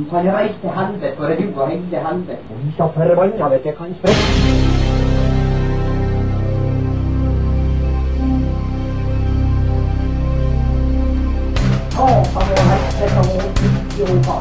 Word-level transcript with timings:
Du 0.00 0.04
kan 0.04 0.26
reise 0.34 0.54
til 0.60 0.70
helvete, 0.70 1.16
for 1.16 1.24
du 1.26 1.60
og 1.60 1.68
hele 1.70 1.80
helvete. 2.06 2.38
Og 2.50 2.56
vi 2.64 2.72
så 2.76 2.88
forbanna 2.94 3.48
vet 3.48 3.66
jeg 3.66 3.74
kan 3.76 3.94
sprette. 3.98 4.22
Satan 11.92 12.16
og 12.34 12.36
helvete 12.70 13.18
og 13.18 13.40
idioter. 13.66 14.40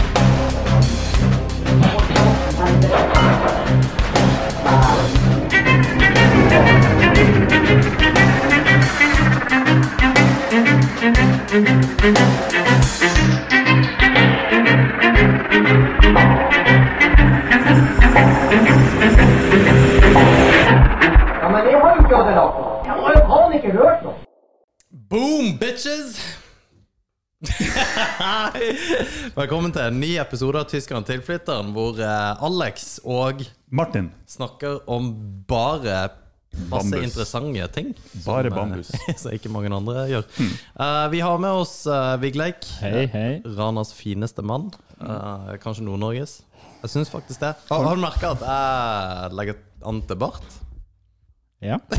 Boom, 25.05 25.57
bitches! 25.61 26.15
Velkommen 29.35 29.73
til 29.75 29.83
en 29.83 29.99
ny 30.01 30.15
episode 30.17 30.57
av 30.57 30.65
Tyskeren 30.71 31.05
tilflytteren, 31.05 31.69
hvor 31.75 31.99
eh, 32.01 32.41
Alex 32.47 32.95
og 33.03 33.43
Martin. 33.69 34.07
snakker 34.25 34.79
om 34.89 35.11
bare 35.45 36.07
masse 36.71 36.89
Bambus. 36.89 37.03
interessante 37.03 37.67
ting. 37.75 37.93
Bare 38.25 38.49
som, 38.49 38.53
eh, 38.53 38.55
bambus. 38.57 38.91
Som 39.21 39.37
ikke 39.37 39.53
mange 39.53 39.69
andre 39.75 40.07
gjør. 40.09 40.25
Eh, 40.41 41.05
vi 41.13 41.21
har 41.27 41.37
med 41.43 41.61
oss 41.61 41.77
uh, 41.85 42.15
Vigleik. 42.21 42.65
Hei, 42.81 43.05
hei. 43.13 43.29
Ranas 43.45 43.93
fineste 43.93 44.41
mann. 44.41 44.71
Eh, 44.97 45.55
kanskje 45.61 45.85
Nord-Norges. 45.85 46.39
Jeg 46.81 46.95
syns 46.97 47.13
faktisk 47.13 47.45
det. 47.45 47.53
Har, 47.69 47.89
har 47.91 47.93
du 47.93 48.01
merka 48.01 48.33
at 48.33 48.45
jeg 48.49 49.37
legger 49.37 49.61
an 49.85 50.01
til 50.09 50.23
bart? 50.25 50.64
Ja. 51.63 51.79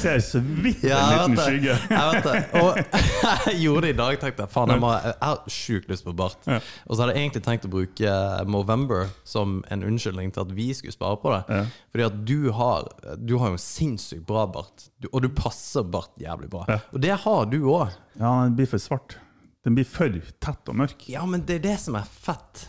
Ser 0.00 0.20
så 0.20 0.38
vidt 0.40 0.84
en 0.84 0.90
Ja, 0.90 1.00
liten 1.12 1.34
det. 1.36 1.42
skygge. 1.44 1.74
Jeg 1.90 2.12
vet 2.12 2.24
det. 2.24 2.42
Og 2.62 2.78
jeg 3.50 3.58
gjorde 3.64 3.82
det 3.86 3.90
i 3.94 3.96
dag. 3.98 4.18
tenkte 4.22 4.44
Jeg 4.46 4.52
faen, 4.54 4.72
jeg, 4.72 4.80
må, 4.82 4.92
jeg 5.02 5.16
har 5.20 5.42
sjukt 5.52 5.90
lyst 5.90 6.06
på 6.06 6.14
bart. 6.16 6.38
Ja. 6.48 6.60
Og 6.86 6.94
så 6.96 7.02
hadde 7.02 7.16
jeg 7.16 7.24
egentlig 7.26 7.42
tenkt 7.46 7.66
å 7.68 7.72
bruke 7.72 8.14
Movember 8.52 9.10
som 9.28 9.58
en 9.74 9.84
unnskyldning 9.88 10.32
til 10.36 10.44
at 10.46 10.54
vi 10.56 10.68
skulle 10.78 10.94
spare 10.94 11.18
på 11.22 11.34
det. 11.34 11.42
Ja. 11.52 11.60
Fordi 11.92 12.06
at 12.06 12.18
du 12.30 12.36
har 12.56 12.88
Du 13.20 13.36
har 13.42 13.52
jo 13.54 13.60
sinnssykt 13.60 14.24
bra 14.28 14.46
bart. 14.46 14.88
Du, 15.02 15.10
og 15.12 15.22
du 15.26 15.30
passer 15.36 15.84
bart 15.84 16.14
jævlig 16.22 16.50
bra. 16.52 16.64
Ja. 16.70 16.80
Og 16.94 17.02
det 17.02 17.14
har 17.26 17.46
du 17.50 17.58
òg. 17.74 17.92
Ja, 18.16 18.32
den 18.46 18.56
blir 18.58 18.70
for 18.70 18.80
svart. 18.82 19.18
Den 19.66 19.74
blir 19.76 19.86
for 19.90 20.14
tett 20.40 20.68
og 20.70 20.78
mørk. 20.78 21.08
Ja, 21.10 21.26
men 21.26 21.42
det 21.46 21.60
er 21.60 21.64
det 21.72 21.78
som 21.82 21.98
er 21.98 22.06
fett. 22.06 22.68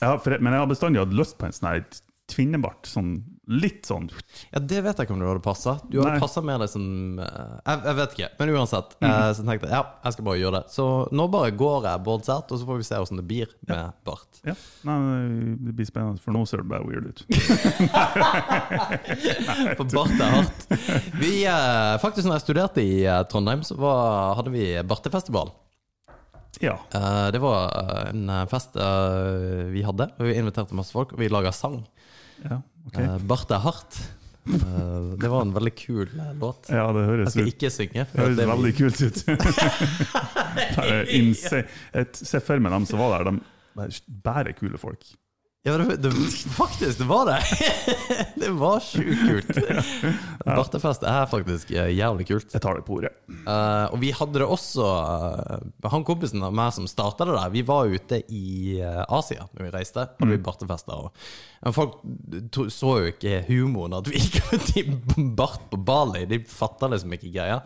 Ja, 0.00 0.14
for, 0.20 0.36
men 0.38 0.52
jeg 0.54 0.62
har 0.62 0.70
bestandig 0.70 1.02
hatt 1.02 1.14
lyst 1.16 1.36
på 1.40 1.48
en 1.48 1.54
sånn 1.56 1.72
her 1.72 1.84
tvinnebart. 2.30 2.86
Sånn 2.88 3.16
litt 3.46 3.86
sånn 3.86 4.08
Ja, 4.50 4.58
Det 4.58 4.80
vet 4.82 4.98
jeg 4.98 5.06
ikke 5.06 5.14
om 5.14 5.20
du 5.22 5.26
hadde 5.28 5.42
passa. 5.44 5.76
Du 5.86 6.00
hadde 6.00 6.18
passa 6.22 6.40
mer 6.42 6.58
det 6.62 6.66
som 6.72 6.82
eh, 7.22 7.52
jeg, 7.62 7.76
jeg 7.86 7.96
vet 8.00 8.10
ikke, 8.16 8.28
men 8.40 8.50
uansett. 8.56 8.96
Mm. 8.98 9.06
eh, 9.08 9.30
Så 9.38 9.44
tenkte 9.46 9.68
jeg 9.70 9.76
ja, 9.76 9.82
jeg 10.02 10.12
skal 10.16 10.26
bare 10.26 10.40
gjøre 10.40 10.56
det. 10.60 10.64
Så 10.74 10.84
nå 11.14 11.24
bare 11.32 11.52
går 11.54 11.86
jeg 11.86 12.02
boards 12.08 12.30
out, 12.32 12.50
og 12.50 12.56
så 12.60 12.64
får 12.68 12.76
vi 12.80 12.86
se 12.88 12.98
åssen 13.04 13.20
det 13.20 13.26
blir 13.30 13.48
med 13.70 13.84
bart. 14.06 14.30
Ja, 14.46 14.54
nei, 14.88 14.96
det 15.62 15.72
blir 15.78 15.86
spennende, 15.88 16.20
for 16.22 16.30
nå 16.34 16.42
ser 16.50 16.58
det 16.64 16.70
bare 16.72 16.86
weird 16.86 17.06
ut. 17.12 17.20
For 19.78 19.86
bart 19.94 20.18
er 20.18 20.30
hardt. 20.34 20.60
Vi, 21.20 21.32
eh, 21.46 21.94
faktisk 22.02 22.26
når 22.26 22.36
jeg 22.40 22.46
studerte 22.48 22.80
i 22.84 22.98
eh, 23.06 23.22
Trondheim, 23.30 23.62
så 23.66 23.74
var, 23.78 24.34
hadde 24.40 24.50
vi 24.54 24.64
bartefestival. 24.86 25.48
Ja. 26.64 26.78
Det 26.88 27.36
var 27.42 27.68
en 28.08 28.30
fest 28.48 28.78
vi 29.74 29.82
hadde, 29.84 30.06
vi 30.24 30.38
inviterte 30.40 30.72
masse 30.78 30.94
folk, 30.96 31.12
og 31.12 31.20
vi 31.20 31.28
laga 31.28 31.52
sang. 31.52 31.82
ja 32.40 32.62
ok. 32.86 32.98
Uh, 33.02 33.16
Bart 33.26 33.50
er 33.54 33.62
hardt. 33.64 33.96
Uh, 34.46 35.16
Det 35.18 35.26
var 35.32 35.42
en 35.42 35.50
veldig 35.56 35.72
kul 35.74 36.06
eh, 36.06 36.28
låt. 36.38 36.68
Ja, 36.70 36.84
det 36.94 37.02
Jeg 37.24 37.32
skal 37.34 37.48
ut. 37.48 37.54
ikke 37.54 37.70
synge. 37.74 38.04
Det 38.12 38.20
høres 38.22 38.36
det 38.38 38.46
veldig 38.52 38.72
kult 38.78 39.00
ut. 39.02 39.18
Se. 41.36 41.62
Jeg 41.94 42.06
ser 42.14 42.40
for 42.46 42.62
meg 42.62 42.72
dem 42.76 42.86
som 42.88 42.98
var 43.02 43.16
der, 43.18 43.24
de 43.76 43.88
bare 44.24 44.52
kule 44.56 44.78
folk. 44.80 45.02
Ja, 45.66 45.78
det, 45.78 45.96
det, 45.96 46.10
faktisk, 46.54 46.98
det 46.98 47.04
var 47.04 47.26
det! 47.26 47.40
det 48.34 48.50
var 48.54 48.80
sjukt 48.80 49.18
kult. 49.26 49.56
Bartefest 50.46 51.02
er 51.02 51.24
faktisk 51.26 51.72
eh, 51.74 51.88
jævlig 51.90 52.28
kult. 52.28 52.52
Jeg 52.54 52.62
tar 52.62 52.76
det 52.78 52.84
på 52.86 53.00
ordet. 53.00 53.10
Uh, 53.48 53.90
og 53.90 53.96
vi 53.98 54.12
hadde 54.14 54.38
det 54.38 54.46
også 54.46 54.86
uh, 54.86 55.88
Han 55.90 56.04
kompisen 56.06 56.44
av 56.46 56.54
meg 56.54 56.70
som 56.76 56.86
starta 56.86 57.26
det 57.26 57.34
der, 57.34 57.50
vi 57.50 57.64
var 57.66 57.90
ute 57.90 58.20
i 58.30 58.76
uh, 58.78 59.02
Asia 59.18 59.48
når 59.56 59.64
vi 59.64 59.70
reiste. 59.74 60.04
Hadde 60.20 60.36
vi 60.36 60.44
bartefester. 60.46 61.08
Og, 61.08 61.26
men 61.66 61.74
folk 61.74 61.96
to, 62.54 62.68
så 62.70 62.92
jo 63.00 63.10
ikke 63.10 63.40
humoren 63.48 63.96
at 63.98 64.10
vi 64.12 64.20
gikk 64.22 64.52
ut 64.52 64.70
i 64.78 64.84
bart 65.34 65.64
på 65.72 65.80
Bali. 65.82 66.28
De 66.30 66.38
fatta 66.46 66.92
liksom 66.92 67.16
ikke 67.18 67.32
greia. 67.40 67.58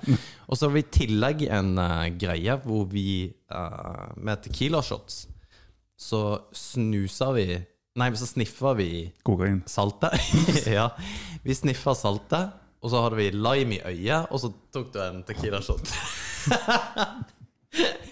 Og 0.49 0.57
så 0.57 0.71
har 0.71 0.73
vi 0.79 0.87
i 0.87 0.89
tillegg 1.03 1.45
en 1.53 1.77
greie 2.17 2.57
hvor 2.65 2.89
vi 2.89 3.11
med 3.51 4.41
Tequila-shots 4.47 5.27
så 6.01 6.23
snuser 6.57 7.33
vi 7.37 7.47
Nei, 7.99 8.11
så 8.17 8.27
sniffa 8.27 8.75
vi 8.79 9.13
Kokain. 9.27 9.63
saltet. 9.67 10.13
ja. 10.67 10.91
Vi 11.43 11.55
sniffa 11.55 11.95
saltet, 11.99 12.53
og 12.81 12.93
så 12.93 13.03
hadde 13.03 13.19
vi 13.19 13.31
lime 13.35 13.81
i 13.81 13.83
øyet, 13.83 14.31
og 14.31 14.41
så 14.41 14.53
tok 14.73 14.93
du 14.95 15.01
en 15.03 15.23
Tequila-shot. 15.27 15.91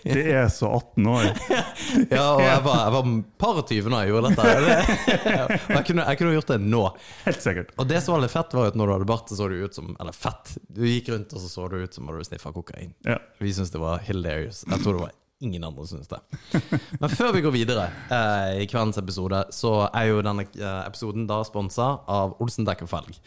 Det 0.08 0.22
er 0.30 0.46
så 0.54 0.68
18 0.70 1.06
år. 1.10 1.24
Ja, 2.14 2.24
og 2.36 2.42
jeg 2.44 2.60
var, 2.62 2.76
jeg 2.84 2.92
var 2.94 3.06
par 3.42 3.58
og 3.58 3.64
20 3.68 3.88
da 3.90 4.00
jeg 4.04 4.12
gjorde 4.12 4.30
dette. 4.30 4.74
Jeg 5.72 5.84
kunne, 5.88 6.04
jeg 6.04 6.18
kunne 6.20 6.34
gjort 6.36 6.52
det 6.52 6.58
nå. 6.62 6.82
Helt 7.24 7.42
sikkert. 7.42 7.72
Og 7.80 7.88
det 7.90 7.98
som 8.04 8.14
var 8.14 8.22
litt 8.22 8.32
fett, 8.34 8.54
var 8.54 8.70
at 8.70 8.78
når 8.78 8.86
du 8.90 8.94
hadde 8.94 9.08
bart, 9.10 9.30
så 9.32 9.38
så 9.40 9.48
du 9.50 9.56
ut 9.58 9.74
som 9.78 9.90
Eller 9.98 10.14
fett. 10.14 10.52
Du 10.68 10.84
gikk 10.86 11.10
rundt, 11.10 11.32
og 11.34 11.42
så 11.42 11.50
så 11.50 11.66
du 11.72 11.78
ut 11.82 11.94
som 11.96 12.06
om 12.08 12.18
du 12.20 12.26
sniffa 12.28 12.52
kokain. 12.54 12.92
Ja. 13.08 13.18
Vi 13.42 13.50
syntes 13.56 13.72
det 13.74 13.82
var 13.82 14.04
hilarious. 14.06 14.62
Jeg 14.68 14.84
tror 14.84 14.98
det 14.98 15.02
var 15.08 15.16
ingen 15.44 15.64
andre 15.64 15.84
synes 15.86 16.08
det. 16.10 16.18
Men 17.00 17.10
før 17.12 17.32
vi 17.36 17.42
går 17.44 17.54
videre 17.54 17.84
eh, 18.10 18.62
i 18.64 18.66
kveldens 18.70 18.98
episode, 18.98 19.44
så 19.54 19.72
er 19.92 20.08
jo 20.10 20.22
denne 20.26 20.44
eh, 20.48 20.80
episoden 20.88 21.28
da 21.30 21.42
sponsa 21.46 21.92
av 22.10 22.34
Olsen 22.42 22.66
dekk 22.66 22.82
og 22.88 22.90
felg. 22.96 23.18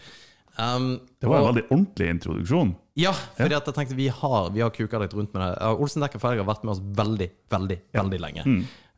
Um, 0.60 0.98
Det 1.22 1.30
var 1.32 1.38
en 1.40 1.46
og- 1.46 1.50
veldig 1.54 1.64
ordentlig 1.72 2.10
introduksjon. 2.18 2.74
Ja, 3.00 3.14
fordi 3.38 3.56
at 3.56 3.66
jeg 3.70 3.74
tenkte 3.78 3.96
vi 3.96 4.10
har, 4.12 4.50
vi 4.52 4.60
har 4.60 4.70
kuka 4.76 5.00
litt 5.00 5.14
rundt 5.16 5.32
med 5.34 5.46
det. 5.46 5.52
Uh, 5.64 5.80
Olsen 5.80 6.04
Dekk 6.04 6.18
og 6.20 6.22
Felg 6.26 6.42
har 6.44 6.48
vært 6.50 6.66
med 6.68 6.74
oss 6.76 6.82
veldig, 7.00 7.30
veldig, 7.54 7.78
veldig 7.96 8.20
lenge. 8.20 8.44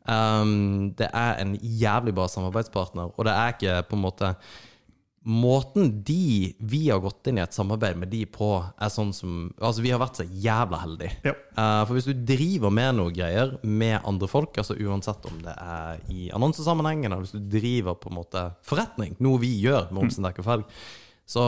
Um, 0.04 0.90
det 0.98 1.06
er 1.14 1.38
en 1.40 1.54
jævlig 1.62 2.12
bra 2.18 2.26
samarbeidspartner, 2.28 3.14
og 3.14 3.24
det 3.24 3.32
er 3.38 3.54
ikke 3.54 3.76
på 3.88 3.96
en 3.96 4.02
måte 4.02 4.34
Måten 5.24 6.02
de 6.04 6.52
vi 6.60 6.82
har 6.90 7.00
gått 7.00 7.30
inn 7.30 7.38
i 7.38 7.42
et 7.44 7.56
samarbeid 7.56 7.96
med 7.96 8.10
de 8.12 8.26
på, 8.28 8.48
er 8.60 8.90
sånn 8.92 9.14
som 9.16 9.46
Altså, 9.56 9.80
vi 9.80 9.92
har 9.94 10.02
vært 10.02 10.20
så 10.20 10.26
jævla 10.28 10.82
heldige. 10.82 11.14
Ja. 11.24 11.32
Uh, 11.56 11.80
for 11.86 11.96
hvis 11.96 12.08
du 12.10 12.26
driver 12.28 12.74
med 12.74 12.98
noe 12.98 13.14
greier 13.14 13.54
med 13.64 13.96
andre 14.04 14.28
folk, 14.28 14.58
altså 14.60 14.76
uansett 14.76 15.24
om 15.30 15.38
det 15.44 15.54
er 15.54 16.02
i 16.12 16.28
annonsesammenheng, 16.36 17.06
eller 17.06 17.24
hvis 17.24 17.32
du 17.36 17.40
driver 17.40 17.96
på 17.96 18.12
en 18.12 18.18
måte 18.20 18.44
forretning, 18.68 19.16
noe 19.24 19.40
vi 19.40 19.54
gjør 19.62 19.88
med 19.90 20.04
Omsen 20.04 20.28
Dekker 20.28 20.44
Felg, 20.44 20.68
så, 21.24 21.44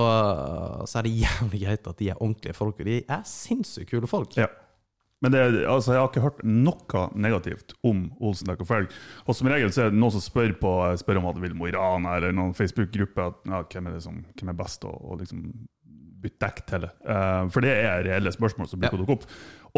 så 0.88 0.98
er 0.98 1.04
det 1.04 1.18
jævlig 1.20 1.66
greit 1.66 1.90
at 1.90 1.98
de 2.00 2.08
er 2.12 2.22
ordentlige 2.22 2.56
folk, 2.56 2.80
og 2.80 2.88
de 2.88 3.02
er 3.04 3.26
sinnssykt 3.28 3.92
kule 3.92 4.08
folk. 4.08 4.38
Ja. 4.40 4.48
Men 5.26 5.34
det, 5.34 5.66
altså, 5.66 5.96
jeg 5.96 5.98
har 5.98 6.10
ikke 6.12 6.22
hørt 6.22 6.42
noe 6.46 7.00
negativt 7.18 7.72
om 7.86 8.04
Olsen 8.22 8.46
dekk 8.46 8.60
og 8.62 8.68
felg. 8.68 8.92
Og 9.26 9.34
som 9.34 9.48
regel 9.50 9.72
så 9.74 9.82
er 9.82 9.90
det 9.90 9.98
noen 9.98 10.14
som 10.14 10.22
spør, 10.22 10.52
på, 10.60 10.74
spør 11.00 11.18
om 11.18 11.26
at 11.32 11.40
vil 11.42 11.56
Mo 11.58 11.66
i 11.66 11.72
Rana, 11.74 12.12
eller 12.20 12.36
noen 12.36 12.54
Facebook-gruppe 12.54 13.24
at 13.24 13.40
ja, 13.50 13.64
hvem, 13.72 13.88
er 13.90 14.04
som, 14.04 14.20
hvem 14.38 14.52
er 14.52 14.58
best 14.60 14.86
å, 14.86 14.94
liksom 15.18 15.48
bytte 16.22 16.46
dekk 16.46 16.62
til. 16.70 16.86
Uh, 17.02 17.42
for 17.50 17.66
det 17.66 17.74
er 17.74 18.06
reelle 18.06 18.30
spørsmål 18.34 18.70
som 18.70 18.82
bruker 18.82 19.00
å 19.00 19.02
dukke 19.02 19.18
opp. 19.18 19.26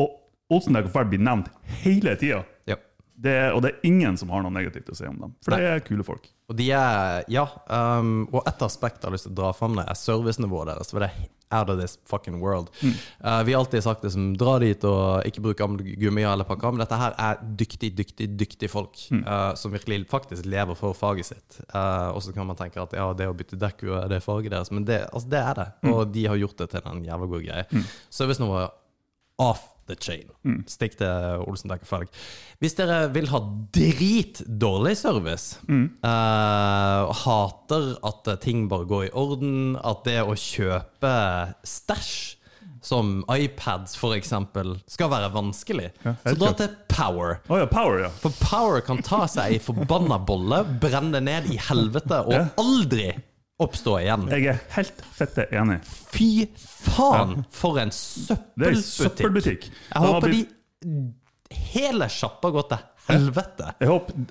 Og 0.04 0.52
Olsen 0.52 0.76
dekk 0.76 0.90
og 0.90 0.94
felg 0.98 1.14
blir 1.14 1.24
nevnt 1.24 1.48
hele 1.80 2.12
tida. 2.20 2.42
Ja. 2.68 2.76
Det, 3.18 3.34
og 3.50 3.64
det 3.64 3.72
er 3.72 3.88
ingen 3.88 4.20
som 4.20 4.30
har 4.30 4.44
noe 4.44 4.54
negativt 4.54 4.92
å 4.92 4.98
si 5.00 5.08
om 5.08 5.16
dem. 5.18 5.32
For 5.42 5.56
det 5.56 5.72
er 5.72 5.80
kule 5.88 6.04
folk. 6.06 6.28
Og 6.52 6.60
de 6.60 6.68
er 6.76 7.24
Ja, 7.32 7.48
um, 7.72 8.28
og 8.30 8.44
et 8.44 8.62
aspekt 8.64 9.00
jeg 9.00 9.08
har 9.08 9.16
lyst 9.16 9.26
til 9.26 9.34
å 9.34 9.40
dra 9.40 9.56
fram, 9.56 9.80
er 9.80 9.96
servicenivået 9.98 10.74
deres. 10.74 10.92
For 10.92 11.02
det 11.02 11.08
er 11.10 11.26
out 11.50 11.70
of 11.70 11.78
this 11.80 11.98
fucking 12.04 12.40
world. 12.40 12.70
Uh, 13.24 13.42
vi 13.42 13.52
har 13.52 13.60
alltid 13.60 13.84
sagt 13.84 14.02
det 14.02 14.10
som 14.10 14.36
dra 14.36 14.58
dit 14.62 14.84
og 14.84 15.26
ikke 15.28 15.44
bruk 15.44 15.62
gummi 16.00 16.24
eller 16.26 16.48
pakka, 16.48 16.72
men 16.72 16.82
dette 16.82 16.98
her 17.00 17.16
er 17.18 17.40
dyktig, 17.60 17.92
dyktig, 17.98 18.28
dyktig 18.40 18.70
folk 18.72 19.00
uh, 19.14 19.54
som 19.58 19.72
virkelig 19.72 20.04
faktisk 20.10 20.46
lever 20.48 20.78
for 20.78 20.96
faget 20.96 21.30
sitt. 21.30 21.60
Uh, 21.72 22.10
og 22.12 22.22
så 22.24 22.34
kan 22.36 22.48
man 22.48 22.58
tenke 22.58 22.82
at 22.82 22.94
ja, 22.96 23.08
det 23.16 23.30
å 23.30 23.36
bytte 23.36 23.60
dekk 23.60 23.86
jo 23.88 23.96
er 24.00 24.10
det 24.12 24.22
faget 24.24 24.52
deres, 24.54 24.72
men 24.74 24.86
det, 24.88 25.04
altså, 25.12 25.32
det 25.32 25.42
er 25.44 25.62
det. 25.62 25.68
Og 25.94 26.04
de 26.12 26.28
har 26.28 26.40
gjort 26.40 26.60
det 26.60 26.70
til 26.74 26.92
en 26.92 27.02
jævla 27.06 27.32
god 27.32 27.48
greie. 27.48 27.84
Servicenivået 28.10 28.76
off 29.38 29.66
the 29.88 29.96
chain. 29.98 30.30
Stikk 30.70 30.98
til 31.00 31.44
Olsen 31.48 31.72
Takk 31.72 31.84
og 31.86 31.90
Felg. 31.90 32.22
Hvis 32.62 32.76
dere 32.78 33.00
vil 33.14 33.28
ha 33.32 33.40
dritdårlig 33.74 34.96
service, 34.98 35.58
eh, 35.68 37.12
hater 37.24 37.92
at 38.04 38.32
ting 38.44 38.68
bare 38.70 38.88
går 38.88 39.06
i 39.08 39.14
orden, 39.14 39.76
at 39.82 40.04
det 40.08 40.20
å 40.22 40.36
kjøpe 40.38 41.14
stæsj 41.66 42.34
som 42.84 43.24
iPads 43.30 43.96
eksempel, 44.14 44.76
skal 44.86 45.10
være 45.10 45.32
vanskelig, 45.34 45.90
Ja, 46.04 46.14
så 46.24 46.34
dra 46.38 46.52
til 46.56 46.68
Power. 46.88 47.40
Oh, 47.48 47.58
ja, 47.58 47.66
Power, 47.66 47.98
ja. 48.04 48.08
For 48.22 48.30
Power 48.40 48.80
kan 48.80 49.02
ta 49.02 49.26
seg 49.26 49.54
ei 49.56 49.58
forbanna 49.58 50.18
bolle, 50.24 50.64
brenne 50.80 51.20
ned 51.20 51.50
i 51.50 51.58
helvete 51.68 52.22
og 52.26 52.58
aldri 52.58 53.10
oppstå 53.58 53.98
igjen. 54.00 54.26
Jeg 54.30 54.46
er 54.52 54.58
helt 54.76 55.04
fette 55.16 55.48
enig. 55.50 55.80
Fy 56.14 56.46
faen, 56.56 57.44
for 57.50 57.80
en 57.82 57.90
Det 57.90 58.66
er 58.66 58.74
en 58.74 58.82
søppelbutikk. 58.82 59.68
søppelbutikk. 59.68 59.70
Jeg 59.94 60.02
håper 60.06 60.34
de 60.34 60.44
Hele 61.48 62.06
sjappa 62.12 62.50
går 62.52 62.66
til 62.68 62.82
helvete. 63.08 63.70
Jeg 63.80 63.88
håper 63.88 64.26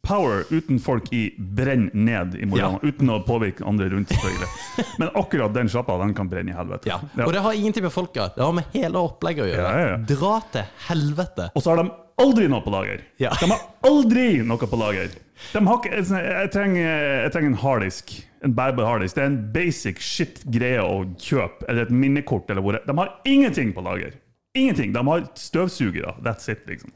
Power 0.00 0.46
uten 0.48 0.78
folk 0.80 1.10
i 1.12 1.26
brenner 1.36 1.92
ned 1.92 2.36
i 2.40 2.46
morgen, 2.48 2.78
uten 2.80 3.10
å 3.12 3.18
påvirke 3.24 3.66
andre 3.68 3.90
rundt, 3.92 4.08
selvfølgelig. 4.08 4.48
Men 5.02 5.10
akkurat 5.18 5.52
den 5.52 5.68
sjappa, 5.68 5.98
den 6.00 6.14
kan 6.16 6.30
brenne 6.30 6.54
i 6.54 6.56
helvete. 6.56 6.88
Ja. 6.88 6.96
Og 7.26 7.34
det 7.36 7.42
har 7.44 7.52
ingenting 7.52 7.84
med 7.84 7.92
folka 7.92 8.30
Det 8.32 8.40
har 8.40 8.54
med 8.56 8.70
hele 8.72 9.02
opplegget 9.02 9.44
å 9.44 9.50
gjøre. 9.50 9.66
Ja, 9.66 9.82
ja, 9.82 9.90
ja. 9.92 9.98
Dra 10.08 10.32
til 10.54 10.70
helvete. 10.86 11.50
Og 11.52 11.64
så 11.64 11.74
har 11.74 11.82
de 11.82 11.92
aldri 12.24 12.48
noe 12.48 12.64
på 12.64 12.72
lager. 12.72 13.04
Ja. 13.20 13.34
De 13.40 13.50
har 13.52 13.66
aldri 13.90 14.26
noe 14.46 14.70
på 14.72 14.80
lager. 14.80 15.12
De 15.52 15.64
har 15.68 15.90
jeg, 15.92 16.50
trenger, 16.54 16.88
jeg 17.26 17.34
trenger 17.36 17.52
en 17.52 17.60
harddisk. 17.60 18.16
En 18.44 18.54
bærbar 18.56 18.86
harddisk. 18.88 19.16
Det 19.16 19.22
er 19.22 19.30
en 19.30 19.40
basic 19.52 20.00
shit-greie 20.04 20.80
å 20.80 21.02
kjøpe. 21.20 21.66
Eller 21.68 21.88
et 21.88 21.94
minnekort. 21.94 22.50
Eller 22.50 22.64
hvor. 22.64 22.78
De 22.86 22.96
har 22.96 23.14
ingenting 23.28 23.74
på 23.76 23.84
lager. 23.84 24.14
Ingenting. 24.56 24.94
De 24.96 25.02
har 25.06 25.26
støvsugere. 25.38 26.16
That's 26.24 26.48
it, 26.52 26.64
liksom. 26.68 26.94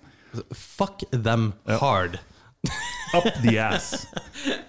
Fuck 0.55 1.05
them 1.13 1.53
hard. 1.67 2.19
Up 3.15 3.29
the 3.43 3.59
ass. 3.59 4.07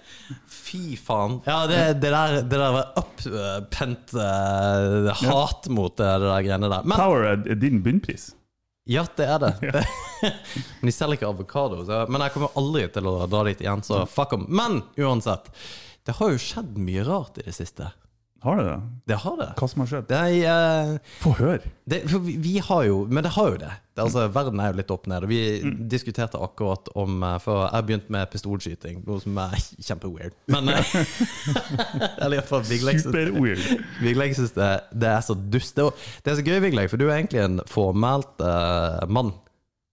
Fy 0.66 0.96
faen. 0.98 1.40
Ja, 1.46 1.60
det, 1.70 2.00
det 2.02 2.10
der, 2.10 2.40
det 2.42 2.58
der 2.58 2.72
var 2.74 2.92
uppent 2.98 4.14
uh, 4.18 5.12
hat 5.30 5.68
mot 5.70 5.94
det, 5.96 6.08
det 6.20 6.26
der 6.26 6.42
greiene 6.42 6.70
der. 6.70 6.82
Men 6.84 6.98
Power 6.98 7.28
er 7.30 7.58
din 7.58 7.82
bunnpris. 7.84 8.32
ja, 8.86 9.06
det 9.16 9.26
er 9.26 9.38
det. 9.42 9.52
Men 10.80 10.90
de 10.90 10.94
selger 10.94 11.20
ikke 11.20 11.30
avokado. 11.30 11.82
Men 12.10 12.26
jeg 12.26 12.34
kommer 12.34 12.58
aldri 12.58 12.86
til 12.94 13.10
å 13.10 13.16
dra 13.30 13.44
dit 13.48 13.62
igjen, 13.62 13.82
så 13.86 14.04
fuck 14.10 14.34
them. 14.34 14.46
Men 14.50 14.82
uansett, 14.98 15.50
det 16.06 16.16
har 16.20 16.32
jo 16.34 16.42
skjedd 16.42 16.76
mye 16.78 17.04
rart 17.06 17.38
i 17.42 17.46
det 17.48 17.54
siste. 17.56 17.90
Har 18.46 18.56
det 18.60 18.64
det? 18.68 18.80
Det 19.10 19.16
har 19.22 19.36
det. 19.40 19.46
Hva 19.58 19.66
som 19.70 19.80
har 19.82 19.88
skjedd? 19.90 20.12
Eh, 20.12 20.90
Få 21.22 21.32
høre. 21.38 21.70
vi, 21.88 22.34
vi 22.44 22.52
har 22.62 22.82
jo 22.84 22.98
Men 23.08 23.24
det 23.24 23.32
har 23.34 23.48
jo 23.48 23.56
det. 23.58 23.70
det 23.96 24.04
altså, 24.04 24.26
verden 24.30 24.60
er 24.60 24.70
jo 24.70 24.76
litt 24.78 24.92
opp 24.94 25.08
ned. 25.10 25.24
Og 25.26 25.32
vi 25.32 25.38
diskuterte 25.90 26.38
akkurat 26.38 26.90
om 26.94 27.16
eh, 27.26 27.38
For 27.42 27.64
jeg 27.64 27.72
har 27.74 27.86
begynt 27.88 28.12
med 28.12 28.28
pistolskyting, 28.30 29.00
noe 29.08 29.24
som 29.24 29.40
er 29.42 29.56
kjempeweird. 29.88 30.36
Men 30.52 30.70
eh, 30.74 30.94
Eller 32.22 32.38
iallfall 32.38 32.62
Vigleg 32.68 33.00
syns- 33.02 34.54
det, 34.54 34.70
det 34.94 35.10
er 35.10 35.26
så 35.26 35.34
dust. 35.34 35.74
Det 35.80 35.88
det 36.22 36.32
er 36.34 36.38
så 36.38 36.46
gøy, 36.46 36.60
Vigleg, 36.68 36.92
for 36.92 37.00
du 37.02 37.08
er 37.08 37.16
egentlig 37.16 37.42
en 37.42 37.58
formelt 37.70 38.44
uh, 38.44 39.02
mann. 39.10 39.32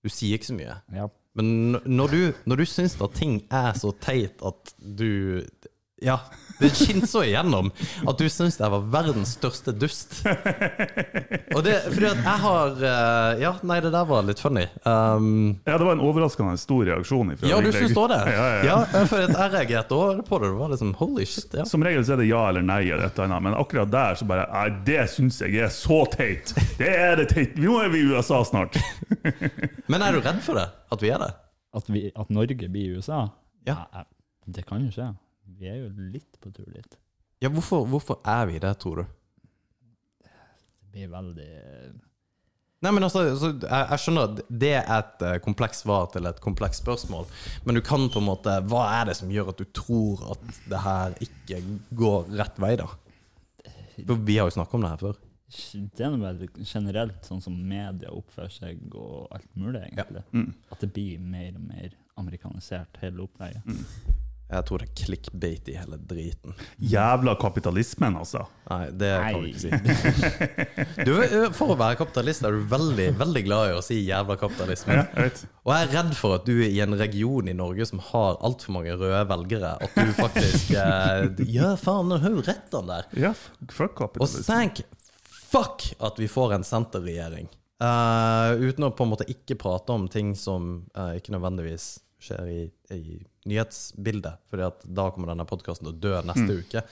Du 0.04 0.12
sier 0.12 0.38
ikke 0.38 0.52
så 0.52 0.60
mye. 0.60 0.78
Ja. 0.94 1.08
Men 1.34 1.80
når 1.90 2.12
du, 2.12 2.20
når 2.46 2.62
du 2.62 2.66
syns 2.70 3.00
at 3.02 3.16
ting 3.18 3.40
er 3.50 3.74
så 3.80 3.96
teit 4.04 4.44
at 4.46 4.76
du 4.78 5.42
Ja, 6.04 6.20
det 6.60 6.70
skinner 6.78 7.08
så 7.10 7.24
igjennom 7.26 7.72
at 8.08 8.20
du 8.20 8.28
syns 8.30 8.60
jeg 8.60 8.72
var 8.72 8.84
verdens 8.94 9.34
største 9.38 9.74
dust. 9.76 10.20
Og 11.56 11.64
det 11.66 11.74
fordi 11.90 12.08
at 12.12 12.20
jeg 12.22 12.42
har 12.44 12.84
eh, 12.90 13.42
Ja, 13.42 13.52
nei, 13.66 13.80
det 13.84 13.92
der 13.96 14.06
var 14.08 14.24
litt 14.28 14.40
funny. 14.44 14.66
Um, 14.86 15.58
Ja, 15.66 15.78
det 15.80 15.88
var 15.88 15.96
en 15.98 16.04
overraskende 16.06 16.54
stor 16.62 16.86
reaksjon. 16.88 17.34
ifra 17.34 17.50
ja, 17.50 17.60
du 17.64 17.72
syns 17.74 17.98
òg 17.98 18.12
det? 18.14 18.20
Ja, 18.38 18.46
ja, 18.46 18.62
ja. 18.64 18.78
Ja, 18.94 19.04
for 19.10 19.24
jeg 19.24 19.34
reagerte 19.56 19.98
òg 19.98 20.22
på 20.28 20.40
det. 20.44 20.52
Det 20.54 20.60
var 20.62 20.74
liksom 20.76 20.94
holy 21.02 21.26
shit. 21.26 21.58
Ja. 21.58 21.66
Som 21.70 21.84
regel 21.86 22.06
så 22.06 22.16
er 22.16 22.24
det 22.24 22.30
ja 22.30 22.44
eller 22.52 22.66
nei, 22.66 22.82
eller 22.86 23.08
et 23.10 23.18
eller 23.18 23.32
annet, 23.32 23.48
men 23.50 23.58
akkurat 23.60 23.92
der 23.94 24.20
så 24.22 24.30
bare 24.30 24.46
Nei, 24.54 24.68
det 24.88 25.08
syns 25.12 25.42
jeg 25.42 25.58
er 25.66 25.72
så 25.74 26.04
teit! 26.14 26.54
Det 26.80 26.90
er 26.94 27.18
det 27.20 27.30
teit! 27.34 27.58
Nå 27.60 27.80
er 27.82 27.92
vi 27.94 28.04
i 28.04 28.08
USA 28.14 28.44
snart! 28.46 28.78
Men 29.92 30.04
er 30.06 30.16
du 30.16 30.22
redd 30.24 30.40
for 30.46 30.58
det? 30.60 30.68
At 30.94 31.02
vi 31.04 31.10
er 31.14 31.20
det? 31.24 31.32
At, 31.76 31.90
vi, 31.90 32.06
at 32.14 32.30
Norge 32.34 32.70
blir 32.72 32.98
USA? 33.00 33.26
Ja. 33.68 33.84
Nei, 33.96 34.06
det 34.54 34.66
kan 34.70 34.84
jo 34.86 34.92
skje. 34.94 35.10
Vi 35.60 35.70
er 35.70 35.82
jo 35.84 35.92
litt 36.14 36.40
på 36.42 36.52
tur 36.54 36.70
dit. 36.74 36.98
Ja, 37.44 37.52
hvorfor, 37.52 37.86
hvorfor 37.90 38.22
er 38.24 38.48
vi 38.50 38.60
det, 38.64 38.72
tror 38.80 39.04
du? 39.04 39.06
Det 40.24 40.92
blir 40.94 41.12
veldig 41.12 41.52
Nei, 42.84 42.92
men 42.92 43.06
altså, 43.06 43.22
altså 43.32 43.50
jeg, 43.54 43.84
jeg 43.94 44.02
skjønner 44.04 44.26
at 44.28 44.40
det 44.64 44.72
er 44.76 44.90
et 44.98 45.22
eh, 45.24 45.38
komplekst 45.44 45.86
svar 45.86 46.10
til 46.12 46.28
et 46.28 46.40
komplekst 46.44 46.84
spørsmål, 46.84 47.30
men 47.64 47.80
du 47.80 47.82
kan 47.86 48.10
på 48.12 48.20
en 48.20 48.28
måte 48.28 48.58
Hva 48.68 48.82
er 48.98 49.08
det 49.08 49.16
som 49.16 49.32
gjør 49.32 49.54
at 49.54 49.62
du 49.62 49.70
tror 49.72 50.26
at 50.36 50.44
det 50.72 50.82
her 50.84 51.16
ikke 51.24 51.62
går 51.96 52.34
rett 52.42 52.60
vei, 52.60 52.74
da? 52.82 52.90
For 54.02 54.20
vi 54.28 54.36
har 54.40 54.50
jo 54.50 54.58
snakka 54.58 54.76
om 54.76 54.84
det 54.84 54.92
her 54.92 55.06
før. 55.06 55.22
Det 55.96 56.04
er 56.04 56.16
vel 56.18 56.44
generelt 56.66 57.28
sånn 57.28 57.42
som 57.46 57.56
media 57.56 58.12
oppfører 58.12 58.52
seg 58.52 58.96
og 58.98 59.30
alt 59.36 59.50
mulig, 59.56 59.84
egentlig. 59.86 60.24
At 60.74 60.82
det 60.82 60.90
blir 60.96 61.22
mer 61.22 61.54
og 61.54 61.68
mer 61.70 61.96
amerikanisert, 62.20 62.98
hele 63.04 63.24
opplegget. 63.28 63.64
Jeg 64.52 64.66
tror 64.68 64.82
det 64.84 64.88
er 64.90 64.98
clickbait 65.00 65.70
i 65.72 65.76
hele 65.80 65.98
driten. 65.98 66.54
Jævla 66.78 67.34
kapitalismen, 67.42 68.18
altså. 68.20 68.44
Nei, 68.70 68.82
det 69.02 69.12
kan 69.24 69.40
vi 69.42 69.54
ikke 69.54 69.62
si. 69.64 69.70
Du, 71.08 71.14
eh, 71.24 71.48
for 71.56 71.74
å 71.74 71.78
være 71.80 71.98
kapitalist 72.02 72.46
er 72.46 72.54
du 72.54 72.68
veldig 72.70 73.08
veldig 73.20 73.44
glad 73.48 73.72
i 73.72 73.78
å 73.80 73.82
si 73.86 73.98
'jævla 74.04 74.38
kapitalismen'. 74.42 75.00
Ja, 75.00 75.26
jeg. 75.26 75.50
Og 75.64 75.74
jeg 75.74 75.88
er 75.88 75.94
redd 75.96 76.14
for 76.20 76.38
at 76.38 76.46
du 76.46 76.54
i 76.62 76.82
en 76.86 76.98
region 77.00 77.50
i 77.50 77.58
Norge 77.58 77.88
som 77.90 78.04
har 78.12 78.38
altfor 78.46 78.78
mange 78.78 78.94
røde 79.00 79.24
velgere, 79.32 79.74
at 79.82 79.98
du 79.98 80.14
faktisk 80.20 80.76
eh, 80.78 81.28
Ja, 81.58 81.74
faen, 81.80 82.12
nå 82.12 82.22
har 82.22 82.36
jo 82.36 82.46
rett 82.46 82.78
han 82.78 82.92
der. 82.92 83.10
Ja, 83.18 83.34
fuck 83.34 83.74
fuck 83.74 83.92
Og 83.96 84.00
kapitalismen. 84.06 84.48
thank 84.50 84.84
fuck 85.54 85.90
at 86.00 86.20
vi 86.20 86.28
får 86.28 86.54
en 86.60 86.66
senterregjering. 86.68 87.50
Uh, 87.84 88.54
uten 88.64 88.86
å 88.88 88.94
på 88.96 89.04
en 89.04 89.12
måte 89.12 89.28
ikke 89.28 89.58
prate 89.60 89.92
om 89.92 90.06
ting 90.12 90.32
som 90.40 90.86
uh, 90.96 91.18
ikke 91.18 91.34
nødvendigvis 91.36 91.98
skjer 92.24 92.50
i, 92.50 92.62
i 92.96 93.18
nyhetsbildet. 93.50 94.44
At 94.66 94.86
da 94.86 95.08
kommer 95.14 95.32
denne 95.32 95.46
podkasten 95.50 95.88
til 95.88 95.94
å 95.96 96.02
dø 96.04 96.14
neste 96.30 96.60
uke. 96.62 96.84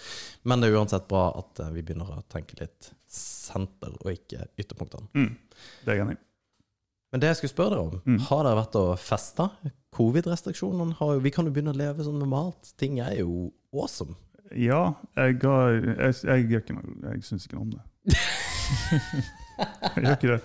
Men 0.47 0.63
det 0.63 0.71
er 0.71 0.79
uansett 0.79 1.07
bra 1.11 1.29
at 1.39 1.61
eh, 1.63 1.71
vi 1.75 1.83
begynner 1.85 2.09
å 2.17 2.23
tenke 2.31 2.59
litt 2.61 2.91
senter, 3.11 3.93
og 4.01 4.11
ikke 4.13 4.47
ytterpunktene. 4.61 5.09
Mm, 5.17 5.31
det 5.85 5.93
er 5.93 6.03
enig. 6.05 6.17
Men 7.11 7.23
det 7.23 7.31
jeg 7.31 7.41
skulle 7.41 7.53
spørre 7.53 7.75
dere 7.75 7.87
om, 7.89 8.19
har 8.29 8.45
dere 8.47 8.59
vært 8.61 8.77
og 8.79 8.91
festa? 9.03 9.49
Covid-restriksjonene 9.91 10.95
har 11.01 11.17
jo 11.17 11.23
Vi 11.25 11.33
kan 11.35 11.47
jo 11.47 11.51
begynne 11.51 11.73
å 11.73 11.79
leve 11.79 12.05
sånn 12.07 12.21
normalt. 12.21 12.71
Ting 12.79 13.01
er 13.03 13.17
jo 13.19 13.49
awesome. 13.75 14.15
Ja, 14.55 14.93
jeg, 15.19 15.39
har, 15.43 15.75
jeg, 15.75 16.15
jeg, 16.27 16.47
jeg, 16.51 16.79
Jeg 17.03 17.25
syns 17.27 17.47
ikke 17.47 17.59
noe 17.59 17.67
om 17.67 17.75
det. 17.75 17.83
jeg 19.95 20.05
gjør 20.05 20.15
ikke 20.15 20.31
det. 20.31 20.39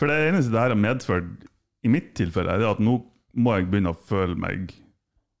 For 0.00 0.10
det 0.10 0.18
eneste 0.30 0.52
det 0.54 0.62
her 0.62 0.74
har 0.74 0.80
medført, 0.80 1.30
i 1.84 1.92
mitt 1.92 2.10
tilfelle, 2.18 2.56
er 2.56 2.62
det 2.62 2.70
at 2.72 2.80
nå 2.82 2.98
må 3.38 3.54
jeg 3.54 3.68
begynne 3.70 3.92
å 3.92 4.00
føle 4.08 4.34
meg 4.38 4.72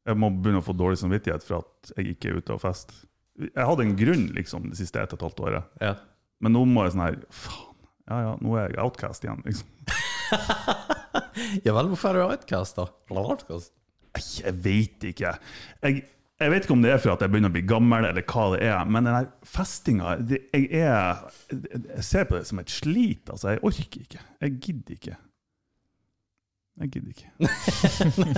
Jeg 0.08 0.16
må 0.18 0.30
begynne 0.32 0.62
å 0.62 0.64
få 0.66 0.72
dårlig 0.76 0.98
samvittighet 1.02 1.44
for 1.44 1.60
at 1.62 1.92
jeg 1.98 2.14
ikke 2.14 2.30
er 2.32 2.38
ute 2.40 2.54
og 2.56 2.62
fest. 2.64 2.94
Jeg 3.38 3.66
hadde 3.68 3.84
en 3.86 3.96
grunn 3.98 4.26
liksom 4.34 4.70
det 4.72 4.78
siste 4.80 4.98
ett 5.02 5.12
og 5.14 5.20
et 5.20 5.26
halvt 5.28 5.42
året, 5.46 5.66
Ja. 5.84 5.94
men 6.42 6.54
nå 6.56 6.64
må 6.66 6.86
jeg 6.86 6.94
sånn 6.96 7.04
her 7.04 7.18
Faen, 7.30 7.76
ja 8.08 8.20
ja, 8.24 8.32
nå 8.42 8.56
er 8.58 8.72
jeg 8.72 8.80
outcast 8.82 9.26
igjen, 9.26 9.42
liksom. 9.44 9.68
ja 11.66 11.74
vel, 11.76 11.90
hvorfor 11.92 12.10
er 12.16 12.18
du 12.18 12.24
outcast, 12.32 12.78
da? 12.80 12.88
Outcast? 13.12 13.74
Jeg 14.40 14.54
vet 14.64 15.04
ikke. 15.12 15.34
Jeg, 15.84 16.00
jeg 16.40 16.52
vet 16.54 16.64
ikke 16.66 16.74
om 16.74 16.82
det 16.82 16.92
er 16.94 17.00
for 17.02 17.12
at 17.14 17.22
jeg 17.22 17.30
begynner 17.34 17.52
å 17.52 17.54
bli 17.54 17.62
gammel, 17.68 18.08
eller 18.08 18.24
hva 18.26 18.46
det 18.56 18.60
er, 18.66 18.80
men 18.88 19.06
den 19.06 19.16
her 19.20 19.28
festinga 19.46 20.16
jeg, 20.30 20.64
jeg 20.72 22.02
ser 22.06 22.26
på 22.30 22.38
det 22.40 22.46
som 22.48 22.62
et 22.62 22.72
slit. 22.72 23.28
Altså, 23.30 23.52
jeg 23.54 23.62
orker 23.68 24.02
ikke. 24.06 24.22
Jeg 24.46 24.56
gidder 24.64 24.96
ikke. 24.98 25.16
Jeg 26.78 26.90
gidder 26.94 27.10
ikke. 27.10 27.30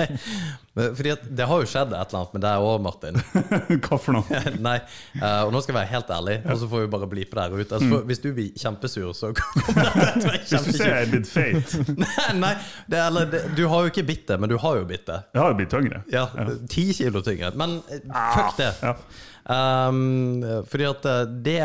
Nei, 0.79 0.85
fordi 0.97 1.13
det 1.37 1.47
har 1.51 1.61
jo 1.61 1.67
skjedd 1.69 1.91
et 1.93 2.13
eller 2.13 2.21
annet 2.23 2.37
med 2.37 2.43
deg 2.47 2.65
òg, 2.65 2.79
Martin. 2.87 3.19
Hva 3.85 3.99
for 4.01 4.17
noe? 4.17 4.41
Nei, 4.67 4.77
uh, 5.21 5.43
og 5.45 5.53
nå 5.53 5.61
skal 5.61 5.75
jeg 5.75 5.79
være 5.81 5.91
helt 5.91 6.13
ærlig, 6.17 6.37
og 6.47 6.61
så 6.63 6.69
får 6.73 6.85
vi 6.87 6.91
bare 6.95 7.09
blipe 7.11 7.37
der 7.37 7.53
ute. 7.53 7.67
Altså, 7.77 7.91
for, 7.91 8.07
hvis 8.09 8.23
du 8.25 8.31
blir 8.39 8.63
kjempesur, 8.63 9.11
så 9.19 9.33
kommer 9.37 9.91
det 9.91 10.07
til 10.15 10.31
å 10.31 10.33
være 10.33 10.41
Hvis 10.47 10.67
du 10.71 10.73
ser 10.79 10.95
jeg 10.95 11.05
er 11.05 11.13
blitt 11.13 11.29
feit 11.29 11.77
Nei, 12.01 12.27
nei 12.41 12.55
det, 12.87 12.97
er- 12.97 13.05
eller, 13.11 13.29
det, 13.35 13.43
du 13.59 13.63
har 13.75 13.85
jo 13.85 13.93
ikke 13.93 14.07
bitt 14.09 14.25
det, 14.33 14.41
men 14.41 14.53
du 14.53 14.57
har 14.65 14.81
jo 14.81 14.89
bitt 14.89 15.05
det. 15.11 15.21
Jeg 15.37 15.43
har 15.45 15.53
jo 15.53 15.61
blitt 15.61 15.75
tyngre. 15.77 16.03
Ja, 16.17 16.25
ti 16.73 16.87
kilo 16.97 17.25
tyngre. 17.27 17.53
Men 17.61 17.77
eh, 17.93 18.03
fuck 18.09 18.57
det. 18.61 18.73
Ja. 18.81 18.97
Um, 19.51 20.43
fordi 20.71 20.87
at 20.89 21.07
eh, 21.09 21.23
det 21.45 21.63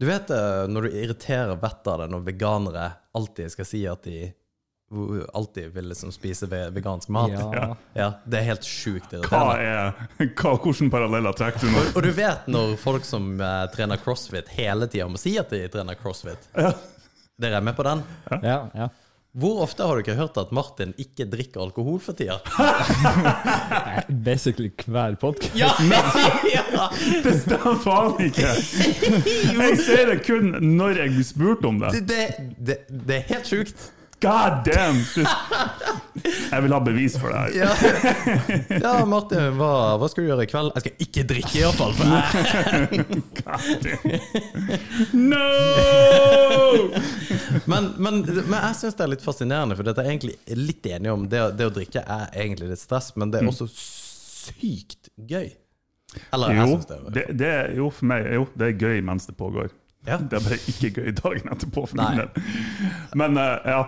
Du 0.00 0.06
vet 0.08 0.30
når 0.72 0.86
du 0.86 0.94
irriterer 1.02 1.58
vettet 1.62 1.90
av 1.92 2.00
det 2.02 2.06
når 2.10 2.22
veganere 2.26 2.86
alltid 3.14 3.52
skal 3.52 3.66
si 3.68 3.82
at 3.86 4.02
de 4.06 4.32
alltid 5.32 5.72
vil 5.72 5.88
liksom 5.88 6.12
spise 6.12 6.46
vegansk 6.46 7.08
mat. 7.08 7.30
Ja. 7.30 7.76
Ja, 7.94 8.12
det 8.24 8.38
er 8.38 8.46
helt 8.46 8.64
sjukt 8.66 9.12
Hva 9.12 9.18
irriterende. 9.18 10.22
er 10.22 10.32
hva, 10.38 10.54
Hvilke 10.64 10.88
paralleller 10.92 11.36
trekker 11.36 11.66
du 11.66 11.72
nå? 11.74 11.82
Og 11.92 12.02
du 12.04 12.10
vet 12.16 12.48
når 12.50 12.74
folk 12.80 13.04
som 13.06 13.34
uh, 13.40 13.66
trener 13.74 14.00
crossfit 14.00 14.48
hele 14.56 14.88
tida 14.90 15.08
må 15.10 15.20
si 15.20 15.34
at 15.40 15.52
de 15.52 15.60
trener 15.72 15.98
crossfit. 16.00 16.48
Ja. 16.56 16.72
Dere 17.42 17.60
er 17.60 17.64
med 17.64 17.76
på 17.76 17.84
den? 17.86 18.04
Ja, 18.42 18.58
ja. 18.76 18.88
Hvor 19.32 19.62
ofte 19.64 19.86
har 19.88 19.96
du 19.96 20.02
ikke 20.02 20.18
hørt 20.18 20.36
at 20.36 20.50
Martin 20.52 20.90
ikke 21.00 21.24
drikker 21.32 21.62
alkohol 21.64 21.96
for 22.04 22.12
tida? 22.12 22.36
Basically 24.26 24.68
hver 24.84 25.16
podkast. 25.20 25.56
Ja! 25.56 25.70
ja. 26.52 26.90
Det 27.24 27.38
stemmer 27.40 27.78
faen 27.80 28.20
ikke! 28.26 28.50
Jeg 28.52 29.78
sier 29.80 30.12
det 30.12 30.18
kun 30.26 30.52
når 30.76 31.00
jeg 31.00 31.14
blir 31.16 31.28
spurt 31.30 31.64
om 31.64 31.80
det. 31.80 31.94
Det, 31.96 32.04
det, 32.12 32.52
det, 32.60 32.78
det 33.08 33.18
er 33.22 33.26
helt 33.32 33.48
sjukt. 33.48 33.88
God 34.22 34.62
damn! 34.64 35.00
Jeg 36.52 36.62
vil 36.62 36.72
ha 36.74 36.78
bevis 36.84 37.16
for 37.18 37.32
det 37.32 37.38
her. 37.38 37.50
Ja, 37.56 37.70
ja 38.84 38.92
Martin, 39.08 39.56
hva, 39.58 39.96
hva 39.98 40.08
skal 40.10 40.22
du 40.22 40.28
gjøre 40.30 40.44
i 40.46 40.50
kveld? 40.50 40.70
Jeg 40.76 40.84
skal 40.84 41.06
ikke 41.06 41.24
drikke, 41.32 41.54
iallfall. 41.58 41.94
No! 45.12 45.42
Men, 47.66 47.90
men, 47.96 48.22
men 48.22 48.58
jeg 48.58 48.78
syns 48.78 48.98
det 48.98 49.06
er 49.06 49.12
litt 49.16 49.24
fascinerende, 49.24 49.74
for 49.78 49.88
dette 49.88 50.04
er 50.04 50.12
egentlig 50.12 50.36
litt 50.58 50.86
enig 50.86 51.10
om 51.12 51.26
det, 51.32 51.42
det 51.58 51.66
å 51.68 51.74
drikke 51.74 52.04
er 52.04 52.30
egentlig 52.30 52.70
litt 52.72 52.82
stress, 52.82 53.12
men 53.18 53.32
det 53.32 53.42
er 53.42 53.50
også 53.50 53.66
sykt 53.72 55.10
gøy. 55.16 55.50
Eller 56.30 56.54
Jo, 56.60 56.76
det. 56.88 56.98
det, 57.16 57.26
det, 57.40 57.54
jo, 57.78 57.88
for 57.90 58.10
meg, 58.12 58.28
jo, 58.36 58.46
det 58.58 58.70
er 58.70 58.78
gøy 58.86 59.02
mens 59.06 59.26
det 59.26 59.34
pågår. 59.38 59.72
Ja. 60.06 60.18
Det 60.18 60.38
er 60.38 60.44
bare 60.44 60.58
ikke 60.68 60.90
gøy 60.98 61.12
dagen 61.14 61.52
etterpå. 61.54 61.84
for 61.86 61.98
min 61.98 62.18
del. 62.18 62.30
Men 63.18 63.38
uh, 63.38 63.58
ja, 63.64 63.82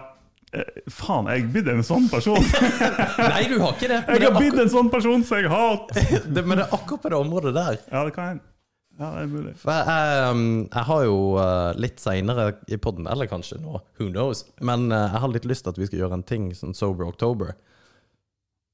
faen, 0.93 1.29
jeg 1.33 1.45
er 1.45 1.53
blitt 1.55 1.69
en 1.73 1.85
sånn 1.87 2.09
person. 2.13 2.41
Nei, 3.35 3.45
du 3.51 3.57
har 3.63 3.75
ikke 3.77 3.91
det. 3.91 4.01
Jeg 4.15 4.25
har 4.27 4.35
blitt 4.39 4.59
en 4.65 4.73
sånn 4.73 4.91
person 4.93 5.25
som 5.27 5.41
jeg 5.41 5.51
hater! 5.53 6.27
men 6.49 6.59
det 6.61 6.67
er 6.67 6.75
akkurat 6.77 7.03
på 7.05 7.13
det 7.15 7.21
området 7.21 7.55
der. 7.57 7.79
Ja, 7.91 8.05
det 8.09 8.15
kan 8.17 8.33
hende. 8.35 8.47
Ja, 8.95 9.09
det 9.17 9.23
er 9.25 9.31
mulig. 9.33 9.53
For 9.59 9.75
jeg, 9.75 9.87
jeg, 9.91 10.27
um, 10.31 10.43
jeg 10.71 10.87
har 10.87 11.05
jo 11.09 11.15
uh, 11.35 11.71
litt 11.83 11.99
seinere 11.99 12.45
i 12.71 12.77
poden, 12.79 13.09
eller 13.11 13.27
kanskje 13.27 13.59
nå, 13.59 13.81
who 13.99 14.07
knows, 14.13 14.45
men 14.63 14.87
uh, 14.95 15.09
jeg 15.09 15.23
har 15.25 15.33
litt 15.35 15.49
lyst 15.51 15.67
til 15.67 15.75
at 15.75 15.81
vi 15.83 15.89
skal 15.89 16.05
gjøre 16.05 16.19
en 16.21 16.27
ting 16.29 16.45
sånn 16.55 16.77
Sober 16.79 17.09
October. 17.11 17.57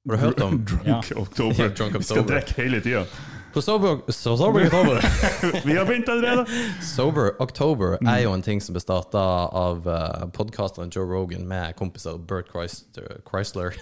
Har 0.09 0.17
du 0.17 0.21
hørt 0.21 0.43
om 0.45 0.59
Drunk 0.69 0.85
Ja. 0.89 0.99
Oktober. 1.21 1.57
Ja, 1.65 1.71
drunk 1.73 1.97
Vi 1.97 2.05
skal 2.05 2.21
October. 2.21 2.35
drikke 2.37 2.61
hele 2.61 2.83
tida. 2.85 3.07
På 3.53 3.63
Sober, 3.63 3.99
so 4.13 4.37
sober 4.37 4.63
October 4.67 5.01
Vi 5.67 5.77
har 5.77 5.85
begynt 5.85 6.09
allerede! 6.09 6.47
Sober 6.83 7.43
October 7.43 7.99
Mm. 8.01 8.07
er 8.09 8.19
jo 8.23 8.33
en 8.33 8.43
ting 8.43 8.61
som 8.63 8.75
ble 8.77 8.81
starta 8.83 9.19
av 9.51 9.87
uh, 9.89 10.29
podkasteren 10.33 10.91
Joe 10.95 11.05
Rogan 11.11 11.49
med 11.49 11.75
kompiser 11.77 12.19
Bert 12.19 12.47
Chrysler, 12.53 13.19
Chrysler 13.29 13.75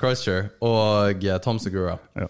Chrysler 0.00 0.50
og 0.60 1.24
uh, 1.24 1.38
Tom 1.42 1.58
Segura 1.58 1.96
Ja. 2.16 2.26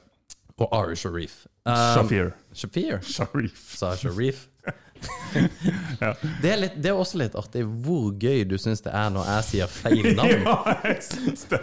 og 0.61 0.69
Ari 0.77 0.97
Sharif. 0.97 1.47
Um, 1.67 1.75
Shafir. 1.75 2.31
Shafir, 2.55 3.01
Sharif. 3.03 3.75
sa 3.77 3.97
Sharif. 3.97 4.47
Ja. 6.01 6.11
Det 6.43 6.51
er, 6.51 6.57
litt, 6.61 6.75
det 6.83 6.91
er 6.91 6.99
også 6.99 7.17
litt 7.23 7.33
artig 7.39 7.63
hvor 7.65 8.11
gøy 8.21 8.43
du 8.45 8.57
syns 8.61 8.83
det 8.85 8.93
er 8.93 9.09
når 9.15 9.25
jeg 9.31 9.45
sier 9.47 9.71
feil 9.73 10.11
navn. 10.19 10.43
Ja, 10.45 10.75
jeg 10.85 10.99
syns 11.07 11.47
det. 11.49 11.61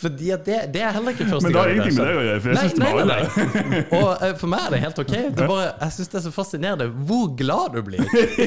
Fordi 0.00 0.30
det, 0.46 0.58
det 0.72 0.80
er 0.80 0.94
heller 0.96 1.12
ikke 1.12 1.26
første 1.28 1.50
gang. 1.50 1.52
Men 1.52 1.52
det 1.52 1.60
har 1.60 1.70
ingenting 1.74 1.96
med 1.98 2.06
det 2.06 2.12
deg 2.12 2.20
å 2.20 2.26
gjøre, 2.26 2.40
for 2.40 2.50
jeg 2.50 2.56
Nei, 2.56 2.68
nei, 2.80 3.04
nei, 3.04 3.64
nei. 3.70 3.80
Og 4.00 4.24
eh, 4.24 4.34
for 4.40 4.52
meg 4.54 4.62
er 4.66 4.74
det 4.74 4.80
helt 4.86 5.00
ok. 5.02 5.12
Det 5.36 5.48
bare, 5.50 5.66
jeg 5.82 5.96
syns 5.96 6.12
det 6.14 6.18
er 6.20 6.24
så 6.26 6.32
fascinerende 6.34 6.86
hvor 7.10 7.26
glad 7.36 7.76
du 7.76 7.82
blir. 7.90 8.04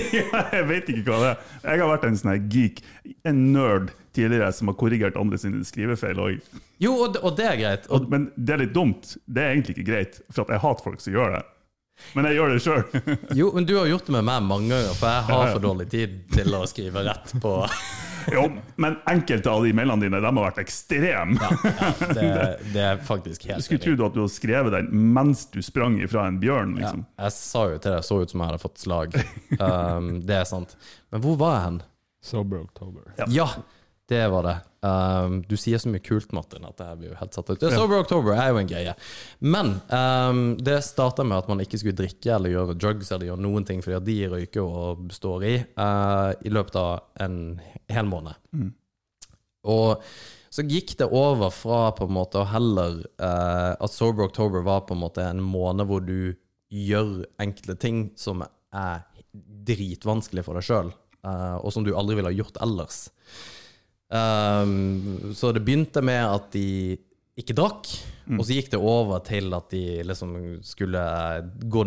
Jeg 0.57 0.65
vet 0.72 0.89
ikke 0.93 1.03
hva 1.12 1.19
det 1.22 1.29
er. 1.33 1.43
Jeg 1.67 1.83
har 1.83 1.91
vært 1.93 2.07
en 2.10 2.17
sånn 2.19 2.50
geek, 2.53 2.81
en 3.29 3.43
nerd 3.53 3.91
tidligere, 4.13 4.50
som 4.53 4.69
har 4.69 4.77
korrigert 4.81 5.15
andre 5.17 5.38
sine 5.41 5.62
skrivefeil 5.65 6.19
òg. 6.22 6.41
Jo, 6.83 6.95
og, 7.05 7.13
det- 7.15 7.22
og 7.25 7.38
det 7.38 7.45
er 7.51 7.57
greit. 7.62 7.86
Og, 7.93 8.10
Men 8.12 8.27
det 8.36 8.53
er 8.57 8.63
litt 8.65 8.74
dumt. 8.75 9.13
Det 9.25 9.41
er 9.45 9.53
egentlig 9.55 9.77
ikke 9.77 9.88
greit, 9.91 10.19
for 10.33 10.50
jeg 10.50 10.62
hater 10.65 10.86
folk 10.89 11.01
som 11.05 11.13
gjør 11.15 11.38
det. 11.38 11.43
Men 12.17 12.25
jeg 12.25 12.39
gjør 12.39 12.50
det 12.55 12.62
sjøl. 12.65 12.83
jo, 13.38 13.51
men 13.53 13.65
du 13.69 13.75
har 13.77 13.86
gjort 13.91 14.07
det 14.10 14.15
med 14.17 14.25
meg 14.25 14.41
mange 14.50 14.72
ganger, 14.74 14.95
for 14.98 15.13
jeg 15.13 15.25
har 15.29 15.51
for 15.53 15.62
dårlig 15.63 15.86
tid 15.93 16.15
til 16.33 16.55
å 16.57 16.63
skrive 16.69 17.03
rett 17.05 17.36
på 17.43 17.51
jo, 18.36 18.46
men 18.82 18.98
enkelte 19.10 19.51
av 19.51 19.65
de 19.65 19.74
mailene 19.75 20.06
dine 20.06 20.22
de 20.24 20.30
har 20.30 20.38
vært 20.38 20.62
ekstreme. 20.63 21.38
ja, 21.39 21.92
det, 22.13 22.27
det 22.75 22.86
er 22.88 23.03
faktisk 23.03 23.48
helt 23.50 23.62
Du 23.62 23.68
skulle 23.68 23.84
tro 23.84 23.96
trodd 23.98 24.12
at 24.12 24.18
du 24.18 24.22
hadde 24.24 24.36
skrevet 24.36 24.75
den 24.77 24.92
mens 25.15 25.46
du 25.53 25.62
sprang 25.65 26.00
ifra 26.01 26.27
en 26.30 26.39
bjørn. 26.42 26.75
Ja, 26.77 26.86
liksom. 26.86 27.06
jeg 27.25 27.36
sa 27.38 27.63
jo 27.72 27.80
til 27.80 27.96
deg, 27.98 28.08
så 28.08 28.20
ut 28.22 28.34
som 28.34 28.44
jeg 28.44 28.51
hadde 28.51 28.63
fått 28.63 28.84
slag. 28.84 29.20
Um, 29.63 30.18
det 30.25 30.34
er 30.36 30.48
sant. 30.50 30.74
Men 31.13 31.22
hvor 31.24 31.36
var 31.39 31.53
jeg 31.53 31.63
hen? 31.63 31.75
Sober 32.25 32.63
October. 32.63 33.03
Ja. 33.32 33.48
Det 34.10 34.27
var 34.27 34.43
det. 34.43 34.57
Um, 34.83 35.38
du 35.48 35.55
sier 35.55 35.79
så 35.79 35.88
mye 35.88 36.03
kult, 36.03 36.33
Martin, 36.36 36.65
at 36.67 36.75
det 36.75 36.86
her 36.89 36.98
blir 37.00 37.13
jo 37.13 37.19
helt 37.22 37.36
satt 37.38 37.48
ut. 37.53 37.62
Sober 37.72 38.01
October 38.01 38.36
er 38.36 38.50
jo 38.51 38.60
en 38.60 38.67
greie. 38.67 38.93
Men 39.39 39.77
um, 39.88 40.41
det 40.60 40.81
starta 40.83 41.24
med 41.24 41.39
at 41.39 41.48
man 41.51 41.63
ikke 41.63 41.79
skulle 41.79 41.95
drikke 41.95 42.33
eller 42.36 42.51
gjøre 42.51 42.75
drugs 42.75 43.13
eller 43.13 43.29
gjøre 43.29 43.45
noen 43.45 43.67
ting, 43.67 43.79
fordi 43.86 43.95
at 43.95 44.07
de 44.10 44.17
røyker 44.33 44.67
og 44.67 45.07
står 45.15 45.48
i, 45.48 45.53
uh, 45.79 46.36
i 46.43 46.51
løpet 46.51 46.79
av 46.81 47.24
en 47.24 47.38
hel 47.95 48.12
måned. 48.12 48.36
Og 49.72 50.03
så 50.53 50.67
gikk 50.67 50.98
det 51.00 51.07
over 51.07 51.53
fra 51.55 51.86
på 51.95 52.10
en 52.10 52.17
måte 52.19 52.43
å 52.43 52.50
heller 52.51 53.00
uh, 53.24 53.74
at 53.79 53.95
Sober 53.95 54.27
October 54.27 54.67
var 54.67 54.83
på 54.83 54.98
en 54.98 55.03
måte 55.05 55.24
en 55.24 55.39
måned 55.41 55.88
hvor 55.88 56.03
du 56.03 56.36
gjør 56.74 57.22
enkle 57.39 57.79
ting 57.79 58.10
som 58.19 58.43
er 58.43 59.07
dritvanskelig 59.63 60.43
for 60.43 60.57
deg 60.57 60.65
sjøl, 60.65 60.88
og 61.24 61.69
som 61.74 61.86
du 61.86 61.91
aldri 61.95 62.17
ville 62.17 62.31
ha 62.33 62.36
gjort 62.36 62.57
ellers. 62.65 63.03
Um, 64.13 65.33
så 65.33 65.51
det 65.55 65.63
begynte 65.65 66.03
med 66.05 66.22
at 66.22 66.51
de 66.53 66.98
ikke 67.39 67.55
drakk, 67.57 67.88
og 68.38 68.43
så 68.45 68.55
gikk 68.55 68.69
det 68.72 68.79
over 68.79 69.19
til 69.25 69.51
at 69.57 69.72
de 69.74 70.03
liksom 70.05 70.36
skulle 70.63 71.01
gå 71.74 71.81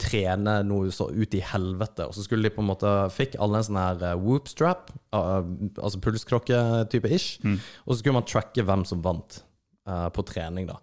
trene 0.00 0.54
noe 0.66 0.88
så 0.94 1.10
ut 1.12 1.36
i 1.36 1.42
helvete. 1.44 2.08
Og 2.08 2.16
så 2.16 2.24
skulle 2.24 2.48
de 2.48 2.54
på 2.54 2.64
en 2.64 2.70
måte 2.72 2.94
Fikk 3.14 3.36
alle 3.38 3.60
en 3.60 3.68
sånn 3.68 3.78
her 3.78 4.02
eh, 4.08 4.16
whoop 4.18 4.48
strap, 4.50 4.90
uh, 5.14 5.44
altså 5.76 6.00
pulsklokke-type 6.02 7.12
ish. 7.12 7.44
Og 7.84 7.92
så 7.92 8.00
skulle 8.00 8.18
man 8.18 8.26
tracke 8.26 8.64
hvem 8.66 8.86
som 8.88 9.04
vant 9.04 9.42
uh, 9.86 10.08
på 10.10 10.24
trening, 10.26 10.70
da. 10.72 10.80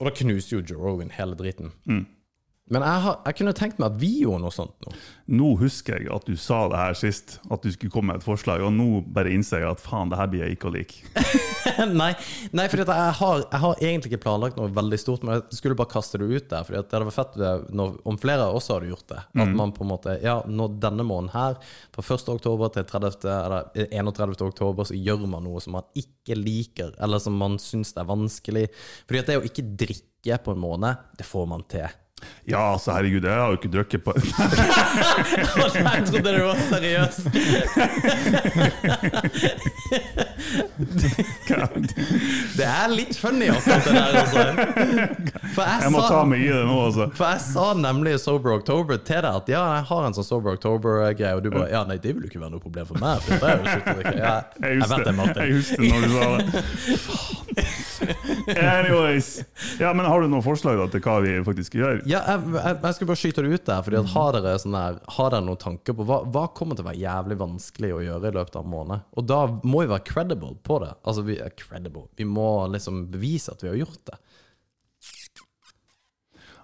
Og 0.00 0.08
da 0.08 0.14
knuste 0.22 0.56
jo 0.56 0.64
Joe 0.64 0.80
Rogan 0.80 1.12
hele 1.14 1.36
driten. 1.38 1.74
Men 2.72 2.80
jeg, 2.80 3.00
har, 3.04 3.16
jeg 3.28 3.36
kunne 3.36 3.52
tenkt 3.52 3.80
meg 3.80 3.90
at 3.92 3.96
vi 4.00 4.08
gjorde 4.22 4.40
noe 4.40 4.54
sånt 4.54 4.86
nå. 4.86 4.92
Nå 5.36 5.48
husker 5.60 6.00
jeg 6.00 6.08
at 6.14 6.24
du 6.24 6.32
sa 6.40 6.62
det 6.72 6.78
her 6.80 6.94
sist, 6.96 7.34
at 7.52 7.60
du 7.60 7.68
skulle 7.74 7.92
komme 7.92 8.14
med 8.14 8.22
et 8.22 8.24
forslag, 8.24 8.62
og 8.64 8.70
nå 8.72 9.02
bare 9.12 9.34
innser 9.36 9.60
jeg 9.60 9.74
at 9.74 9.82
faen, 9.84 10.08
det 10.08 10.16
her 10.16 10.30
blir 10.32 10.44
jeg 10.46 10.56
ikke 10.56 10.70
å 10.70 10.72
like. 10.72 11.02
nei, 12.00 12.08
nei 12.56 12.64
for 12.72 12.80
jeg, 12.80 12.88
har, 13.18 13.42
jeg 13.42 13.60
har 13.66 13.82
egentlig 13.84 14.12
ikke 14.14 14.22
planlagt 14.22 14.56
noe 14.56 14.72
veldig 14.72 15.00
stort, 15.00 15.26
men 15.28 15.36
jeg 15.36 15.58
skulle 15.58 15.76
bare 15.76 15.92
kaste 15.92 16.20
det 16.22 16.28
ut 16.30 16.46
der. 16.54 16.64
For 16.64 16.72
det 16.78 16.80
hadde 16.88 17.08
vært 17.10 17.18
fett 17.18 17.36
når, 17.76 17.98
om 18.08 18.20
flere 18.22 18.46
også 18.56 18.78
hadde 18.78 18.88
gjort 18.94 19.12
det. 19.12 19.20
At 19.44 19.52
man 19.60 19.74
på 19.76 19.84
en 19.84 19.90
måte 19.90 20.14
Ja, 20.24 20.38
nå 20.48 20.70
denne 20.80 21.04
måneden 21.04 21.34
her, 21.34 21.58
fra 21.92 22.04
1. 22.16 22.30
oktober 22.32 22.72
til 22.72 22.86
30, 22.88 23.28
eller 23.34 23.68
31. 23.90 24.38
oktober, 24.46 24.88
så 24.88 24.96
gjør 24.96 25.26
man 25.28 25.44
noe 25.44 25.60
som 25.60 25.76
man 25.76 25.84
ikke 26.00 26.38
liker, 26.40 26.96
eller 27.04 27.20
som 27.20 27.36
man 27.36 27.60
syns 27.60 27.92
er 28.00 28.08
vanskelig. 28.08 28.70
Fordi 29.04 29.20
at 29.20 29.28
det 29.28 29.38
å 29.42 29.44
ikke 29.44 29.66
drikke 29.84 30.40
på 30.40 30.56
en 30.56 30.64
måned, 30.64 31.04
det 31.20 31.28
får 31.28 31.46
man 31.50 31.68
til. 31.68 31.92
Ja, 32.44 32.60
altså, 32.74 32.92
herregud, 32.92 33.24
jeg 33.24 33.32
har 33.40 33.48
jo 33.48 33.56
ikke 33.56 33.70
drukket 33.72 34.02
på 34.04 34.12
jeg 34.18 34.24
trodde 36.10 36.28
det 36.28 36.44
var 36.44 36.58
seriøst! 36.68 37.24
Det 42.54 42.62
er 42.66 42.88
litt 42.92 43.16
funny, 43.18 43.48
akkurat 43.50 43.84
det 43.84 43.92
der, 43.94 44.14
altså. 44.20 44.38
Jeg, 44.44 44.54
Jeg 45.84 45.90
må 45.94 46.00
ta 46.06 46.24
meg 46.28 46.40
i 46.44 46.48
det 46.50 46.64
nå, 46.68 46.76
altså. 46.88 47.04
for 47.16 47.24
jeg 47.32 47.40
sa 47.46 47.66
nemlig 47.78 48.12
Sober 48.22 48.50
October 48.58 48.94
til 49.00 49.20
deg 49.24 49.32
at 49.40 49.48
ja, 49.50 49.62
jeg 49.78 49.84
har 49.90 50.02
en 50.08 50.14
sånn 50.16 50.26
Sober 50.26 50.50
October-greie, 50.58 51.34
og 51.36 51.42
du 51.44 51.48
bare 51.54 51.68
ja, 51.72 51.80
nei, 51.88 51.96
det 52.02 52.10
vil 52.14 52.22
jo 52.26 52.30
ikke 52.32 52.42
være 52.42 52.52
noe 52.56 52.64
problem 52.64 52.86
for 52.88 52.96
meg. 53.02 53.14
For. 53.24 53.34
Ja, 54.14 54.34
Jeg 54.64 54.70
jeg 54.74 54.78
vet 54.90 55.04
det, 55.06 55.14
Martin. 55.16 55.42
jeg 55.42 55.50
husker 55.58 55.82
når 55.84 56.00
du 56.04 56.08
sa 56.14 56.24
det. 56.36 56.44
Anyways. 58.74 59.28
Ja, 59.80 59.92
men 59.96 60.06
Har 60.06 60.22
du 60.22 60.28
noen 60.28 60.44
forslag 60.44 60.78
da, 60.80 60.86
til 60.92 61.02
hva 61.04 61.16
vi 61.24 61.34
faktisk 61.46 61.76
gjør? 61.78 62.02
Ja, 62.10 62.20
jeg, 62.28 62.52
jeg, 62.56 62.78
jeg 62.82 62.98
skal 62.98 63.10
bare 63.10 63.20
skyte 63.20 63.44
det 63.44 63.54
ut 63.54 63.66
der. 63.68 63.82
Fordi 63.86 64.00
at 64.00 64.12
har, 64.14 64.38
dere 64.38 64.60
sånn 64.62 64.78
har 64.78 65.34
dere 65.34 65.44
noen 65.46 65.62
tanker 65.62 65.96
på 65.98 66.06
hva, 66.08 66.20
hva 66.34 66.44
kommer 66.56 66.78
til 66.78 66.86
å 66.86 66.90
være 66.90 67.02
jævlig 67.02 67.38
vanskelig 67.40 67.92
å 67.96 68.02
gjøre 68.04 68.32
i 68.32 68.38
løpet 68.38 68.60
av 68.60 68.66
en 68.66 68.74
måned? 68.74 69.08
Og 69.14 69.28
da 69.30 69.40
må 69.62 69.84
vi 69.84 69.92
være 69.94 70.08
credible 70.10 70.54
på 70.66 70.80
det. 70.84 70.92
Altså, 71.02 71.26
vi 71.26 71.38
er 71.42 71.56
credible. 71.58 72.06
Vi 72.18 72.28
må 72.28 72.48
liksom 72.74 73.06
bevise 73.14 73.54
at 73.54 73.64
vi 73.64 73.72
har 73.72 73.80
gjort 73.84 74.02
det. 74.12 74.20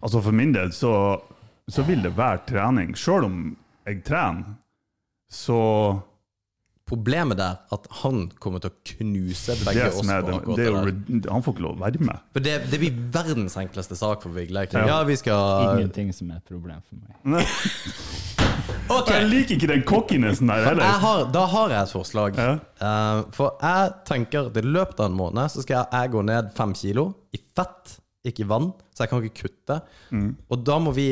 Altså 0.01 0.21
For 0.25 0.33
min 0.33 0.53
del 0.57 0.71
så, 0.73 0.93
så 1.69 1.85
vil 1.89 2.05
det 2.05 2.17
være 2.17 2.45
trening. 2.49 2.95
Sjøl 2.97 3.27
om 3.29 3.41
jeg 3.89 4.01
trener, 4.07 4.57
så 5.31 5.61
Problemet 6.91 7.39
der 7.39 7.61
at 7.71 7.85
han 8.01 8.25
kommer 8.43 8.63
til 8.63 8.73
å 8.73 8.79
knuse 8.93 9.55
begge 9.63 9.87
oss 9.93 10.01
på 10.01 10.07
det, 10.09 10.17
det 10.27 10.57
det 10.59 10.65
er 10.65 10.75
jo, 10.75 10.81
der. 10.91 11.31
Han 11.31 11.45
får 11.47 11.55
ikke 11.55 11.67
lov 11.69 11.77
å 11.77 11.85
være 11.85 12.03
med. 12.03 12.25
For 12.35 12.47
det, 12.47 12.57
det 12.73 12.81
blir 12.83 12.97
verdens 13.15 13.55
enkleste 13.61 13.99
sak 13.99 14.27
for 14.27 14.35
Vigleik. 14.35 14.75
Ja. 14.75 14.89
Ja, 14.91 14.99
vi 15.07 15.15
skal 15.21 15.77
Ingenting 15.77 16.11
som 16.17 16.33
er 16.35 16.43
et 16.43 16.51
problem 16.51 16.83
for 16.89 16.99
meg. 16.99 17.47
Okay. 18.91 19.21
Jeg 19.21 19.27
liker 19.31 19.55
ikke 19.55 19.69
den 19.71 19.83
cockinessen 19.87 20.49
der 20.51 20.65
jeg 20.65 20.69
heller. 20.73 20.97
har, 21.05 21.21
Da 21.31 21.45
har 21.53 21.71
jeg 21.71 21.87
et 21.87 21.93
forslag. 21.95 22.39
Ja. 22.41 22.57
Uh, 22.83 23.21
for 23.35 23.61
jeg 23.63 23.93
tenker 24.09 24.49
at 24.49 24.59
i 24.59 24.65
løpet 24.67 24.99
av 24.99 25.11
en 25.13 25.19
måned 25.19 25.53
så 25.53 25.63
skal 25.63 25.77
jeg, 25.77 25.91
jeg 25.95 26.13
gå 26.17 26.25
ned 26.27 26.51
fem 26.57 26.75
kilo 26.75 27.05
i 27.31 27.39
fett, 27.39 27.95
ikke 28.27 28.45
i 28.45 28.49
vann. 28.51 28.73
Så 28.91 29.05
jeg 29.05 29.13
kan 29.13 29.23
ikke 29.29 29.45
kutte. 29.47 29.79
Mm. 30.11 30.33
Og 30.51 30.67
da 30.67 30.81
må, 30.83 30.95
vi, 30.97 31.09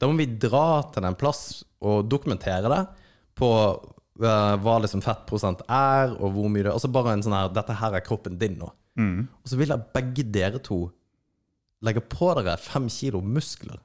da 0.00 0.10
må 0.10 0.18
vi 0.18 0.26
dra 0.42 0.66
til 0.90 1.06
en 1.06 1.18
plass 1.20 1.44
og 1.86 2.10
dokumentere 2.10 2.72
det 2.74 2.82
på 3.38 3.50
hva 4.20 4.74
liksom 4.84 5.00
fettprosent 5.04 5.62
er, 5.66 6.12
og 6.20 6.34
hvor 6.36 6.50
mye 6.52 6.66
det 6.66 6.72
Altså 6.74 6.90
bare 6.92 7.14
en 7.16 7.22
sånn 7.24 7.32
her 7.36 7.48
Dette 7.56 7.76
her 7.80 7.94
er 7.96 8.04
kroppen 8.04 8.36
din 8.40 8.58
nå. 8.60 8.68
Og 9.40 9.48
så 9.48 9.56
vil 9.56 9.72
jeg 9.72 9.86
begge 9.94 10.24
dere 10.28 10.60
to 10.60 10.90
legge 11.86 12.02
på 12.04 12.34
dere 12.36 12.58
fem 12.60 12.88
kilo 12.92 13.22
muskler. 13.24 13.78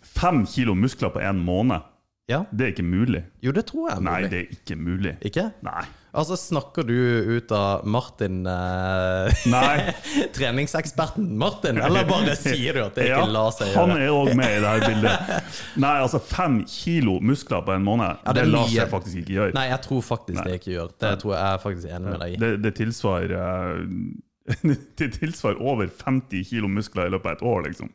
Fem 0.00 0.46
kilo 0.48 0.72
muskler 0.74 1.12
på 1.12 1.20
én 1.20 1.36
måned, 1.44 1.84
Ja? 2.30 2.44
det 2.54 2.66
er 2.66 2.74
ikke 2.74 2.86
mulig. 2.86 3.24
Jo, 3.42 3.52
det 3.56 3.64
tror 3.66 3.88
jeg 3.88 3.96
er 3.96 4.04
mulig. 4.04 4.12
Nei, 4.12 4.28
det 4.30 4.38
er 4.44 4.52
ikke 4.54 4.76
mulig. 4.78 5.16
Ikke? 5.26 5.48
Nei. 5.66 5.82
Altså, 6.10 6.34
snakker 6.34 6.82
du 6.88 6.94
ut 7.36 7.52
av 7.54 7.84
Martin 7.86 8.40
eh, 8.50 9.42
Nei. 9.50 9.92
Treningseksperten 10.34 11.28
Martin, 11.38 11.78
eller 11.78 12.06
bare 12.08 12.34
sier 12.40 12.74
du 12.74 12.82
at 12.82 12.98
det 12.98 13.06
ikke 13.12 13.28
lar 13.30 13.52
seg 13.54 13.70
gjøre? 13.70 13.84
han 13.84 14.02
er 14.02 14.14
òg 14.14 14.32
med 14.38 14.56
i 14.56 14.62
det 14.62 14.72
her 14.72 14.86
bildet. 14.88 15.52
Nei, 15.84 15.92
altså 16.02 16.22
fem 16.22 16.60
kilo 16.70 17.18
muskler 17.22 17.62
på 17.66 17.76
en 17.76 17.86
måned, 17.86 18.18
Ja, 18.24 18.34
det 18.34 18.46
det, 18.46 18.50
lar 18.56 18.66
seg 18.72 18.90
faktisk 18.90 19.22
ikke 19.22 19.36
gjøre. 19.36 19.54
Nei, 19.58 19.68
jeg 19.70 19.82
tror 19.86 20.02
faktisk 20.08 20.40
Nei. 20.40 20.48
det 20.48 20.58
ikke 20.58 20.74
gjør. 20.74 20.90
Det 21.06 21.14
tror 21.22 21.36
jeg 21.36 21.44
jeg 21.44 21.60
er 21.60 21.64
faktisk 21.66 21.94
enig 21.94 22.10
med 22.10 22.20
deg 22.24 22.34
i. 22.34 22.42
Det, 22.42 22.52
det 22.66 22.74
tilsvarer 22.80 23.36
eh, 23.38 24.76
Det 24.98 25.10
tilsvarer 25.20 25.62
over 25.62 25.90
50 25.94 26.46
kilo 26.50 26.70
muskler 26.70 27.06
i 27.06 27.14
løpet 27.14 27.30
av 27.30 27.38
et 27.38 27.46
år, 27.54 27.66
liksom. 27.70 27.94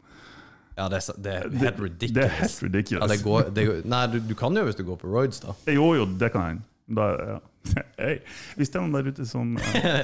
Ja, 0.76 0.90
det 0.92 1.00
er, 1.00 1.20
det 1.24 1.34
er 1.34 1.50
helt 1.62 1.80
ridiculous. 1.80 2.14
det 2.16 2.24
er 2.26 2.34
helt 2.42 2.64
ridiculous. 2.64 3.04
Ja, 3.04 3.08
det 3.14 3.24
går, 3.24 3.50
det 3.56 3.66
går, 3.70 3.84
nei, 3.88 4.02
du, 4.12 4.18
du 4.20 4.34
kan 4.36 4.58
jo 4.58 4.66
hvis 4.68 4.76
du 4.76 4.84
går 4.88 4.98
på 5.00 5.12
roids, 5.12 5.40
da. 5.44 5.56
Jo, 5.72 5.94
jo, 5.96 6.08
det 6.20 6.32
kan 6.34 6.50
jeg. 6.52 6.64
Hei, 8.02 8.18
hvis 8.60 8.70
det 8.70 8.78
er 8.78 8.84
noen 8.84 8.94
der 8.94 9.08
ute 9.10 9.26
som 9.26 9.56
uh... 9.58 10.02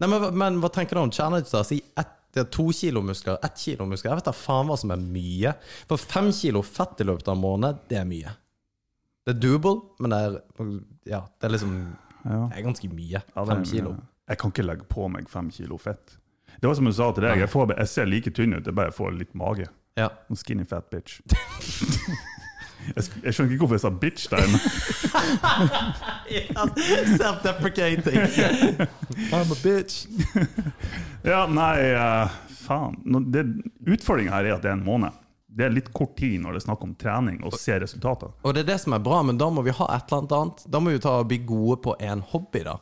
Nei, 0.00 0.08
men, 0.08 0.24
men 0.34 0.56
hva 0.62 0.70
tenker 0.72 0.98
du 0.98 1.04
om 1.04 1.12
challenge, 1.14 1.46
da? 1.52 1.60
Si 1.66 1.78
ett, 1.78 2.14
det 2.32 2.46
er 2.46 2.48
to 2.50 2.64
kilo 2.74 3.02
muskler, 3.04 3.36
ett 3.44 3.60
kilo 3.60 3.84
muskler. 3.86 4.14
Jeg 4.14 4.22
vet 4.22 4.30
da 4.30 4.34
faen 4.34 4.70
hva 4.70 4.78
som 4.80 4.94
er 4.94 5.02
mye. 5.04 5.52
For 5.90 6.00
fem 6.00 6.32
kilo 6.34 6.64
fett 6.66 7.04
i 7.04 7.06
løpet 7.06 7.28
av 7.28 7.36
en 7.36 7.44
måned, 7.44 7.84
det 7.92 8.00
er 8.00 8.08
mye. 8.08 8.32
Det 9.22 9.36
er 9.36 9.38
doable, 9.38 9.76
men 10.02 10.14
det 10.14 10.22
er, 10.24 10.40
ja, 11.12 11.20
det 11.38 11.46
er 11.46 11.54
liksom. 11.54 11.76
Det 12.24 12.56
er 12.56 12.64
ganske 12.64 12.90
mye. 12.90 13.20
Ja, 13.20 13.44
Fem 13.52 13.62
kilo. 13.68 13.94
Jeg 14.30 14.40
kan 14.40 14.54
ikke 14.54 14.64
legge 14.64 14.88
på 14.88 15.06
meg 15.12 15.28
fem 15.30 15.52
kilo 15.52 15.76
fett. 15.82 16.16
Det 16.56 16.70
var 16.70 16.76
som 16.78 16.88
du 16.88 16.92
sa 16.94 17.10
til 17.14 17.26
deg, 17.26 17.42
jeg, 17.42 17.50
får, 17.50 17.74
jeg 17.76 17.90
ser 17.90 18.08
like 18.08 18.32
tynn 18.34 18.56
ut, 18.56 18.66
jeg 18.66 18.76
bare 18.78 18.94
får 18.94 19.14
litt 19.18 19.36
mage. 19.38 19.68
Ja. 19.98 20.08
En 20.30 20.36
skinny 20.40 20.64
fat 20.68 20.88
bitch. 20.90 21.20
Jeg, 22.82 23.04
sk- 23.06 23.20
jeg 23.22 23.30
skjønner 23.36 23.52
ikke 23.54 23.62
hvorfor 23.62 23.76
jeg 23.76 23.82
sa 23.84 23.90
bitch 23.94 24.24
der. 24.26 24.42
Self-deprecating. 27.18 28.16
I'm 29.32 29.52
a 29.52 29.56
bitch. 29.62 30.06
Ja, 31.22 31.46
nei, 31.46 31.92
uh, 31.94 32.28
faen. 32.64 32.96
Utfordringen 33.86 34.32
her 34.34 34.44
er 34.50 34.54
at 34.56 34.64
det 34.64 34.70
er 34.72 34.78
en 34.80 34.84
måned. 34.86 35.14
Det 35.52 35.64
er 35.68 35.74
litt 35.76 35.90
kort 35.94 36.16
tid 36.18 36.40
når 36.42 36.50
det 36.56 36.62
er 36.62 36.66
snakk 36.66 36.82
om 36.86 36.94
trening 36.98 37.38
og 37.46 37.54
se 37.60 37.76
resultater. 37.82 38.32
Og 38.42 38.50
det 38.56 38.60
er 38.64 38.70
det 38.72 38.80
som 38.82 38.92
er 38.96 39.02
bra, 39.04 39.20
men 39.28 39.38
da 39.38 39.46
må 39.52 39.62
vi 39.66 39.74
ha 39.78 39.86
et 39.94 40.10
eller 40.16 40.36
annet. 40.40 40.58
Da 40.72 40.80
må 40.82 40.86
vi 40.94 41.02
ta 41.06 41.12
og 41.20 41.28
bli 41.30 41.38
gode 41.46 41.76
på 41.84 41.92
en 42.02 42.20
hobby, 42.32 42.60
da. 42.66 42.76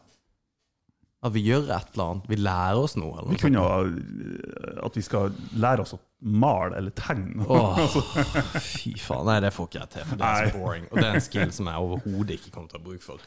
At 1.27 1.35
vi 1.35 1.43
gjør 1.45 1.67
et 1.77 1.89
eller 1.93 2.07
annet. 2.15 2.31
Vi 2.31 2.37
lærer 2.41 2.81
oss 2.81 2.95
noe. 2.97 3.19
Eller 3.21 3.35
Vi 3.35 3.41
kunne 3.43 3.61
ha 3.67 3.83
eh, 3.85 4.87
At 4.87 4.95
vi 4.97 5.03
skal 5.05 5.35
lære 5.61 5.85
oss 5.85 5.93
å 5.93 5.99
male 6.21 6.77
eller 6.77 6.91
tegne. 6.97 7.45
Åh, 7.49 7.81
fy 8.75 8.95
faen. 9.01 9.27
Nei, 9.29 9.39
det 9.45 9.53
får 9.57 9.71
ikke 9.71 9.81
jeg 9.81 9.93
til, 9.95 10.09
for 10.11 10.21
det 10.21 10.27
er 10.27 10.41
Nei. 10.41 10.51
så 10.51 10.59
boring. 10.61 10.89
Og 10.91 11.01
det 11.01 11.07
er 11.07 11.19
en 11.21 11.25
skill 11.25 11.55
som 11.57 11.71
jeg 11.73 11.87
overhodet 11.87 12.37
ikke 12.37 12.53
kommer 12.55 12.73
til 12.73 12.79
å 12.79 12.83
ha 12.83 12.89
bruk 12.91 13.07
for. 13.07 13.19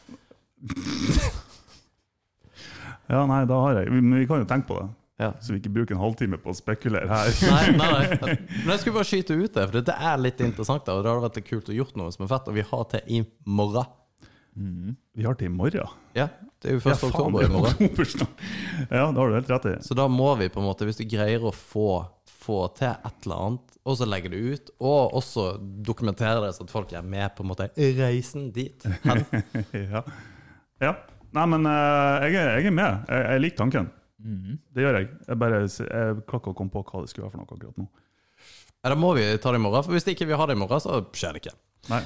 Ja, 3.10 3.26
nei, 3.28 3.42
da 3.44 3.56
har 3.60 3.82
jeg 3.82 3.90
Men 3.92 4.14
vi 4.16 4.26
kan 4.28 4.40
jo 4.40 4.46
tenke 4.48 4.70
på 4.70 4.76
det. 4.78 4.86
Ja. 5.20 5.28
Så 5.42 5.52
vi 5.52 5.60
ikke 5.60 5.70
bruker 5.74 5.94
en 5.94 6.00
halvtime 6.02 6.38
på 6.42 6.50
å 6.50 6.56
spekulere 6.56 7.06
her. 7.10 7.34
Nei, 7.46 7.74
nei, 7.76 8.16
nei. 8.16 8.36
Men 8.64 8.72
jeg 8.72 8.80
skulle 8.82 8.96
bare 8.96 9.08
skyte 9.08 9.36
ut 9.36 9.52
det, 9.54 9.66
for 9.68 9.84
det 9.90 9.94
er 10.10 10.22
litt 10.22 10.40
interessant. 10.42 10.86
Da, 10.86 10.96
og 10.96 11.04
det 11.04 11.12
hadde 11.12 11.24
vært 11.26 11.38
litt 11.38 11.50
kult 11.50 11.68
å 11.70 11.76
gjort 11.76 12.00
noe 12.00 12.14
som 12.14 12.24
er 12.26 12.32
fett, 12.32 12.48
og 12.50 12.56
vi 12.56 12.64
har 12.70 12.88
til 12.90 13.12
i 13.14 13.20
morgen. 13.60 13.92
Vi 15.14 15.26
har 15.26 15.38
til 15.38 15.50
i 15.50 15.54
morgen. 15.54 15.94
Ja, 16.18 16.26
det 16.62 16.70
er 16.72 16.76
jo 16.78 16.82
1. 16.82 16.88
Ja, 16.90 16.96
oktober 17.10 17.46
i 17.46 17.52
morgen. 17.52 17.94
Ja, 18.88 19.04
det 19.04 19.20
har 19.20 19.30
du 19.30 19.36
helt 19.38 19.52
rett 19.54 19.70
i. 19.70 19.76
Så 19.86 19.98
da 19.98 20.08
må 20.10 20.32
vi 20.40 20.50
på 20.50 20.62
en 20.62 20.66
måte, 20.66 20.88
hvis 20.88 20.98
du 20.98 21.04
greier 21.10 21.46
å 21.46 21.54
få, 21.54 21.88
få 22.44 22.60
til 22.76 22.92
et 22.92 23.26
eller 23.26 23.46
annet, 23.46 23.74
og 23.84 23.98
så 23.98 24.08
legge 24.08 24.30
det 24.32 24.40
ut, 24.40 24.70
og 24.84 25.16
også 25.20 25.46
dokumentere 25.86 26.42
det 26.44 26.52
så 26.56 26.66
at 26.66 26.72
folk 26.72 26.92
er 26.96 27.04
med 27.04 27.34
på 27.36 27.44
en 27.44 27.50
måte 27.52 27.70
reisen 27.76 28.50
dit. 28.54 28.86
Ja. 29.74 30.04
ja. 30.82 30.94
Nei, 31.34 31.44
men 31.50 31.66
eh, 31.66 32.24
jeg, 32.28 32.38
er, 32.38 32.56
jeg 32.60 32.70
er 32.70 32.74
med. 32.74 33.04
Jeg, 33.10 33.26
jeg 33.26 33.42
liker 33.42 33.60
tanken. 33.64 33.90
Det 34.24 34.84
gjør 34.84 34.98
jeg. 35.00 35.10
Jeg 35.28 35.38
bare 35.40 35.60
jeg 35.64 36.24
klarer 36.24 36.42
ikke 36.42 36.52
å 36.54 36.56
komme 36.56 36.72
på 36.72 36.82
hva 36.86 37.02
det 37.04 37.12
skulle 37.12 37.26
være 37.26 37.34
for 37.34 37.42
noe 37.42 37.48
akkurat 37.48 37.80
nå. 37.80 37.88
Ja, 38.84 38.92
da 38.92 38.96
må 39.00 39.14
vi 39.16 39.24
ta 39.40 39.52
det 39.52 39.60
i 39.60 39.64
morgen, 39.64 39.84
for 39.86 39.96
hvis 39.96 40.06
ikke 40.12 40.28
vi 40.28 40.36
har 40.36 40.48
det 40.48 40.56
i 40.56 40.60
morgen, 40.60 40.82
så 40.82 41.00
skjer 41.16 41.36
det 41.36 41.42
ikke. 41.44 41.56
Nei. 41.88 42.00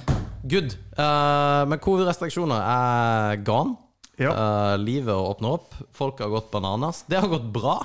Good. 0.50 0.74
Uh, 0.94 1.66
men 1.70 1.80
covid-restriksjoner 1.82 2.62
er 2.62 3.42
gone. 3.46 3.76
Ja. 4.18 4.32
Uh, 4.34 4.74
livet 4.82 5.14
åpner 5.14 5.58
opp. 5.58 5.74
Folk 5.94 6.22
har 6.22 6.30
gått 6.32 6.50
bananas. 6.54 7.04
Det 7.10 7.18
har 7.18 7.30
gått 7.30 7.46
bra. 7.54 7.80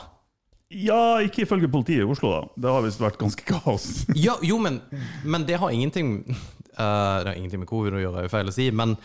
Ja, 0.74 1.20
ikke 1.26 1.44
ifølge 1.46 1.70
politiet 1.72 2.04
i 2.04 2.08
Oslo, 2.10 2.32
da. 2.34 2.42
Det 2.66 2.74
har 2.76 2.86
visst 2.86 3.02
vært 3.04 3.20
ganske 3.22 3.46
kaos. 3.48 3.88
Ja, 4.18 4.38
jo, 4.46 4.58
men, 4.62 4.82
men 5.24 5.46
det 5.48 5.60
har 5.62 5.74
ingenting 5.74 6.16
uh, 6.28 7.22
Det 7.22 7.30
har 7.30 7.38
ingenting 7.38 7.64
med 7.64 7.70
covid 7.70 7.98
å 7.98 8.02
gjøre, 8.02 8.24
er 8.24 8.28
jo 8.28 8.34
feil 8.34 8.50
å 8.52 8.56
si, 8.56 8.70
men 8.74 8.98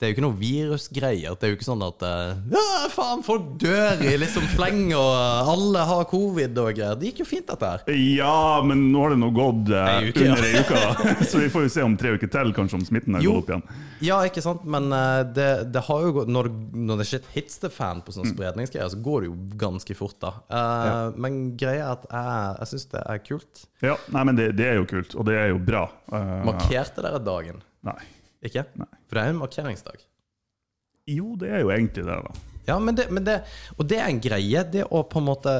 det 0.00 0.06
er 0.06 0.12
jo 0.14 0.14
ikke 0.14 0.22
noe 0.24 0.36
virusgreier. 0.40 1.34
Det 1.36 1.44
er 1.44 1.50
jo 1.52 1.56
ikke 1.58 1.66
sånn 1.66 1.82
at 1.84 2.04
eh, 2.08 2.30
ja, 2.54 2.86
faen, 2.88 3.20
folk 3.20 3.50
dør 3.60 4.00
i 4.00 4.14
liksom 4.16 4.46
fleng, 4.54 4.78
og 4.96 5.50
alle 5.52 5.82
har 5.90 6.06
covid 6.08 6.56
og 6.62 6.70
greier. 6.78 6.94
Det 6.96 7.10
gikk 7.10 7.18
jo 7.20 7.26
fint, 7.28 7.44
dette 7.50 7.68
her. 7.68 7.82
Ja, 8.16 8.62
men 8.64 8.86
nå 8.94 9.02
har 9.04 9.12
det 9.12 9.18
nå 9.20 9.28
gått 9.36 9.68
eh, 9.76 9.90
Ei 9.90 10.06
uke, 10.08 10.22
ja. 10.24 10.30
under 10.32 10.46
ei 10.48 10.62
uke. 10.64 11.04
Så 11.28 11.42
vi 11.42 11.50
får 11.52 11.66
jo 11.66 11.72
se 11.74 11.84
om 11.84 11.98
tre 12.00 12.14
uker 12.16 12.30
til, 12.32 12.52
kanskje, 12.56 12.78
om 12.80 12.86
smitten 12.88 13.18
har 13.18 13.26
gått 13.26 13.42
opp 13.42 13.52
igjen. 13.52 13.64
Ja, 14.06 14.22
ikke 14.24 14.40
sant, 14.40 14.62
men 14.72 14.88
eh, 14.96 15.18
det, 15.36 15.48
det 15.74 15.82
har 15.90 16.06
jo 16.06 16.14
gått 16.16 16.30
Når, 16.32 16.48
når 16.88 17.02
det 17.02 17.06
shit 17.10 17.26
hits 17.34 17.58
the 17.60 17.68
fan 17.68 18.00
på 18.06 18.14
sånne 18.16 18.32
spredningsgreier, 18.32 18.88
så 18.94 19.02
går 19.04 19.26
det 19.26 19.28
jo 19.28 19.34
ganske 19.60 19.96
fort, 19.98 20.16
da. 20.24 20.30
Eh, 20.48 21.18
Men 21.20 21.36
greia 21.60 21.90
er 21.90 21.98
at 21.98 22.08
jeg, 22.08 22.54
jeg 22.62 22.70
syns 22.72 22.88
det 22.94 23.04
er 23.04 23.20
kult. 23.28 23.66
Ja, 23.84 23.98
nei, 24.16 24.24
men 24.30 24.40
det, 24.40 24.48
det 24.56 24.70
er 24.70 24.80
jo 24.80 24.88
kult, 24.88 25.12
og 25.20 25.28
det 25.28 25.36
er 25.42 25.52
jo 25.52 25.60
bra. 25.60 25.84
Eh, 26.08 26.32
Markerte 26.48 27.04
dere 27.04 27.20
dagen? 27.20 27.60
Nei. 27.84 27.98
Ikke? 28.46 28.64
Nei. 28.80 28.88
For 29.06 29.16
det 29.16 29.22
er 29.22 29.30
jo 29.30 29.36
en 29.36 29.42
markeringsdag. 29.42 30.06
Jo, 31.10 31.34
det 31.40 31.50
er 31.50 31.64
jo 31.64 31.72
egentlig 31.74 32.06
det, 32.06 32.16
da. 32.26 32.32
Ja, 32.68 32.78
men 32.78 32.96
det, 32.96 33.08
men 33.10 33.24
det 33.24 33.40
Og 33.78 33.86
det 33.88 33.98
er 33.98 34.10
en 34.10 34.20
greie, 34.22 34.64
det 34.68 34.84
å 34.92 35.02
på 35.08 35.18
en 35.18 35.26
måte 35.30 35.54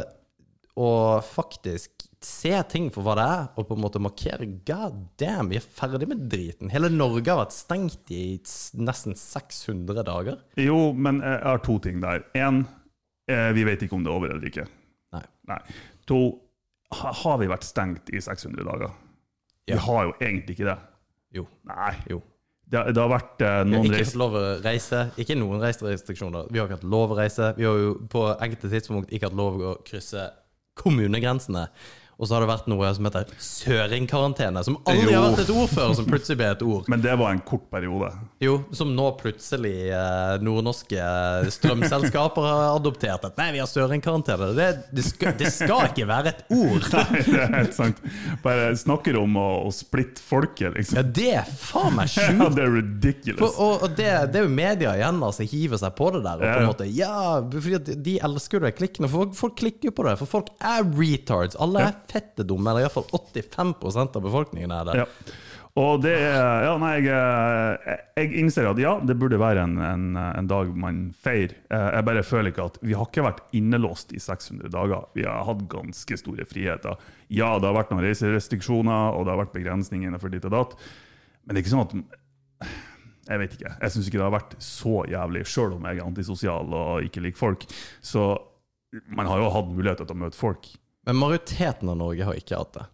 Å 0.78 0.90
faktisk 1.24 2.06
se 2.20 2.52
ting 2.68 2.90
for 2.92 3.04
hva 3.04 3.14
det 3.16 3.24
er, 3.24 3.44
og 3.56 3.64
på 3.64 3.76
en 3.76 3.80
måte 3.80 4.00
markere 4.02 4.44
God 4.68 4.98
damn, 5.20 5.48
vi 5.48 5.56
er 5.56 5.64
ferdig 5.64 6.04
med 6.10 6.26
driten. 6.28 6.68
Hele 6.68 6.90
Norge 6.92 7.32
har 7.32 7.38
vært 7.40 7.56
stengt 7.56 8.12
i 8.12 8.36
nesten 8.76 9.16
600 9.16 10.04
dager. 10.04 10.36
Jo, 10.60 10.90
men 10.92 11.22
jeg 11.24 11.38
har 11.46 11.62
to 11.64 11.78
ting 11.80 12.02
der. 12.04 12.26
Én, 12.36 12.60
eh, 13.24 13.48
vi 13.56 13.64
vet 13.64 13.86
ikke 13.86 13.96
om 13.96 14.04
det 14.04 14.12
er 14.12 14.18
over 14.18 14.34
eller 14.34 14.52
ikke. 14.52 14.66
Nei. 15.16 15.22
Nei. 15.48 15.58
To, 16.12 16.20
har 16.92 17.40
vi 17.40 17.48
vært 17.48 17.64
stengt 17.64 18.12
i 18.12 18.20
600 18.20 18.68
dager? 18.68 18.92
Ja. 19.64 19.78
Vi 19.78 19.80
har 19.86 20.10
jo 20.10 20.14
egentlig 20.20 20.58
ikke 20.58 20.68
det. 20.68 20.78
Jo. 21.40 21.48
Nei. 21.72 21.94
Jo. 22.12 22.20
Det, 22.70 22.82
det 22.94 23.02
har 23.02 23.10
vært 23.10 23.42
eh, 23.42 23.60
noen 23.66 23.88
reiser 23.90 23.98
ikke 23.98 24.10
fått 24.12 24.20
lov 24.22 24.36
å 24.38 24.42
reise. 24.62 25.00
Ikke 25.18 25.36
noen 25.38 25.62
reiserestriksjoner. 25.64 26.50
Vi 26.54 26.60
har 26.60 26.68
ikke 26.68 26.78
hatt 26.78 26.90
lov 26.92 27.14
å 27.14 27.16
reise. 27.18 27.48
Vi 27.56 27.66
har 27.66 27.80
jo 27.80 27.96
på 28.12 28.26
enkelte 28.36 28.70
tidspunkt 28.70 29.10
ikke 29.10 29.30
hatt 29.30 29.38
lov 29.40 29.58
å 29.58 29.72
krysse 29.86 30.28
kommunegrensene. 30.78 31.64
Og 32.20 32.28
så 32.28 32.36
har 32.36 32.44
det 32.44 32.50
vært 32.50 32.66
noe 32.68 32.88
som 32.92 33.06
heter 33.08 33.30
søringkarantene, 33.40 34.60
som 34.66 34.76
aldri 34.84 35.08
Jo. 35.08 35.20
har 35.22 35.30
vært 35.32 35.42
et 35.46 35.52
ord 35.54 35.70
før, 35.72 35.94
som 35.96 36.04
plutselig 36.08 36.36
ble 36.36 36.48
et 36.52 36.62
ord. 36.66 36.88
Men 36.92 37.00
det 37.00 37.14
var 37.16 37.32
en 37.32 37.40
kort 37.40 37.64
periode. 37.72 38.10
Jo, 38.44 38.58
som 38.76 38.90
nå 38.96 39.06
plutselig 39.20 39.72
eh, 39.88 40.34
nordnorske 40.44 41.00
strømselskaper 41.54 42.44
har 42.46 42.62
adoptert 42.76 43.24
At 43.28 43.36
Nei, 43.40 43.50
vi 43.56 43.60
har 43.62 43.68
søringkarantene. 43.70 44.50
Det, 44.56 44.68
det, 44.96 45.04
skal, 45.06 45.34
det 45.40 45.50
skal 45.54 45.86
ikke 45.90 46.06
være 46.10 46.32
et 46.34 46.42
ord! 46.56 46.86
Nei, 46.94 47.22
det 47.24 47.38
er 47.40 47.54
helt 47.56 47.76
sant. 47.76 48.00
Bare 48.44 48.70
snakker 48.80 49.16
om 49.20 49.36
å, 49.40 49.48
å 49.68 49.72
splitte 49.74 50.22
folket, 50.24 50.74
liksom. 50.76 51.00
Ja, 51.00 51.04
det 51.20 51.30
er 51.42 51.50
faen 51.60 51.96
meg 51.98 52.12
Ja, 52.20 52.48
det 52.52 52.64
er 52.66 52.74
ridiculous. 52.76 53.40
For, 53.40 53.56
og 53.64 53.86
og 53.86 53.94
det, 53.96 54.10
det 54.34 54.42
er 54.42 54.44
jo 54.44 54.52
media 54.52 54.92
igjen 54.98 55.22
altså, 55.24 55.44
hiver 55.48 55.80
seg 55.80 55.94
på 55.96 56.10
det 56.14 56.20
der. 56.26 56.36
Og 56.36 56.44
på 56.44 56.50
Ja, 56.50 56.60
en 56.60 56.68
måte, 56.68 56.88
ja, 56.92 57.14
fordi 57.54 57.96
De 58.04 58.16
elsker 58.28 58.60
det 58.66 58.74
klikkene. 58.76 59.08
Folk, 59.08 59.32
folk 59.38 59.56
klikker 59.60 59.94
på 59.96 60.04
det. 60.04 60.16
For 60.20 60.28
folk 60.28 60.50
er 60.60 60.84
retards. 60.98 61.56
Alle 61.60 61.86
er 61.88 61.96
fette 62.10 62.44
dumme. 62.46 62.70
Eller 62.72 62.86
iallfall 62.88 63.06
85% 63.14 64.18
av 64.18 64.26
befolkningen 64.26 64.74
er 64.74 64.90
det. 64.90 64.98
Ja. 65.04 65.08
Og 65.78 66.00
det 66.02 66.16
Ja, 66.18 66.72
nei, 66.82 66.96
jeg, 66.98 67.12
eh, 67.14 68.00
jeg 68.18 68.32
innser 68.42 68.66
at 68.72 68.80
ja, 68.82 68.96
det 69.06 69.14
burde 69.20 69.38
være 69.38 69.62
en, 69.68 69.76
en, 69.86 70.06
en 70.18 70.48
dag 70.50 70.72
man 70.74 71.12
feirer. 71.14 71.54
Eh, 71.70 71.84
Jeg 71.94 72.06
bare 72.08 72.24
føler 72.26 72.50
ikke 72.50 72.64
at 72.72 72.80
Vi 72.82 72.96
har 72.98 73.06
ikke 73.06 73.22
vært 73.28 73.44
innelåst 73.54 74.10
i 74.12 74.18
600 74.18 74.66
dager. 74.74 75.06
Vi 75.14 75.22
har 75.28 75.46
hatt 75.46 75.62
ganske 75.70 76.18
store 76.18 76.44
friheter. 76.50 76.98
Ja, 77.30 77.52
det 77.62 77.70
har 77.70 77.78
vært 77.78 77.94
noen 77.94 78.02
reiserestriksjoner, 78.02 79.14
og 79.14 79.24
det 79.28 79.34
har 79.36 79.42
vært 79.44 79.54
begrensninger 79.54 80.10
innenfor 80.10 80.34
ditt 80.34 80.48
og 80.50 80.56
datt. 80.58 80.74
Men 81.46 81.54
det 81.54 81.60
er 81.62 81.64
ikke 81.64 81.76
sånn 81.76 81.86
at 81.86 82.76
Jeg 83.30 83.38
vet 83.44 83.52
ikke. 83.54 83.70
Jeg 83.78 83.94
syns 83.94 84.06
ikke 84.10 84.18
det 84.18 84.26
har 84.26 84.34
vært 84.40 84.54
så 84.58 85.04
jævlig, 85.06 85.44
sjøl 85.46 85.76
om 85.78 85.84
jeg 85.86 86.00
er 86.00 86.06
antisosial 86.08 86.72
og 86.74 87.04
ikke 87.06 87.22
liker 87.22 87.38
folk. 87.38 87.66
Så 88.02 88.24
man 89.14 89.28
har 89.30 89.38
jo 89.38 89.52
hatt 89.54 89.70
muligheter 89.70 90.02
til 90.08 90.16
å 90.18 90.22
møte 90.24 90.34
folk. 90.40 90.66
Men 91.10 91.16
majoriteten 91.16 91.88
av 91.88 91.96
Norge 91.96 92.24
har 92.24 92.36
ikke 92.38 92.54
hatt 92.54 92.72
det. 92.72 92.84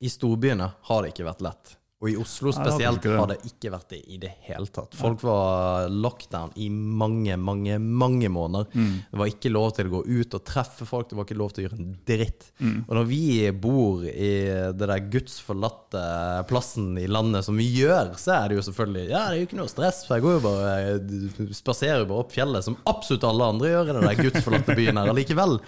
I 0.00 0.08
storbyene 0.08 0.70
har 0.88 1.02
det 1.02 1.10
ikke 1.10 1.26
vært 1.26 1.42
lett 1.44 1.72
Og 1.96 2.10
i 2.10 2.16
Oslo 2.20 2.50
spesielt 2.52 3.00
Nei, 3.00 3.08
det. 3.08 3.16
har 3.16 3.30
det 3.30 3.36
ikke 3.48 3.70
vært 3.72 3.92
det 3.94 3.98
i 4.12 4.18
det 4.20 4.30
hele 4.44 4.68
tatt. 4.68 4.92
Folk 4.98 5.22
var 5.24 5.86
lockdown 5.88 6.50
i 6.60 6.66
mange, 6.68 7.38
mange 7.40 7.78
mange 7.80 8.28
måneder. 8.28 8.68
Mm. 8.76 8.98
Det 9.08 9.20
var 9.22 9.30
ikke 9.32 9.52
lov 9.54 9.70
til 9.78 9.88
å 9.88 9.94
gå 9.94 10.02
ut 10.04 10.36
og 10.36 10.44
treffe 10.44 10.84
folk, 10.84 11.08
det 11.08 11.16
var 11.16 11.24
ikke 11.24 11.38
lov 11.40 11.54
til 11.56 11.62
å 11.62 11.66
gjøre 11.66 11.78
en 11.80 11.94
dritt. 12.10 12.50
Mm. 12.60 12.76
Og 12.82 12.92
når 12.98 13.08
vi 13.08 13.22
bor 13.64 14.04
i 14.04 14.30
det 14.76 14.90
der 14.92 15.08
gudsforlatte 15.16 16.04
plassen 16.52 16.92
i 17.00 17.08
landet 17.08 17.48
som 17.48 17.56
vi 17.56 17.70
gjør, 17.78 18.12
så 18.20 18.36
er 18.42 18.52
det 18.52 18.60
jo 18.60 18.68
selvfølgelig 18.68 19.06
Ja, 19.06 19.24
det 19.30 19.32
er 19.32 19.40
jo 19.40 19.48
ikke 19.48 19.62
noe 19.62 19.72
stress, 19.72 20.04
for 20.04 20.18
jeg 20.18 20.26
går 20.26 20.36
jo 20.36 20.44
bare 20.50 21.50
spaserer 21.56 22.04
jo 22.04 22.10
bare 22.12 22.26
opp 22.26 22.36
fjellet, 22.36 22.68
som 22.68 22.76
absolutt 22.84 23.24
alle 23.24 23.52
andre 23.56 23.72
gjør 23.72 23.88
i 23.88 23.96
den 23.96 24.10
der 24.10 24.20
gudsforlatte 24.20 24.76
byen 24.76 25.00
her 25.00 25.14
allikevel. 25.14 25.62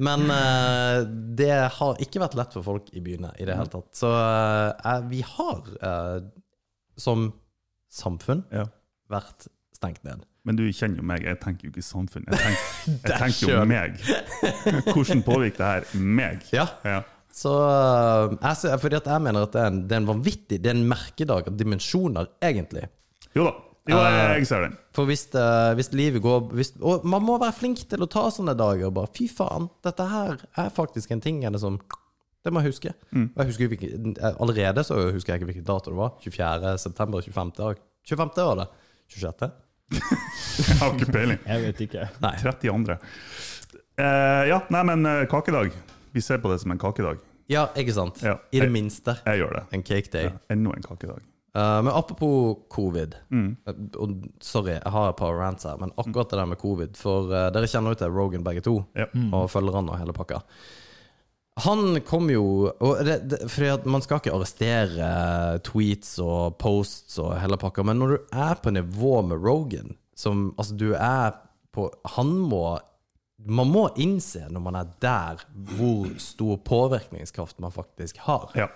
Men 0.00 0.30
eh, 0.30 1.02
det 1.36 1.52
har 1.78 2.00
ikke 2.02 2.20
vært 2.22 2.36
lett 2.38 2.54
for 2.56 2.64
folk 2.64 2.90
i 2.96 3.02
byene 3.04 3.32
i 3.40 3.48
det 3.48 3.56
hele 3.56 3.70
tatt. 3.72 3.90
Så 3.96 4.10
eh, 4.12 5.02
vi 5.10 5.22
har 5.26 5.55
eh, 5.82 6.20
som 6.96 7.28
samfunn 7.92 8.44
Ja. 8.52 8.66
vært 9.10 9.48
stengt 9.76 10.02
ned. 10.04 10.24
Men 10.46 10.56
du 10.56 10.62
kjenner 10.70 11.00
jo 11.00 11.02
meg, 11.02 11.24
jeg 11.26 11.40
tenker 11.42 11.66
jo 11.66 11.72
ikke 11.74 11.82
samfunn. 11.84 12.24
Jeg 12.30 12.38
tenker, 12.38 12.64
jeg 13.10 13.18
tenker 13.18 13.50
jo 13.50 13.64
meg. 13.66 14.00
Hvordan 14.92 15.22
påvirker 15.26 15.58
det 15.58 15.68
her 15.72 16.00
meg? 16.00 16.44
Ja. 16.54 16.66
Ja. 16.86 17.00
Så 17.36 17.52
eh, 17.52 18.36
jeg, 18.40 18.56
ser- 18.62 18.78
fordi 18.80 18.96
at 18.96 19.08
jeg 19.12 19.24
mener 19.26 19.44
at 19.44 19.52
det 19.52 19.60
er 19.62 19.70
en, 19.72 19.80
det 19.84 19.92
er 19.92 20.00
en 20.00 20.06
vanvittig 20.08 20.60
Det 20.62 20.70
er 20.70 20.76
en 20.78 20.86
merkedag 20.88 21.50
av 21.50 21.56
dimensjoner, 21.60 22.30
egentlig. 22.40 22.86
Jo 23.36 23.44
da, 23.50 23.52
jo, 23.90 23.98
jeg, 24.00 24.22
jeg 24.40 24.46
ser 24.48 24.64
den. 24.64 24.78
For 24.96 25.04
hvis, 25.10 25.26
eh, 25.36 25.74
hvis 25.76 25.90
livet 25.92 26.22
går 26.24 26.46
hvis, 26.56 26.72
Og 26.80 27.04
man 27.06 27.22
må 27.26 27.36
være 27.42 27.52
flink 27.58 27.82
til 27.90 28.02
å 28.06 28.08
ta 28.10 28.24
sånne 28.32 28.54
dager. 28.56 28.90
Bare 28.96 29.10
fy 29.14 29.26
faen, 29.28 29.68
dette 29.84 30.06
her 30.10 30.38
er 30.56 30.72
faktisk 30.74 31.12
en 31.12 31.20
ting 31.26 31.42
er 31.44 31.52
det 31.54 31.60
som 31.62 31.76
Det 32.46 32.52
må 32.54 32.62
jeg 32.62 32.70
huske. 32.70 32.92
Mm. 33.10 33.24
jeg 33.36 33.46
husker 33.50 33.68
hvilken- 33.72 34.12
eh, 34.22 34.36
Allerede 34.40 34.84
så 34.86 34.94
husker 35.10 35.32
jeg 35.34 35.40
ikke 35.42 35.48
hvilken 35.50 35.66
dato 35.66 35.90
det 35.90 35.98
var. 35.98 36.12
24. 36.22 36.76
september, 36.78 37.20
25. 37.26 37.50
dag. 37.58 37.80
25. 38.06 38.44
var 38.46 38.60
det. 38.62 38.66
26. 39.10 39.50
Jeg 40.66 40.76
har 40.80 40.94
ikke 40.96 41.12
peiling. 41.14 41.38
Jeg 41.46 41.62
vet 41.62 41.80
ikke. 41.84 42.06
Nei. 42.22 42.32
32. 42.42 42.96
Uh, 43.98 44.42
ja, 44.50 44.58
nei, 44.74 44.82
men 44.88 45.06
uh, 45.06 45.24
kakedag. 45.30 45.70
Vi 46.14 46.22
ser 46.24 46.38
på 46.42 46.50
det 46.52 46.60
som 46.62 46.72
en 46.74 46.80
kakedag. 46.80 47.18
Ja, 47.50 47.68
ikke 47.78 47.94
sant? 47.94 48.18
Ja. 48.24 48.36
I 48.52 48.60
det 48.64 48.70
minste. 48.74 49.14
Jeg 49.26 49.42
gjør 49.42 49.52
det. 49.58 49.62
En 49.76 49.84
cake 49.86 50.10
day. 50.12 50.30
Ja, 50.30 50.38
Enda 50.54 50.74
en 50.76 50.82
kakedag. 50.86 51.22
Uh, 51.56 51.78
men 51.86 51.92
apropos 51.96 52.58
covid 52.74 53.14
Mm. 53.32 53.54
Uh, 53.66 54.10
Sorry, 54.44 54.74
jeg 54.76 54.92
har 54.92 55.08
et 55.12 55.16
par 55.16 55.32
rants 55.38 55.64
her, 55.64 55.78
men 55.80 55.92
akkurat 55.96 56.28
det 56.34 56.36
der 56.42 56.50
med 56.50 56.58
covid 56.60 56.98
For 57.00 57.30
eh, 57.32 57.46
dere 57.54 57.70
kjenner 57.70 57.94
jo 57.94 58.00
til 58.02 58.12
Rogan 58.12 58.44
begge 58.44 58.60
to, 58.66 58.74
Ja. 58.98 59.06
og 59.32 59.48
følger 59.50 59.78
han 59.78 59.88
og 59.88 59.96
hele 59.98 60.12
pakka. 60.12 60.42
Han 61.64 62.00
kom 62.04 62.28
jo 62.28 62.68
og 62.68 62.98
det, 63.06 63.16
det, 63.30 63.38
For 63.48 63.86
Man 63.88 64.04
skal 64.04 64.20
ikke 64.20 64.34
arrestere 64.36 65.06
tweets 65.64 66.18
og 66.20 66.58
posts 66.60 67.16
og 67.22 67.32
hele 67.40 67.56
pakka, 67.60 67.84
men 67.86 68.00
når 68.02 68.12
du 68.12 68.34
er 68.36 68.60
på 68.60 68.74
nivå 68.76 69.22
med 69.30 69.40
Rogan 69.40 69.96
som, 70.16 70.50
Altså, 70.58 70.76
du 70.76 70.90
er 70.92 71.38
på 71.72 71.88
Han 72.16 72.34
må 72.50 72.64
Man 73.46 73.72
må 73.72 73.86
innse 74.00 74.44
når 74.50 74.64
man 74.64 74.80
er 74.80 74.90
der, 75.00 75.46
hvor 75.76 76.08
stor 76.20 76.56
påvirkningskraft 76.64 77.60
man 77.60 77.72
faktisk 77.72 78.16
har. 78.24 78.50
Ja. 78.56 78.68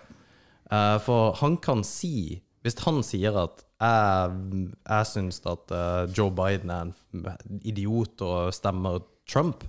Uh, 0.71 1.01
for 1.03 1.33
han 1.41 1.57
kan 1.59 1.81
si 1.83 2.39
Hvis 2.65 2.77
han 2.85 3.01
sier 3.07 3.37
at 3.41 3.63
jeg, 3.81 4.73
jeg 4.85 5.09
syns 5.09 5.41
at 5.49 5.73
eh, 5.73 6.03
Joe 6.13 6.33
Biden 6.37 6.73
er 6.75 6.91
en 6.91 7.63
idiot 7.65 8.21
og 8.27 8.53
stemmer 8.53 9.01
Trump, 9.31 9.65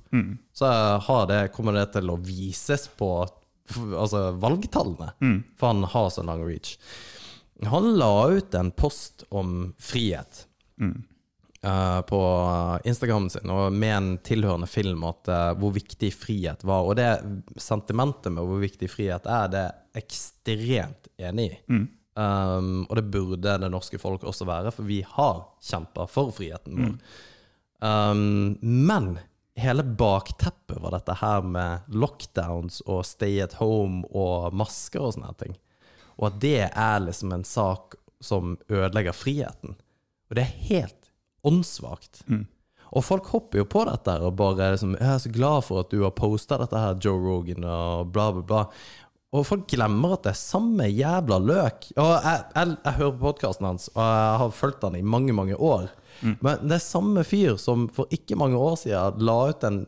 så 0.57 0.67
har 1.05 1.27
det, 1.29 1.51
kommer 1.53 1.77
det 1.77 1.91
til 1.93 2.09
å 2.09 2.17
vises 2.17 2.87
på 2.97 3.11
altså, 3.77 4.31
valgtallene. 4.41 5.13
For 5.59 5.71
han 5.71 5.83
har 5.93 6.09
så 6.09 6.23
lang 6.25 6.41
reach. 6.47 6.75
Han 7.69 7.93
la 7.97 8.27
ut 8.33 8.55
en 8.57 8.71
post 8.71 9.23
om 9.29 9.73
frihet 9.77 10.47
eh, 11.63 12.01
på 12.09 12.21
Instagramen 12.83 13.29
sin, 13.29 13.49
og 13.53 13.71
med 13.73 13.95
en 13.97 14.11
tilhørende 14.25 14.67
film, 14.67 15.03
at 15.05 15.29
uh, 15.29 15.51
hvor 15.61 15.75
viktig 15.75 16.09
frihet 16.13 16.65
var. 16.65 16.89
Og 16.89 16.97
det 16.97 17.11
sentimentet 17.61 18.33
med 18.33 18.49
hvor 18.49 18.63
viktig 18.63 18.89
frihet 18.89 19.29
er, 19.29 19.51
det 19.53 19.65
er 19.67 20.01
ekstremt 20.01 21.11
enig 21.21 21.51
i. 21.51 21.57
Um, 22.13 22.85
og 22.89 22.97
det 22.99 23.07
burde 23.13 23.57
det 23.63 23.69
norske 23.71 23.99
folk 24.01 24.23
også 24.27 24.47
være, 24.49 24.73
for 24.75 24.87
vi 24.87 24.99
har 25.07 25.45
kjempa 25.63 26.07
for 26.11 26.33
friheten 26.35 26.79
vår. 26.81 26.95
Um, 27.81 28.57
men 28.61 29.13
hele 29.57 29.83
bakteppet 29.83 30.81
var 30.83 30.95
dette 30.97 31.15
her 31.21 31.45
med 31.47 31.87
lockdowns 31.87 32.81
og 32.85 33.05
stay 33.07 33.39
at 33.43 33.57
home 33.61 34.03
og 34.11 34.53
masker 34.53 35.07
og 35.07 35.15
sånne 35.15 35.33
ting. 35.39 35.55
Og 36.19 36.29
at 36.29 36.39
det 36.43 36.69
er 36.69 37.03
liksom 37.07 37.33
en 37.33 37.47
sak 37.47 37.95
som 38.21 38.57
ødelegger 38.69 39.15
friheten. 39.17 39.77
Og 40.29 40.37
det 40.37 40.45
er 40.45 40.57
helt 40.69 41.11
åndssvakt. 41.47 42.25
Og 42.91 43.05
folk 43.07 43.29
hopper 43.31 43.61
jo 43.61 43.67
på 43.71 43.85
dette 43.87 44.17
og 44.19 44.35
bare 44.35 44.73
liksom, 44.73 44.95
'Jeg 44.99 45.13
er 45.13 45.17
så 45.17 45.31
glad 45.31 45.63
for 45.63 45.79
at 45.79 45.89
du 45.91 46.03
har 46.03 46.11
posta 46.11 46.57
dette 46.57 46.77
her, 46.77 46.99
Joe 46.99 47.19
Rogan', 47.19 47.65
og 47.65 48.11
bla, 48.11 48.31
bla, 48.31 48.41
bla. 48.41 48.65
Og 49.31 49.45
folk 49.47 49.63
glemmer 49.71 50.17
at 50.17 50.25
det 50.25 50.33
er 50.33 50.39
samme 50.41 50.89
jævla 50.91 51.37
løk. 51.39 51.85
Og 51.95 52.09
jeg, 52.11 52.39
jeg, 52.55 52.73
jeg 52.83 52.97
hører 52.97 53.13
på 53.15 53.25
podkasten 53.29 53.67
hans, 53.69 53.85
og 53.93 54.01
jeg 54.03 54.39
har 54.41 54.55
fulgt 54.57 54.83
han 54.83 54.97
i 54.99 55.03
mange, 55.07 55.31
mange 55.33 55.55
år. 55.55 55.85
Men 56.43 56.65
det 56.67 56.75
er 56.75 56.83
samme 56.83 57.23
fyr 57.23 57.55
som 57.57 57.85
for 57.95 58.11
ikke 58.11 58.35
mange 58.37 58.59
år 58.59 58.75
siden 58.81 59.21
la 59.23 59.37
ut 59.49 59.63
en 59.63 59.79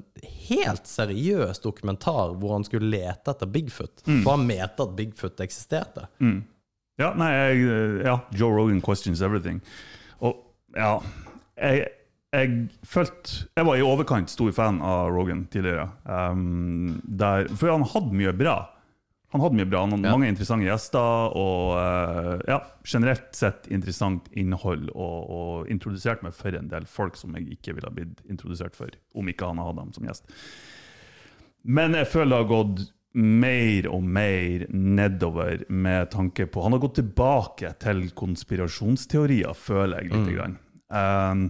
helt 0.48 0.88
seriøs 0.88 1.60
dokumentar 1.62 2.32
hvor 2.40 2.56
han 2.56 2.64
skulle 2.66 2.88
lete 2.90 3.34
etter 3.36 3.52
Bigfoot. 3.52 4.06
For 4.24 4.38
han 4.38 4.48
mente 4.48 4.88
at 4.88 4.96
Bigfoot 4.98 5.44
eksisterte. 5.44 6.08
Ja, 7.02 7.12
nei, 7.18 7.30
jeg, 7.34 7.68
ja, 8.06 8.16
Joe 8.38 8.54
Rogan 8.56 8.80
questions 8.86 9.22
everything. 9.22 9.60
Og 10.24 10.40
ja, 10.78 10.96
jeg, 11.60 11.88
jeg 12.34 12.56
følte 12.88 13.44
Jeg 13.58 13.66
var 13.68 13.78
i 13.78 13.84
overkant 13.86 14.32
stor 14.32 14.52
fan 14.56 14.80
av 14.82 15.12
Rogan 15.14 15.44
tidligere. 15.52 15.90
Um, 16.08 17.02
der, 17.04 17.52
for 17.52 17.76
han 17.76 17.84
hadde 17.92 18.16
mye 18.24 18.34
bra. 18.40 18.56
Han 19.34 19.42
hadde 19.42 19.58
mye 19.58 19.70
bra, 19.70 19.82
han 19.88 20.04
Ja. 20.04 20.12
mange 20.14 20.30
interessante 20.30 20.68
gjester 20.68 21.34
og 21.42 21.74
eh, 21.82 22.44
ja, 22.48 22.60
generelt 22.86 23.34
sett 23.34 23.66
interessant 23.74 24.28
innhold. 24.32 24.92
Og, 24.94 25.30
og 25.34 25.72
introdusert 25.74 26.22
meg 26.26 26.36
for 26.38 26.54
en 26.54 26.70
del 26.70 26.86
folk 26.86 27.18
som 27.18 27.34
jeg 27.40 27.58
ikke 27.58 27.74
ville 27.74 27.90
ha 27.90 27.94
blitt 27.96 28.22
introdusert 28.30 28.78
for 28.78 28.94
om 29.18 29.32
ikke 29.32 29.50
han 29.50 29.62
hadde 29.64 29.82
dem 29.82 29.94
som 29.96 30.06
gjest. 30.06 30.30
Men 31.64 31.98
jeg 31.98 32.12
føler 32.12 32.30
det 32.36 32.42
har 32.44 32.52
gått 32.52 32.86
mer 33.14 33.88
og 33.94 34.06
mer 34.10 34.64
nedover 34.74 35.66
med 35.70 36.10
tanke 36.10 36.48
på 36.50 36.64
Han 36.66 36.74
har 36.74 36.82
gått 36.82 36.96
tilbake 36.98 37.70
til 37.82 38.08
konspirasjonsteorier, 38.18 39.54
føler 39.54 40.02
jeg 40.02 40.14
litt. 40.14 40.32
Grann. 40.34 40.56
Um, 40.90 41.44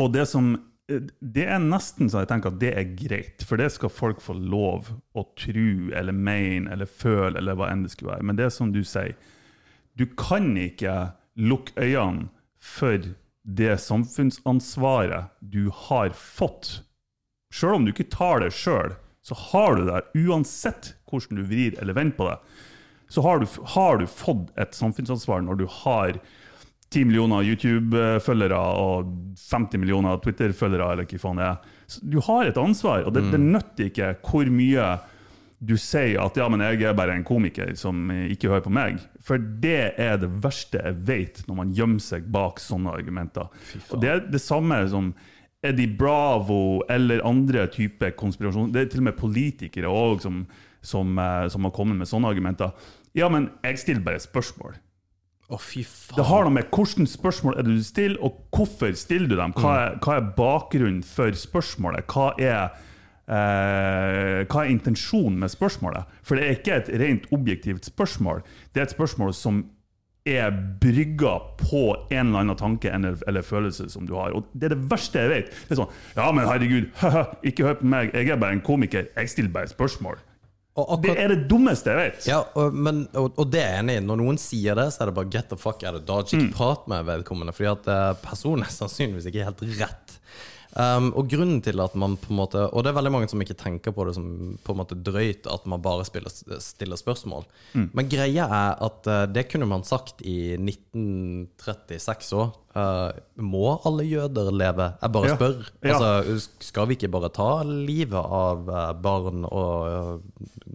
og 0.00 0.12
det 0.12 0.26
som 0.28 0.54
Det 0.86 1.44
er 1.50 1.58
nesten 1.62 2.10
så 2.10 2.22
jeg 2.22 2.30
tenker 2.30 2.52
at 2.52 2.60
det 2.60 2.70
er 2.78 2.92
greit, 2.94 3.42
for 3.42 3.58
det 3.58 3.72
skal 3.74 3.90
folk 3.90 4.20
få 4.22 4.36
lov 4.38 4.92
å 5.18 5.24
tro 5.38 5.70
eller 5.90 6.14
mene 6.14 6.70
eller 6.72 6.86
føle 6.86 7.40
eller 7.40 7.58
hva 7.58 7.72
enn 7.72 7.82
det 7.82 7.90
skulle 7.94 8.14
være. 8.14 8.26
Men 8.28 8.38
det 8.38 8.46
er 8.46 8.54
som 8.54 8.70
du 8.74 8.84
sier, 8.86 9.16
du 9.98 10.06
kan 10.14 10.52
ikke 10.60 10.94
lukke 11.40 11.74
øynene 11.80 12.28
for 12.62 13.02
det 13.46 13.74
samfunnsansvaret 13.82 15.32
du 15.40 15.68
har 15.88 16.14
fått. 16.14 16.80
Sjøl 17.54 17.80
om 17.80 17.86
du 17.86 17.92
ikke 17.92 18.10
tar 18.12 18.42
det 18.42 18.52
sjøl, 18.54 18.94
så 19.26 19.34
har 19.50 19.78
du 19.78 19.86
det. 19.88 20.02
Uansett 20.26 20.94
hvordan 21.10 21.40
du 21.40 21.46
vrir 21.50 21.76
eller 21.82 21.96
vender 21.98 22.18
på 22.18 22.30
det, 22.30 22.38
så 23.10 23.22
har 23.22 23.42
du, 23.42 23.46
har 23.74 23.98
du 23.98 24.06
fått 24.10 24.50
et 24.58 24.74
samfunnsansvar 24.74 25.44
når 25.46 25.62
du 25.62 25.66
har 25.82 26.18
10 26.94 27.08
millioner 27.08 27.42
YouTube-følgere 27.42 28.58
og 28.78 29.10
50 29.40 29.82
millioner 29.82 30.20
Twitter-følgere, 30.22 30.92
eller 30.94 31.08
hva 31.08 31.20
faen 31.20 31.40
det 31.40 31.48
er. 31.48 31.74
Så 31.90 32.02
du 32.06 32.20
har 32.24 32.46
et 32.46 32.60
ansvar, 32.60 33.04
og 33.06 33.14
det, 33.14 33.26
det 33.32 33.42
nytter 33.42 33.90
ikke 33.90 34.14
hvor 34.22 34.50
mye 34.52 34.86
du 35.56 35.72
sier 35.80 36.18
at 36.20 36.36
ja, 36.36 36.46
men 36.52 36.60
jeg 36.60 36.84
er 36.84 36.96
bare 36.96 37.14
en 37.16 37.24
komiker 37.24 37.72
som 37.80 38.10
ikke 38.12 38.50
hører 38.52 38.64
på 38.66 38.74
meg. 38.76 39.00
For 39.24 39.40
det 39.40 39.94
er 40.02 40.18
det 40.20 40.28
verste 40.44 40.82
jeg 40.82 40.98
vet, 41.08 41.40
når 41.48 41.58
man 41.62 41.72
gjemmer 41.76 42.04
seg 42.04 42.28
bak 42.32 42.60
sånne 42.60 42.92
argumenter. 42.92 43.48
Og 43.88 44.02
Det 44.02 44.10
er 44.12 44.22
det 44.28 44.42
samme 44.44 44.82
som 44.92 45.14
Eddie 45.64 45.96
Bravo 45.98 46.82
eller 46.92 47.24
andre 47.26 47.66
typer 47.72 48.12
konspirasjon... 48.18 48.70
Det 48.74 48.82
er 48.82 48.90
til 48.92 49.02
og 49.02 49.08
med 49.08 49.18
politikere 49.18 49.90
også 49.90 50.28
som, 50.28 50.42
som, 50.84 51.16
eh, 51.18 51.46
som 51.52 51.66
har 51.66 51.74
kommet 51.74 51.98
med 52.02 52.10
sånne 52.10 52.30
argumenter. 52.30 52.76
Ja, 53.16 53.30
men 53.32 53.48
jeg 53.64 53.80
stiller 53.80 54.04
bare 54.04 54.20
spørsmål. 54.22 54.76
Å, 55.46 55.58
fy 55.62 55.84
faen. 55.86 56.16
Det 56.18 56.26
har 56.26 56.42
noe 56.46 56.56
med 56.56 56.72
hvilke 56.74 57.06
spørsmål 57.06 57.60
er 57.60 57.66
det 57.68 57.76
du 57.78 57.84
stiller, 57.86 58.18
og 58.24 58.40
hvorfor 58.54 58.96
stiller 58.98 59.30
du 59.30 59.36
dem. 59.38 59.54
Hva 59.54 59.76
er, 59.84 59.94
hva 60.02 60.18
er 60.18 60.28
bakgrunnen 60.34 61.04
for 61.06 61.38
spørsmålet? 61.38 62.10
Hva 62.10 62.32
er, 62.42 62.74
eh, 63.30 64.42
hva 64.42 64.64
er 64.64 64.72
intensjonen 64.72 65.38
med 65.44 65.54
spørsmålet? 65.54 66.18
For 66.26 66.34
det 66.34 66.48
er 66.48 66.58
ikke 66.58 66.80
et 66.80 66.92
rent 66.98 67.30
objektivt 67.30 67.86
spørsmål. 67.86 68.42
Det 68.74 68.82
er 68.82 68.88
et 68.88 68.96
spørsmål 68.96 69.34
som 69.38 69.62
er 70.26 70.50
brygga 70.82 71.36
på 71.60 71.82
en 72.10 72.26
eller 72.26 72.42
annen 72.42 72.58
tanke 72.58 72.90
eller, 72.90 73.14
eller 73.30 73.46
følelse 73.46 73.86
som 73.92 74.06
du 74.08 74.16
har. 74.18 74.34
Og 74.34 74.48
Det 74.52 74.66
er 74.66 74.74
det 74.74 74.90
verste 74.90 75.22
jeg 75.22 75.30
vet. 75.30 75.52
Det 75.68 75.76
er 75.76 75.82
sånn 75.84 75.92
Ja, 76.16 76.32
men 76.34 76.48
herregud, 76.50 76.90
ikke 77.48 77.68
hør 77.68 77.78
på 77.78 77.90
meg, 77.92 78.10
jeg 78.14 78.34
er 78.34 78.40
bare 78.42 78.58
en 78.58 78.64
komiker. 78.66 79.06
Jeg 79.14 79.30
stiller 79.30 79.54
bare 79.54 79.70
spørsmål. 79.70 80.18
Det 80.76 81.14
er 81.16 81.32
det 81.32 81.38
dummeste 81.48 81.92
jeg 81.92 81.98
vet. 81.98 82.26
Ja, 82.28 82.42
og, 82.58 82.74
men, 82.76 83.06
og, 83.16 83.30
og 83.40 83.48
det 83.52 83.62
er 83.62 83.70
jeg 83.78 83.84
enig 83.84 83.94
i. 83.96 84.02
Når 84.04 84.20
noen 84.20 84.40
sier 84.40 84.76
det, 84.76 84.90
så 84.92 85.02
er 85.02 85.10
det 85.10 85.16
bare 85.16 85.30
get 85.32 85.48
the 85.48 85.56
fuck 85.60 85.80
out 85.86 85.96
of 85.96 86.04
dodge. 86.08 86.36
Ikke 86.36 86.52
prat 86.58 86.84
med 86.92 87.06
vedkommende, 87.08 87.54
fordi 87.56 87.70
at 87.72 87.88
eh, 87.94 88.10
personen 88.24 88.66
er 88.66 88.74
sannsynligvis 88.74 89.30
ikke 89.30 89.46
helt 89.48 89.64
rett. 89.80 90.05
Um, 90.76 91.06
og 91.16 91.30
grunnen 91.32 91.62
til 91.64 91.80
at 91.80 91.94
man 91.96 92.18
på 92.20 92.28
en 92.34 92.36
måte 92.36 92.60
Og 92.68 92.82
det 92.84 92.90
er 92.90 92.96
veldig 92.98 93.12
mange 93.14 93.28
som 93.32 93.40
ikke 93.40 93.54
tenker 93.56 93.94
på 93.96 94.04
det 94.04 94.12
som 94.18 94.26
på 94.60 94.74
en 94.74 94.80
måte 94.82 94.98
drøyt 95.00 95.46
at 95.48 95.64
man 95.64 95.80
bare 95.80 96.04
spiller, 96.04 96.28
stiller 96.60 97.00
spørsmål. 97.00 97.46
Men 97.96 98.10
greia 98.12 98.44
er 98.44 98.74
at 98.84 99.08
uh, 99.08 99.22
det 99.32 99.46
kunne 99.48 99.64
man 99.70 99.86
sagt 99.88 100.20
i 100.20 100.52
1936 100.60 102.36
òg. 102.36 102.52
må 103.40 103.64
alle 103.88 104.04
jøder 104.04 104.50
leve? 104.52 104.90
Jeg 105.00 105.12
bare 105.12 105.28
Ja. 105.30 105.36
spør. 105.36 105.54
Altså, 105.82 106.48
skal 106.60 106.86
vi 106.88 106.94
ikke 106.98 107.08
bare 107.10 107.30
ta 107.32 107.62
livet 107.64 108.12
av 108.20 108.68
uh, 108.68 108.92
barn 108.92 109.44
og 109.48 109.88
eh, 109.88 110.18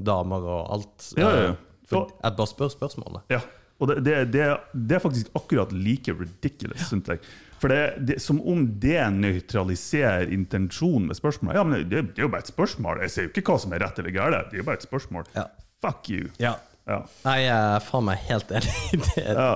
damer 0.09 0.41
og 0.41 0.71
alt? 0.79 1.13
Ja, 1.17 1.29
ja, 1.29 1.43
ja. 1.51 1.53
For 1.85 2.09
jeg 2.23 2.35
bare 2.37 2.47
spør 2.47 2.69
spørsmålet. 2.73 3.21
Ja, 3.29 3.39
og 3.81 3.89
det, 3.89 4.01
det, 4.05 4.17
det, 4.35 4.47
det 4.73 4.97
er 4.97 5.01
faktisk 5.03 5.31
akkurat 5.37 5.71
like 5.73 6.13
ridiculous, 6.13 6.87
synes 6.87 7.09
jeg. 7.09 7.23
For 7.61 7.69
det, 7.69 8.17
Som 8.21 8.39
om 8.49 8.63
det 8.81 9.01
nøytraliserer 9.13 10.31
intensjonen 10.33 11.09
med 11.11 11.17
spørsmålet. 11.17 11.57
Ja, 11.59 11.63
men 11.65 11.89
det, 11.89 12.01
det 12.15 12.23
er 12.23 12.27
jo 12.27 12.31
bare 12.33 12.45
et 12.45 12.49
spørsmål. 12.53 13.01
Jeg 13.05 13.13
ser 13.13 13.27
jo 13.27 13.33
ikke 13.33 13.43
hva 13.51 13.57
som 13.61 13.73
er 13.75 13.83
rett 13.85 13.99
eller 14.01 14.15
galt. 14.15 14.49
Det 14.49 14.57
er 14.57 14.63
jo 14.63 14.67
bare 14.69 14.81
et 14.81 14.87
spørsmål. 14.87 15.27
Ja. 15.35 15.45
Fuck 15.81 16.09
you. 16.13 16.29
Ja. 16.41 16.55
Ja. 16.89 17.03
Nei, 17.25 17.35
jeg 17.43 17.57
er 17.75 17.83
faen 17.85 18.07
meg 18.07 18.23
helt 18.29 18.49
enig 18.57 19.01
det. 19.05 19.27
Ja. 19.27 19.51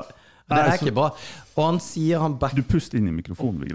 Det 0.46 0.58
er 0.62 0.76
ikke 0.78 0.94
bra. 0.94 1.10
Og 1.56 1.64
han 1.64 1.78
sier 1.80 2.20
han 2.20 2.34
back... 2.38 2.52
Du 2.58 2.66
puster 2.68 3.00
inn 3.00 3.08
i 3.08 3.14
mikrofonen, 3.16 3.64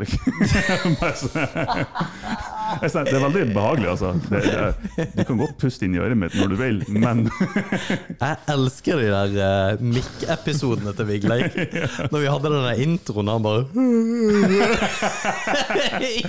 sa, 2.93 3.01
det 3.03 3.15
er 3.17 3.23
veldig 3.25 3.45
behagelig, 3.55 3.89
altså. 3.95 4.11
Det, 4.29 4.43
det, 4.45 5.07
du 5.17 5.23
kan 5.27 5.41
godt 5.41 5.57
puste 5.59 5.87
inn 5.89 5.97
i 5.97 6.01
øret 6.03 6.19
mitt 6.21 6.37
når 6.37 6.53
du 6.53 6.57
vil, 6.61 6.79
men 6.93 7.25
Jeg 8.21 8.37
elsker 8.55 9.01
de 9.01 9.09
der 9.11 9.31
uh, 9.41 9.83
Mick-episodene 9.97 10.93
til 10.99 11.09
Vigleik. 11.09 11.57
Når 12.13 12.19
vi 12.21 12.31
hadde 12.31 12.53
den 12.53 12.69
der 12.69 12.85
introen, 12.85 13.33
han 13.33 13.43
bare 13.49 13.65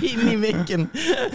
Inn 0.02 0.26
i 0.32 0.36
mikken! 0.40 0.88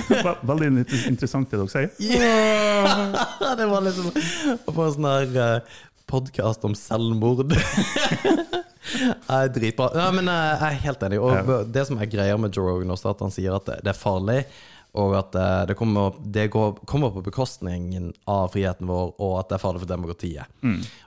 ve- 0.09 0.37
veldig 0.49 0.71
interessant 1.13 1.53
det 1.53 1.61
dere 1.61 1.71
sier. 1.71 1.89
Ja, 2.17 3.53
det 3.55 3.69
var 3.69 3.85
liksom 3.85 4.09
å 4.11 4.73
få 4.73 4.89
en 4.89 4.95
sånn 4.97 5.11
der 5.13 5.61
uh, 5.61 5.77
podkast 6.09 6.65
om 6.67 6.73
selvmord. 6.77 7.53
Er 9.37 9.51
dritbra. 9.53 9.91
Nei, 9.95 10.07
men 10.21 10.31
eh, 10.31 10.47
jeg 10.53 10.71
er 10.71 10.81
helt 10.87 11.05
enig. 11.09 11.21
Og 11.21 11.67
det 11.73 11.85
som 11.89 11.99
er 11.99 12.09
greia 12.11 12.39
med 12.39 12.55
Joe 12.55 12.71
Rogan 12.71 12.95
også, 12.95 13.13
at 13.13 13.27
han 13.27 13.33
sier 13.33 13.57
at 13.57 13.69
det, 13.69 13.91
er 13.91 13.97
farlig, 13.97 14.41
og 14.97 15.13
at 15.19 15.35
eh, 15.37 15.63
det, 15.69 15.75
kommer, 15.77 16.15
det 16.23 16.47
går, 16.53 16.79
kommer 16.89 17.11
på 17.13 17.21
bekostningen 17.25 18.09
av 18.31 18.53
friheten 18.55 18.89
vår, 18.89 19.11
og 19.21 19.35
at 19.41 19.51
det 19.51 19.57
er 19.57 19.61
farlig 19.61 19.83
for 19.83 19.91
demokratiet. 19.91 20.55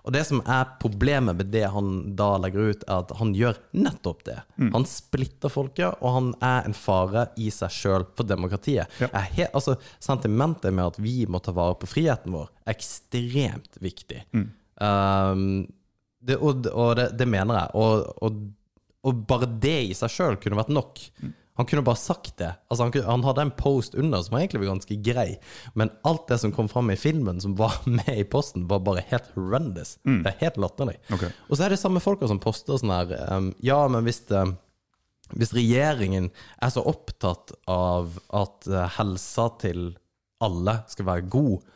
Og 0.05 0.15
det 0.15 0.23
som 0.29 0.43
er 0.45 0.77
problemet 0.83 1.39
med 1.41 1.51
det 1.53 1.65
han 1.73 1.91
da 2.19 2.31
legger 2.43 2.71
ut, 2.75 2.87
er 2.87 3.03
at 3.03 3.17
han 3.19 3.35
gjør 3.37 3.59
nettopp 3.87 4.23
det. 4.29 4.39
Han 4.77 4.87
splitter 4.89 5.53
folket, 5.53 5.99
og 5.99 6.17
han 6.19 6.31
er 6.45 6.69
en 6.69 6.77
fare 6.77 7.29
i 7.41 7.51
seg 7.55 7.75
sjøl 7.75 8.07
for 8.19 8.29
demokratiet. 8.29 9.01
Ja. 9.03 9.11
Er 9.11 9.29
he, 9.35 9.51
altså, 9.51 9.79
sentimentet 10.03 10.77
med 10.77 10.93
at 10.93 11.03
vi 11.03 11.25
må 11.27 11.43
ta 11.43 11.55
vare 11.57 11.79
på 11.81 11.91
friheten 11.91 12.37
vår, 12.37 12.53
er 12.67 12.77
ekstremt 12.77 13.81
viktig. 13.83 14.25
Um, 14.81 15.67
det, 16.21 16.37
og 16.37 16.67
og 16.71 16.97
det, 16.99 17.11
det 17.19 17.29
mener 17.29 17.63
jeg. 17.63 17.75
Og, 17.81 18.09
og, 18.25 18.41
og 19.07 19.27
bare 19.29 19.49
det 19.63 19.77
i 19.91 19.95
seg 19.97 20.13
sjøl 20.13 20.41
kunne 20.41 20.59
vært 20.61 20.73
nok. 20.75 21.03
Han 21.61 21.69
kunne 21.69 21.85
bare 21.85 22.01
sagt 22.01 22.39
det. 22.41 22.55
Altså 22.71 22.87
han, 22.87 22.93
kunne, 22.95 23.05
han 23.11 23.25
hadde 23.27 23.45
en 23.45 23.53
post 23.59 23.97
under 23.99 24.23
som 24.25 24.39
egentlig 24.39 24.63
var 24.63 24.71
ganske 24.71 24.97
grei, 25.05 25.29
men 25.77 25.93
alt 26.09 26.25
det 26.31 26.39
som 26.41 26.55
kom 26.57 26.71
fram 26.73 26.89
i 26.93 26.97
filmen 26.97 27.43
som 27.43 27.57
var 27.59 27.77
med 27.99 28.15
i 28.17 28.25
posten, 28.25 28.65
var 28.71 28.85
bare 28.87 29.05
helt 29.11 29.29
horrendous. 29.35 29.99
Det 30.25 30.33
er 30.33 30.43
helt 30.47 30.61
latterlig. 30.63 30.97
Okay. 31.13 31.33
Og 31.49 31.59
så 31.59 31.67
er 31.67 31.75
det 31.75 31.83
samme 31.83 32.01
folka 32.01 32.31
som 32.31 32.41
poster 32.41 32.81
sånn 32.81 32.95
her 32.95 33.13
um, 33.29 33.53
Ja, 33.65 33.83
men 33.93 34.09
hvis 34.09 34.25
det 34.31 34.47
hvis 35.37 35.53
regjeringen 35.55 36.31
er 36.59 36.73
så 36.75 36.83
opptatt 36.91 37.53
av 37.71 38.17
at 38.35 38.67
eh, 38.67 38.89
helsa 38.97 39.45
til 39.63 39.93
alle 40.43 40.81
skal 40.91 41.07
være 41.07 41.29
god, 41.31 41.69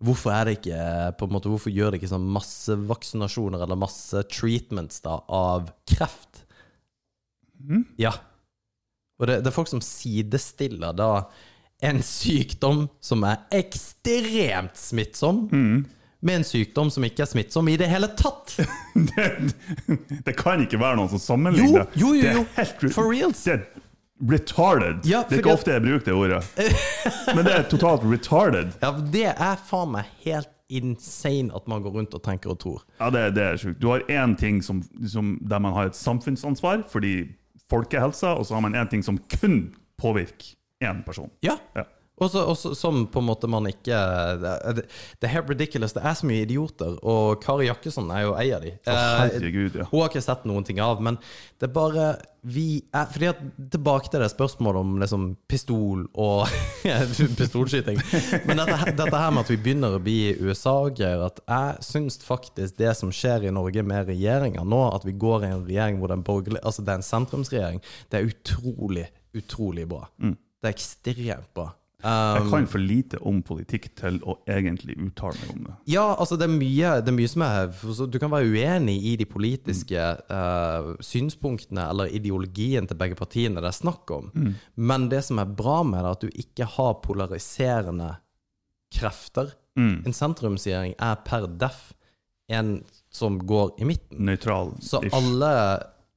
hvorfor 0.00 0.32
er 0.32 0.48
det 0.48 0.56
ikke 0.58 0.80
på 1.20 1.26
en 1.28 1.34
måte, 1.34 1.50
hvorfor 1.52 1.72
gjør 1.74 1.92
det 1.92 2.00
ikke 2.00 2.12
sånn 2.14 2.26
masse 2.32 2.76
vaksinasjoner 2.88 3.62
eller 3.66 3.78
masse 3.80 4.22
treatments 4.32 5.02
da 5.04 5.18
av 5.28 5.70
kreft? 5.90 6.44
Ja. 8.00 8.14
Og 9.20 9.28
det, 9.28 9.42
det 9.44 9.50
er 9.50 9.56
folk 9.56 9.68
som 9.68 9.82
sidestiller 9.84 10.96
da 10.96 11.10
en 11.84 12.00
sykdom 12.04 12.86
som 13.04 13.24
er 13.28 13.42
ekstremt 13.56 14.76
smittsom, 14.76 15.46
med 16.20 16.34
en 16.36 16.44
sykdom 16.44 16.90
som 16.92 17.04
ikke 17.06 17.24
er 17.24 17.30
smittsom 17.30 17.68
i 17.72 17.76
det 17.80 17.88
hele 17.88 18.10
tatt. 18.16 18.56
Det, 19.10 19.26
det 20.26 20.34
kan 20.36 20.60
ikke 20.60 20.76
være 20.80 20.98
noen 20.98 21.08
som 21.12 21.20
sammenligner. 21.22 21.86
Jo, 21.96 22.10
jo, 22.10 22.16
jo, 22.18 22.20
Det 22.20 22.28
er 22.28 22.36
jo. 22.36 22.42
helt 22.56 22.82
For 22.92 23.08
reals. 23.08 23.40
Det 23.46 23.54
er 23.54 23.62
retarded. 24.28 25.04
Ja, 25.08 25.22
det 25.28 25.38
er 25.38 25.42
ikke 25.42 25.52
ofte 25.54 25.72
jeg 25.72 25.82
bruker 25.84 26.04
det 26.04 26.14
ordet. 26.14 26.40
Men 27.36 27.44
det 27.46 27.54
er 27.56 27.68
totalt 27.70 28.04
retarded. 28.04 28.72
Ja, 28.82 28.90
det 29.12 29.28
er 29.32 29.60
faen 29.70 29.94
meg 29.96 30.10
helt 30.24 30.50
insane 30.70 31.50
at 31.56 31.66
man 31.68 31.82
går 31.82 31.96
rundt 31.98 32.14
og 32.14 32.22
tenker 32.22 32.52
og 32.52 32.60
tror. 32.62 32.82
Ja, 33.00 33.10
det, 33.10 33.24
det 33.38 33.44
er 33.44 33.60
sjukt. 33.60 33.80
Du 33.82 33.88
har 33.90 34.04
én 34.06 34.36
ting 34.38 34.60
som, 34.62 34.82
som, 35.08 35.34
der 35.42 35.62
man 35.62 35.74
har 35.74 35.90
et 35.90 35.98
samfunnsansvar 35.98 36.84
fordi 36.90 37.14
folkehelsa, 37.70 38.34
og 38.38 38.46
så 38.46 38.56
har 38.56 38.64
man 38.66 38.78
én 38.78 38.90
ting 38.90 39.02
som 39.06 39.18
kun 39.40 39.72
påvirker 39.98 40.54
én 40.84 41.02
person. 41.06 41.30
Ja. 41.42 41.58
Ja. 41.76 41.86
Og 42.20 42.28
så, 42.30 42.42
og 42.52 42.56
så- 42.60 42.74
som 42.76 43.06
på 43.08 43.18
en 43.22 43.26
måte 43.30 43.48
man 43.48 43.64
ikke 43.70 43.96
Det, 44.40 44.54
det, 44.76 44.84
det 45.20 45.28
er 45.28 45.32
helt 45.38 45.48
ridiculous. 45.48 45.92
Det 45.96 46.02
er 46.04 46.14
så 46.18 46.26
mye 46.28 46.42
idioter, 46.44 46.98
og 47.02 47.40
Kari 47.42 47.66
Jakkesson 47.70 48.10
er 48.12 48.26
jo 48.26 48.34
ei 48.36 48.50
av 48.52 48.60
de. 48.62 48.74
Å, 48.86 48.90
Eh, 48.92 49.30
herregud, 49.34 49.74
ja. 49.80 49.84
Hun 49.90 50.00
har 50.02 50.08
ikke 50.10 50.22
sett 50.22 50.44
noen 50.44 50.64
ting 50.68 50.80
av, 50.84 51.00
men 51.00 51.16
det 51.58 51.68
er 51.70 51.72
bare 51.72 52.10
vi 52.42 52.82
er, 52.96 53.04
fordi 53.12 53.26
at 53.28 53.40
Tilbake 53.70 54.08
til 54.10 54.20
det 54.22 54.30
spørsmålet 54.32 54.80
om 54.80 54.94
liksom 55.02 55.24
pistol 55.48 56.06
og 56.14 56.46
pistolskyting. 57.38 57.98
Men 58.48 58.56
dette, 58.62 58.94
dette 58.96 59.16
her 59.20 59.30
med 59.34 59.44
at 59.44 59.50
vi 59.52 59.58
begynner 59.60 59.96
å 59.96 60.02
bli 60.02 60.34
USA-greier 60.40 61.24
at 61.26 61.40
jeg 61.46 61.84
syns 61.84 62.18
faktisk 62.24 62.78
det 62.80 62.94
som 62.96 63.12
skjer 63.14 63.44
i 63.48 63.52
Norge 63.54 63.82
med 63.86 64.08
regjeringa 64.08 64.64
nå, 64.64 64.80
at 64.94 65.04
vi 65.08 65.12
går 65.20 65.44
i 65.46 65.52
en 65.52 65.66
regjering 65.66 66.00
hvor 66.00 66.08
det 66.12 66.16
er 66.18 66.24
en 66.24 66.60
Altså 66.64 66.84
det 66.84 66.92
er 66.94 67.00
en 67.00 67.06
sentrumsregjering, 67.10 67.82
det 68.10 68.20
er 68.20 68.30
utrolig, 68.30 69.06
utrolig 69.36 69.86
bra. 69.88 70.06
Det 70.20 70.68
er 70.68 70.74
ekstremt 70.74 71.52
bra. 71.56 71.70
Jeg 72.00 72.40
Um, 72.40 72.50
kan 72.50 72.66
for 72.66 72.80
lite 72.80 73.18
om 73.28 73.42
politikk 73.44 73.90
til 73.98 74.16
å 74.24 74.38
egentlig 74.48 74.94
uttale 74.96 75.36
meg 75.42 75.50
om 75.52 75.64
det. 75.66 75.74
ja, 75.92 76.06
altså 76.14 76.38
det 76.40 76.46
er 76.46 76.54
mye, 76.54 76.92
det 77.04 77.12
er 77.12 77.16
mye 77.18 77.28
som 77.28 77.44
er 77.44 78.06
Du 78.08 78.18
kan 78.18 78.32
være 78.32 78.48
uenig 78.48 78.96
i 79.04 79.16
de 79.20 79.26
politiske 79.28 80.00
eh, 80.00 80.90
synspunktene 81.04 81.84
eller 81.92 82.08
ideologien 82.16 82.88
til 82.88 82.96
begge 82.96 83.18
partiene 83.20 83.60
det 83.60 83.68
er 83.68 83.76
snakk 83.76 84.10
om, 84.16 84.30
men 84.76 85.08
det 85.12 85.22
som 85.28 85.38
er 85.42 85.52
bra 85.52 85.82
med 85.84 86.00
det, 86.00 86.06
er 86.06 86.16
at 86.16 86.24
du 86.24 86.42
ikke 86.44 86.70
har 86.78 86.94
polariserende 87.04 88.14
krefter. 88.90 89.52
En 89.76 90.12
sentrumsregjering 90.16 90.96
er 90.98 91.20
per 91.24 91.46
deff 91.60 91.92
en 92.50 92.80
som 93.10 93.38
går 93.46 93.76
i 93.80 93.84
midten. 93.84 94.24
Nøytral. 94.26 94.72
Så 94.82 95.00
alle, 95.12 95.50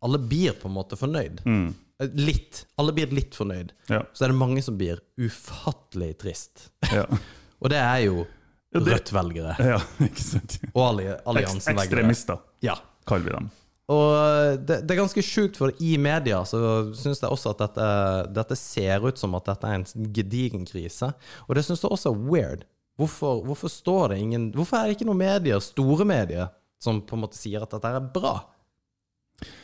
alle 0.03 0.19
blir 0.19 0.55
på 0.59 0.67
en 0.69 0.75
måte 0.75 0.97
fornøyd. 0.97 1.43
Eh, 1.45 1.69
Litt. 2.17 2.65
Alle 2.81 2.93
blir 2.95 3.11
litt 3.15 3.35
fornøyd. 3.37 3.73
Ja. 3.89 4.01
Så 4.13 4.25
er 4.25 4.33
det 4.33 4.37
mange 4.39 4.61
som 4.65 4.77
blir 4.79 4.99
ufattelig 5.19 6.13
trist. 6.23 6.69
Ja. 6.91 7.05
Og 7.63 7.69
det 7.73 7.79
er 7.79 7.99
jo 8.07 8.25
Rødt-velgere. 8.73 9.53
ja, 9.73 9.77
ikke 10.01 10.23
sant. 10.23 10.55
Og 10.73 10.81
alli 10.87 11.03
alliansen-velgere. 11.13 11.83
ekstremister, 12.01 12.39
Ja. 12.65 12.73
kaller 13.05 13.27
vi 13.27 13.35
dem. 13.35 13.49
Og 13.93 14.63
det, 14.65 14.79
det 14.87 14.95
er 14.95 14.99
ganske 15.03 15.21
sjukt, 15.21 15.57
for 15.59 15.73
i 15.83 15.91
media 16.01 16.39
så 16.47 16.57
syns 16.97 17.19
jeg 17.21 17.29
også 17.35 17.51
at 17.53 17.59
dette, 17.65 17.87
dette 18.33 18.57
ser 18.57 19.03
ut 19.05 19.19
som 19.21 19.35
at 19.37 19.45
dette 19.51 19.67
er 19.69 19.75
en 19.81 20.09
gedigen 20.15 20.63
krise. 20.65 21.11
Og 21.45 21.53
det 21.59 21.65
syns 21.67 21.83
jeg 21.83 21.91
også 21.93 22.13
er 22.15 22.23
weird. 22.31 22.63
Hvorfor, 22.97 23.43
hvorfor 23.45 23.69
står 23.73 24.13
det 24.13 24.19
ingen 24.21 24.51
Hvorfor 24.53 24.77
er 24.79 24.87
det 24.89 24.95
ikke 24.97 25.07
noen 25.09 25.17
medier, 25.21 25.61
store 25.65 26.05
medier, 26.05 26.49
som 26.81 26.99
på 27.05 27.17
en 27.17 27.23
måte 27.25 27.37
sier 27.37 27.61
at 27.65 27.73
dette 27.75 27.89
er 27.99 28.09
bra? 28.15 28.33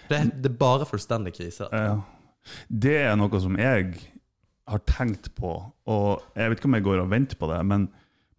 Det, 0.10 0.20
det 0.44 0.50
er 0.52 0.56
bare 0.60 0.86
fullstendig 0.90 1.34
krise. 1.38 1.66
Ja. 1.72 1.98
Det 2.68 2.96
er 3.04 3.18
noe 3.20 3.42
som 3.42 3.58
jeg 3.60 3.94
har 4.70 4.84
tenkt 4.86 5.32
på, 5.38 5.56
og 5.90 6.38
jeg 6.38 6.52
vet 6.52 6.62
ikke 6.62 6.70
om 6.70 6.78
jeg 6.78 6.86
går 6.86 7.02
og 7.04 7.12
venter 7.12 7.40
på 7.40 7.50
det, 7.50 7.60
men, 7.66 7.88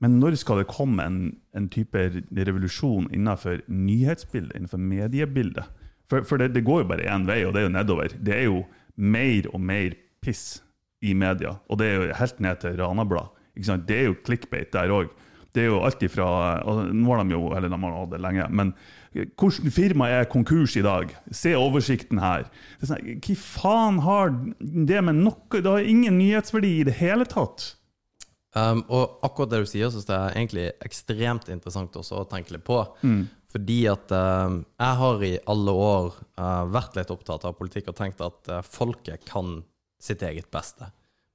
men 0.02 0.18
når 0.22 0.38
skal 0.40 0.62
det 0.62 0.70
komme 0.70 1.04
en, 1.04 1.20
en 1.58 1.68
type 1.72 2.04
revolusjon 2.38 3.10
innenfor 3.10 3.64
nyhetsbildet, 3.66 4.54
innenfor 4.56 4.82
mediebildet? 4.82 5.66
For, 6.10 6.26
for 6.26 6.42
det, 6.42 6.52
det 6.54 6.66
går 6.66 6.84
jo 6.84 6.90
bare 6.90 7.06
én 7.10 7.26
vei, 7.28 7.42
og 7.46 7.54
det 7.54 7.62
er 7.62 7.68
jo 7.68 7.74
nedover. 7.74 8.14
Det 8.18 8.34
er 8.34 8.46
jo 8.48 8.62
mer 9.00 9.46
og 9.54 9.62
mer 9.62 9.94
piss 10.22 10.60
i 11.06 11.14
media, 11.16 11.54
og 11.70 11.80
det 11.80 11.88
er 11.88 11.98
jo 11.98 12.16
helt 12.18 12.40
ned 12.44 12.62
til 12.62 12.78
Ranablad. 12.80 13.36
Det 13.86 13.96
er 13.96 14.08
jo 14.10 14.18
clickbait 14.26 14.72
der 14.74 14.92
òg. 14.94 15.10
Det 15.54 15.64
er 15.64 15.72
jo 15.72 15.80
alt 15.82 16.02
ifra 16.06 16.26
og 16.62 16.92
Nå 16.94 17.10
har 17.10 17.24
de 17.24 17.34
jo 17.34 17.48
Eller 17.56 17.72
de 17.72 17.78
har 17.82 17.94
hatt 17.96 18.12
det 18.12 18.20
lenge, 18.22 18.44
men 18.54 18.68
hvilket 19.10 19.74
firma 19.74 20.06
er 20.12 20.28
konkurs 20.30 20.76
i 20.78 20.84
dag? 20.86 21.10
Se 21.34 21.56
oversikten 21.58 22.20
her. 22.22 22.46
Det 22.78 22.86
er 22.86 22.92
sånn, 22.92 23.10
Hva 23.26 23.36
faen 23.42 23.98
har 24.04 24.32
det 24.60 25.02
med 25.02 25.18
noe 25.24 25.60
Det 25.60 25.66
har 25.66 25.82
ingen 25.82 26.18
nyhetsverdi 26.20 26.76
i 26.78 26.86
det 26.86 26.94
hele 27.00 27.26
tatt. 27.28 27.72
Um, 28.54 28.82
og 28.90 29.20
akkurat 29.22 29.52
det 29.52 29.60
du 29.62 29.68
sier, 29.70 29.90
synes 29.92 30.08
jeg 30.08 30.18
er 30.18 30.34
egentlig 30.34 30.64
ekstremt 30.82 31.50
interessant 31.54 31.94
også 31.98 32.22
å 32.22 32.28
tenke 32.30 32.54
litt 32.54 32.66
på. 32.66 32.80
Fordi 33.50 33.80
at 33.90 34.14
um, 34.14 34.60
jeg 34.78 34.98
har 35.02 35.26
i 35.26 35.32
alle 35.50 35.74
år 35.74 36.14
uh, 36.38 36.64
vært 36.70 36.98
litt 36.98 37.10
opptatt 37.10 37.46
av 37.46 37.58
politikk 37.58 37.90
og 37.90 37.98
tenkt 37.98 38.22
at 38.22 38.50
uh, 38.50 38.62
folket 38.66 39.26
kan 39.26 39.60
sitt 40.02 40.22
eget 40.26 40.50
beste. 40.54 40.90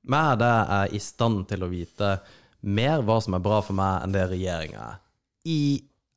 Med 0.07 0.39
det 0.39 0.55
er 0.79 0.95
i 0.95 1.01
stand 1.01 1.43
til 1.49 1.65
å 1.65 1.71
vite 1.71 2.17
mer 2.65 3.03
hva 3.05 3.19
som 3.21 3.35
er 3.37 3.43
bra 3.43 3.59
for 3.63 3.77
meg, 3.77 4.03
enn 4.03 4.15
det 4.15 4.25
regjeringa 4.31 4.87
er. 4.93 5.01
I 5.45 5.59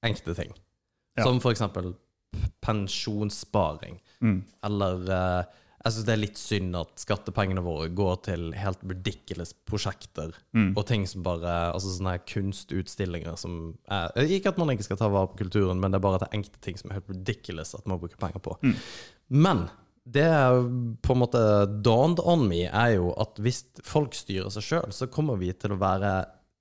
enkelte 0.06 0.38
ting. 0.38 0.54
Ja. 1.18 1.24
Som 1.26 1.40
for 1.42 1.54
eksempel 1.54 1.94
pensjonssparing. 2.64 3.98
Eller 4.66 5.08
eh, 5.14 5.56
jeg 5.78 5.94
syns 5.94 6.06
det 6.08 6.12
er 6.12 6.20
litt 6.20 6.38
synd 6.40 6.76
at 6.76 7.00
skattepengene 7.00 7.62
våre 7.62 7.86
går 7.94 8.16
til 8.26 8.48
helt 8.58 8.80
ridiculous 8.82 9.52
prosjekter. 9.68 10.34
Og 10.74 10.82
ting 10.88 11.06
som 11.06 11.22
bare 11.22 11.72
Altså 11.72 11.92
sånne 11.94 12.16
her 12.16 12.24
kunstutstillinger 12.26 13.36
som 13.38 13.76
er 13.86 14.10
Ikke 14.26 14.50
at 14.52 14.58
man 14.58 14.72
ikke 14.74 14.88
skal 14.88 14.98
ta 15.00 15.08
vare 15.12 15.30
på 15.30 15.44
kulturen, 15.44 15.78
men 15.80 15.94
det 15.94 16.00
er 16.00 16.04
bare 16.04 16.18
at 16.18 16.26
det 16.26 16.30
er 16.32 16.38
enkelte 16.40 16.64
ting 16.66 16.80
som 16.80 16.90
er 16.90 16.98
helt 16.98 17.12
ridiculous 17.14 17.76
at 17.78 17.86
man 17.86 18.00
bruker 18.02 18.18
penger 18.20 18.42
på. 18.42 18.58
Men 19.28 19.68
det 20.08 20.24
er 20.24 20.56
på 21.04 21.14
en 21.14 21.20
måte 21.20 21.40
dawned 21.84 22.20
on 22.24 22.46
me, 22.48 22.62
er 22.66 22.94
jo 22.96 23.12
at 23.20 23.38
hvis 23.44 23.62
folk 23.84 24.14
styrer 24.16 24.48
seg 24.50 24.64
sjøl, 24.64 24.92
så 24.94 25.08
kommer 25.12 25.36
vi 25.40 25.52
til 25.52 25.74
å 25.74 25.80
være 25.80 26.12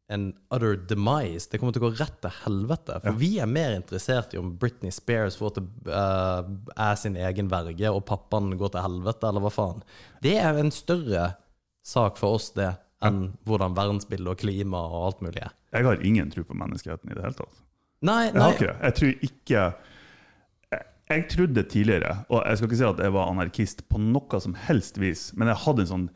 en 0.08 0.30
utter 0.54 0.78
demise. 0.88 1.50
Det 1.52 1.60
kommer 1.60 1.76
til 1.76 1.84
å 1.84 1.90
gå 1.90 1.98
rett 2.00 2.16
til 2.24 2.34
helvete. 2.46 3.00
For 3.04 3.20
vi 3.20 3.34
er 3.44 3.50
mer 3.52 3.76
interessert 3.76 4.34
i 4.34 4.40
om 4.40 4.54
Britney 4.60 4.94
Spears 4.96 5.40
til, 5.40 5.68
uh, 5.92 6.48
er 6.76 6.96
sin 7.00 7.18
egen 7.20 7.52
verge, 7.52 7.92
og 7.92 8.06
pappaen 8.08 8.54
går 8.60 8.76
til 8.76 8.86
helvete, 8.86 9.28
eller 9.28 9.44
hva 9.44 9.52
faen. 9.54 9.84
Det 10.24 10.38
er 10.40 10.60
en 10.60 10.72
større 10.72 11.34
sak 11.88 12.20
for 12.20 12.40
oss, 12.40 12.54
det, 12.56 12.72
enn 13.04 13.34
hvordan 13.48 13.76
verdensbildet 13.78 14.32
og 14.32 14.42
klima 14.42 14.86
og 14.88 15.04
alt 15.10 15.28
mulig 15.28 15.44
er. 15.44 15.54
Jeg 15.76 15.86
har 15.86 16.08
ingen 16.08 16.32
tro 16.32 16.46
på 16.48 16.56
menneskeheten 16.58 17.12
i 17.12 17.18
det 17.18 17.28
hele 17.28 17.38
tatt. 17.38 17.62
Nei, 18.08 18.24
nei. 18.32 18.32
Jeg 18.32 18.44
har 18.44 18.56
ikke 18.56 18.72
det. 18.72 18.80
Jeg 18.80 18.98
tror 18.98 19.30
ikke 19.30 19.68
jeg 21.08 21.24
trodde 21.32 21.64
tidligere, 21.72 22.16
og 22.28 22.42
jeg 22.44 22.60
skal 22.60 22.68
ikke 22.68 22.80
si 22.82 22.88
at 22.88 22.98
jeg 23.00 23.14
var 23.16 23.30
anarkist 23.32 23.84
på 23.88 24.00
noe 24.02 24.40
som 24.44 24.58
helst 24.68 24.98
vis, 25.00 25.30
men 25.40 25.48
jeg 25.48 25.62
hadde 25.64 25.86
en 25.86 25.92
sånn 25.92 26.10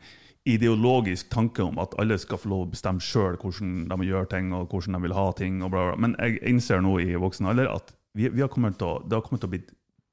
ideologisk 0.48 1.28
tanke 1.30 1.62
om 1.62 1.78
at 1.78 1.94
alle 2.02 2.16
skal 2.18 2.38
få 2.42 2.48
lov 2.50 2.64
å 2.66 2.70
bestemme 2.72 3.00
sjøl 3.04 3.36
hvordan 3.38 3.84
de 3.92 4.08
gjør 4.08 4.26
ting, 4.32 4.52
og 4.56 4.68
hvordan 4.72 4.96
de 4.98 5.02
vil 5.04 5.14
ha 5.14 5.28
ting. 5.38 5.60
bla 5.62 5.68
bla. 5.70 5.96
Men 6.02 6.16
jeg 6.18 6.40
innser 6.50 6.82
nå 6.82 6.96
i 7.00 7.12
voksen 7.14 7.46
alder 7.46 7.70
at 7.76 7.92
vi, 8.14 8.28
vi 8.28 8.42
har 8.42 8.50
kommet 8.52 8.76
til 8.80 8.88
å, 8.90 8.96
det 9.06 9.14
har 9.16 9.22
kommet 9.22 9.40
til 9.44 9.48
å 9.48 9.54
bli 9.54 9.62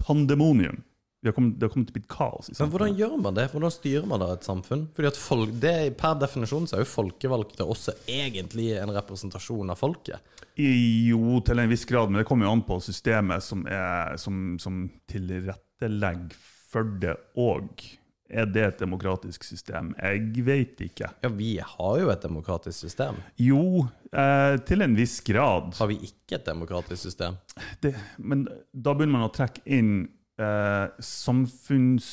pandemonium. 0.06 0.84
Vi 1.22 1.28
har 1.28 1.34
kommet, 1.36 1.58
det 1.60 1.68
har 1.68 1.74
kommet 1.74 1.90
til 1.90 1.98
å 1.98 2.00
bli 2.00 2.08
kaos 2.08 2.48
Men 2.62 2.70
hvordan 2.72 2.94
gjør 2.96 3.16
man 3.20 3.36
det? 3.36 3.50
Hvordan 3.52 3.74
styrer 3.76 4.06
man 4.08 4.22
da 4.22 4.30
et 4.38 4.46
samfunn? 4.48 4.86
Fordi 4.96 5.10
at 5.10 5.18
folk, 5.20 5.50
det, 5.60 5.74
er- 5.76 5.90
Per 6.00 6.14
definisjon 6.22 6.70
så 6.70 6.78
er 6.78 6.86
jo 6.86 6.94
folkevalgte 6.94 7.66
også 7.68 7.92
egentlig 8.08 8.70
en 8.80 8.94
representasjon 8.96 9.74
av 9.74 9.82
folket. 9.82 10.22
I- 10.56 11.10
Jo, 11.10 11.42
til 11.44 11.60
en 11.60 11.68
viss 11.74 11.84
grad, 11.90 12.08
men 12.10 12.22
det 12.22 12.28
kommer 12.30 12.46
jo 12.48 12.54
an 12.54 12.64
på 12.64 12.80
systemet 12.86 13.44
som, 13.44 13.66
er, 13.68 14.16
som, 14.16 14.56
som 14.64 14.86
tilrettelegger 15.12 16.38
for 16.72 16.88
det 17.02 17.18
òg. 17.36 17.84
Er 18.30 18.46
det 18.46 18.64
et 18.64 18.82
demokratisk 18.84 19.44
system? 19.44 19.96
Jeg 19.98 20.46
vet 20.46 20.82
ikke. 20.86 21.10
Ja, 21.24 21.32
vi 21.34 21.56
har 21.58 21.96
jo 21.98 22.12
et 22.14 22.22
demokratisk 22.22 22.86
system. 22.86 23.18
Jo, 23.42 23.88
eh, 24.14 24.58
til 24.70 24.86
en 24.86 24.94
viss 24.98 25.18
grad. 25.26 25.74
Har 25.80 25.90
vi 25.90 25.98
ikke 26.06 26.38
et 26.38 26.46
demokratisk 26.46 27.02
system? 27.10 27.40
Det, 27.82 27.96
men 28.18 28.46
da 28.74 28.94
begynner 28.94 29.18
man 29.18 29.30
å 29.30 29.34
trekke 29.34 29.66
inn 29.66 29.96
eh, 30.38 30.86
samfunns... 31.02 32.12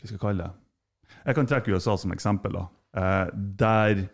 Hva 0.00 0.08
skal 0.08 0.16
jeg 0.16 0.24
kalle 0.24 0.48
det? 0.48 0.56
Jeg 1.26 1.36
kan 1.36 1.50
trekke 1.52 1.76
USA 1.76 1.98
som 2.00 2.16
eksempel. 2.16 2.56
da. 2.56 2.64
Eh, 2.96 3.26
der 3.60 4.06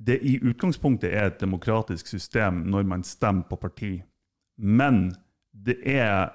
det 0.00 0.16
i 0.24 0.38
utgangspunktet 0.40 1.12
er 1.12 1.28
et 1.28 1.40
demokratisk 1.40 2.08
system 2.08 2.64
når 2.72 2.86
man 2.88 3.02
stemmer 3.04 3.44
på 3.50 3.58
parti. 3.60 3.98
Men 4.56 5.10
det 5.52 5.76
er 5.84 6.30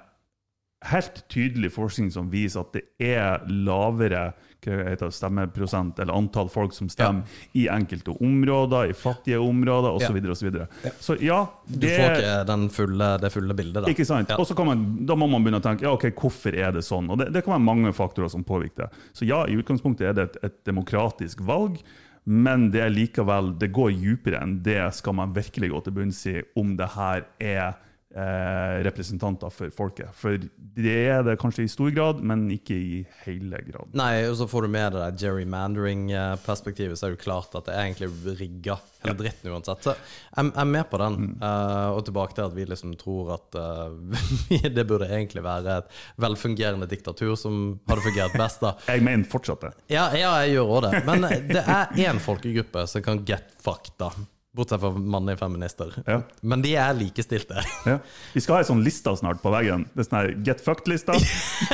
helt 0.92 1.22
tydelig 1.32 1.72
forskning 1.74 2.10
som 2.14 2.30
viser 2.32 2.62
at 2.62 2.76
det 2.76 2.84
er 3.02 3.46
lavere 3.50 4.30
heter 4.66 5.10
stemmeprosent, 5.10 5.98
eller 5.98 6.14
antall 6.16 6.48
folk 6.50 6.74
som 6.74 6.88
stemmer, 6.90 7.26
i 7.52 7.66
enkelte 7.70 8.10
områder, 8.10 8.90
i 8.90 8.96
fattige 8.96 9.38
områder 9.38 9.94
osv. 9.94 10.02
Ja. 10.02 10.08
Så, 10.08 10.14
videre, 10.16 10.30
og 10.30 10.38
så, 10.38 10.46
videre. 10.48 10.66
så 11.00 11.16
ja, 11.22 11.38
Du 11.66 11.86
får 11.88 12.16
ikke 12.16 12.38
den 12.50 12.66
fulle, 12.74 13.10
det 13.22 13.32
fulle 13.34 13.58
bildet, 13.58 13.84
da. 13.84 13.92
ikke 13.92 14.08
sant? 14.08 14.32
Ja. 14.32 14.40
Og 14.40 14.48
så 14.48 14.56
Da 14.56 15.14
må 15.18 15.28
man 15.30 15.44
begynne 15.44 15.60
å 15.60 15.64
tenke 15.64 15.86
ja, 15.86 15.92
ok, 15.94 16.08
hvorfor 16.16 16.56
er 16.56 16.74
det 16.74 16.82
sånn. 16.86 17.10
Og 17.10 17.20
Det, 17.20 17.30
det 17.34 17.44
kan 17.44 17.56
være 17.56 17.66
mange 17.66 17.94
faktorer 17.96 18.32
som 18.32 18.44
påvirker 18.46 18.86
det. 18.86 19.06
Så 19.16 19.28
ja, 19.28 19.44
i 19.46 19.56
utgangspunktet 19.58 20.10
er 20.10 20.18
det 20.18 20.28
et, 20.30 20.42
et 20.50 20.58
demokratisk 20.66 21.44
valg, 21.46 21.78
men 22.26 22.70
det 22.74 22.82
er 22.82 22.90
likevel, 22.90 23.52
det 23.60 23.70
går 23.74 23.94
dypere 23.94 24.40
enn 24.42 24.58
det. 24.66 24.80
Skal 24.98 25.14
man 25.14 25.34
virkelig 25.36 25.70
gå 25.70 25.82
til 25.84 25.94
bunns 25.94 26.24
i 26.26 26.40
om 26.58 26.74
det 26.78 26.90
her 26.96 27.28
er 27.38 27.76
eh, 28.16 28.82
representanter 28.86 29.52
for 29.52 29.72
folket. 29.74 30.12
For 30.16 30.40
det 30.76 30.96
er 31.12 31.22
det 31.26 31.36
kanskje 31.40 31.66
i 31.66 31.70
stor 31.70 31.92
grad, 31.94 32.22
men 32.24 32.46
ikke 32.54 32.76
i 32.76 33.00
hele 33.26 33.60
grad. 33.68 33.92
Nei, 33.96 34.26
og 34.30 34.36
så 34.40 34.48
får 34.50 34.66
du 34.66 34.72
med 34.72 34.96
der 34.96 35.16
gerrymandering-perspektivet, 35.20 36.98
så 36.98 37.08
er 37.08 37.16
det 37.16 37.24
klart 37.24 37.54
at 37.58 37.68
det 37.68 37.76
er 37.76 37.88
egentlig 37.88 38.38
rigga 38.40 38.78
hele 39.04 39.16
dritten 39.20 39.52
uansett. 39.52 39.84
Så 39.84 39.94
jeg, 39.94 40.52
er 40.52 40.70
med 40.70 40.88
på 40.90 41.00
den. 41.02 41.28
eh, 41.40 41.88
og 41.96 42.04
tilbake 42.06 42.36
til 42.36 42.46
at 42.46 42.56
vi 42.56 42.68
liksom 42.68 42.94
tror 43.00 43.34
at 43.36 43.58
uh, 43.60 44.62
det 44.76 44.86
burde 44.88 45.08
egentlig 45.10 45.44
være 45.44 45.80
et 45.82 45.98
velfungerende 46.22 46.88
diktatur 46.90 47.34
som 47.38 47.80
hadde 47.88 48.06
fungert 48.06 48.36
best, 48.38 48.62
da. 48.64 48.74
Jeg 48.96 49.04
mener 49.06 49.28
fortsatt 49.30 49.68
det. 49.68 49.74
Ja, 49.92 50.08
ja 50.16 50.32
jeg 50.44 50.56
gjør 50.56 50.72
òg 50.76 50.86
det. 50.86 51.02
Men 51.06 51.26
det 51.50 51.62
er 51.62 51.92
én 52.06 52.20
folkegruppe 52.22 52.86
som 52.90 53.04
kan 53.04 53.22
get 53.28 53.52
fucked, 53.62 53.94
da. 54.00 54.10
Bortsett 54.56 54.80
fra 54.80 54.90
mannlige 54.96 55.36
feminister. 55.42 55.90
Ja. 56.06 56.22
Men 56.40 56.62
de 56.64 56.72
er 56.80 56.94
likestilte. 56.96 57.60
Ja. 57.84 57.98
Vi 58.32 58.40
skal 58.40 58.56
ha 58.56 58.62
ei 58.64 58.68
sånn 58.70 58.80
liste 58.86 59.12
snart 59.20 59.42
på 59.44 59.52
veggen. 59.52 59.84
Det 59.94 60.06
er 60.06 60.08
sånn 60.08 60.44
Get 60.46 60.62
fucked-lista. 60.64 61.16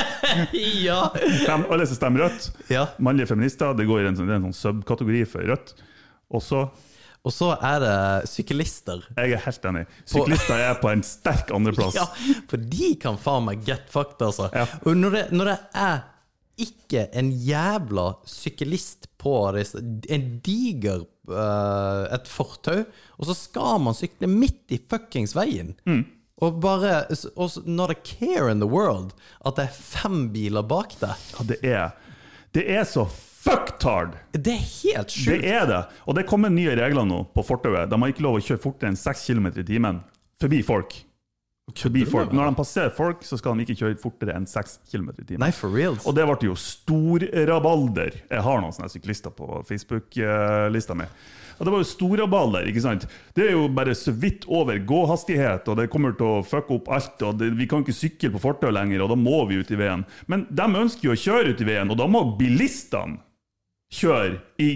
ja. 0.82 1.00
Dem- 1.46 1.66
Alle 1.70 1.86
som 1.86 1.96
stemmer 2.00 2.26
rødt. 2.26 2.50
ja. 2.72 2.86
Mannlige 2.98 3.30
feminister. 3.32 3.74
Det 3.78 3.86
går 3.88 4.02
i 4.04 4.08
en 4.10 4.18
sånn, 4.18 4.30
en 4.34 4.48
sånn 4.50 4.56
subkategori 4.60 5.24
for 5.30 5.46
rødt. 5.52 5.74
Og 6.32 6.42
så 6.42 6.64
Og 7.22 7.30
så 7.30 7.52
er 7.62 7.76
det 7.78 7.96
syklister. 8.26 9.04
Jeg 9.14 9.36
er 9.36 9.42
helt 9.44 9.66
enig. 9.70 9.82
Syklister 10.10 10.58
er 10.58 10.74
på 10.82 10.88
en 10.90 11.04
sterk 11.06 11.52
andreplass. 11.54 11.94
Ja, 11.94 12.08
for 12.50 12.58
de 12.58 12.96
kan 12.98 13.14
faen 13.22 13.44
meg 13.46 13.62
get 13.68 13.84
fucked, 13.94 14.18
altså. 14.26 14.48
Ja. 14.50 14.64
Og 14.82 14.96
når 14.98 15.14
det, 15.14 15.22
når 15.30 15.52
det 15.52 15.58
er 15.84 16.00
ikke 16.66 17.04
en 17.16 17.30
jævla 17.46 18.08
syklist 18.28 19.06
på 19.22 19.36
disse 19.54 19.78
En 20.10 20.26
diger 20.44 21.04
eh, 21.30 22.02
et 22.16 22.30
fortau, 22.30 22.82
og 23.18 23.28
så 23.28 23.36
skal 23.36 23.82
man 23.84 23.96
sykle 23.98 24.30
midt 24.30 24.74
i 24.74 24.80
fuckings 24.80 25.36
veien. 25.38 25.74
Mm. 25.86 26.04
Og 26.42 26.58
bare 26.62 27.04
og 27.36 27.58
Not 27.66 27.92
a 27.92 27.94
care 27.94 28.50
in 28.50 28.62
the 28.62 28.68
world 28.68 29.12
at 29.46 29.58
det 29.58 29.68
er 29.68 29.76
fem 29.76 30.24
biler 30.34 30.64
bak 30.66 30.96
deg. 30.98 31.28
Ja, 31.36 31.46
det 31.46 31.60
er 31.62 31.92
Det 32.52 32.64
er 32.68 32.84
så 32.84 33.06
fucktard! 33.42 34.18
Det 34.32 34.52
er 34.52 34.64
helt 34.82 35.14
Det 35.26 35.38
er 35.48 35.66
det. 35.66 35.82
Og 36.06 36.18
det 36.18 36.26
kommer 36.28 36.50
nye 36.52 36.74
regler 36.76 37.06
nå 37.08 37.22
på 37.34 37.44
fortauet. 37.46 37.88
De 37.90 37.98
har 37.98 38.12
ikke 38.12 38.26
lov 38.26 38.38
å 38.38 38.42
kjøre 38.44 38.60
fortere 38.62 38.92
enn 38.92 38.98
6 38.98 39.24
km 39.30 39.48
i 39.54 39.64
timen 39.66 40.02
forbi 40.42 40.60
folk. 40.66 40.94
Folk. 41.70 42.32
Når 42.34 42.50
de 42.50 42.56
passerer 42.58 42.90
folk, 42.90 43.22
så 43.22 43.38
skal 43.38 43.54
de 43.54 43.62
ikke 43.62 43.76
kjøre 43.78 43.98
fortere 44.02 44.34
enn 44.34 44.48
6 44.50 44.80
km 44.90 45.12
i 45.14 45.22
timen. 45.22 45.44
Nei, 45.44 45.52
for 45.54 45.70
real. 45.70 45.94
Og 46.04 46.16
det 46.16 46.24
ble 46.26 46.48
jo 46.48 46.56
stor 46.58 47.22
rabalder. 47.48 48.16
Jeg 48.28 48.42
har 48.42 48.58
noen 48.60 48.74
sånne 48.74 48.90
syklister 48.90 49.30
på 49.36 49.62
Facebook-lista 49.68 50.96
mi. 50.98 51.06
Og 51.60 51.68
det 51.68 51.72
var 51.72 51.84
jo 51.84 51.86
stor 51.86 52.16
rabalder, 52.18 52.66
ikke 52.66 52.82
sant? 52.82 53.06
Det 53.36 53.44
er 53.46 53.52
jo 53.54 53.68
bare 53.70 53.94
så 53.94 54.10
vidt 54.10 54.48
over 54.50 54.80
gåhastighet, 54.82 55.68
og 55.70 55.78
det 55.78 55.86
kommer 55.92 56.16
til 56.18 56.26
å 56.26 56.40
fucke 56.42 56.74
opp 56.80 56.90
alt. 56.90 57.22
og 57.22 57.38
det, 57.38 57.52
Vi 57.54 57.68
kan 57.70 57.84
ikke 57.84 57.94
sykle 57.94 58.32
på 58.34 58.42
fortau 58.42 58.72
lenger, 58.74 59.04
og 59.04 59.12
da 59.14 59.18
må 59.20 59.44
vi 59.46 59.60
ut 59.62 59.70
i 59.70 59.78
veien. 59.78 60.02
Men 60.26 60.48
de 60.50 60.66
ønsker 60.66 61.08
jo 61.08 61.14
å 61.14 61.22
kjøre 61.22 61.54
ut 61.54 61.62
i 61.62 61.68
veien, 61.68 61.94
og 61.94 62.00
da 62.00 62.08
må 62.10 62.24
bilistene 62.40 63.22
kjøre 63.94 64.40
i 64.58 64.72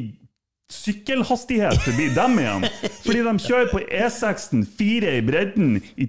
sykkelhastighet 0.71 1.83
forbi 1.83 2.09
dem 2.15 2.39
igjen. 2.43 2.69
Fordi 3.03 3.27
de 3.27 3.35
kjører 3.43 3.73
på 3.73 3.83
E6-en 3.87 4.65
fire 4.79 5.19
i 5.19 5.27
bredden 5.27 5.81
i 5.97 6.09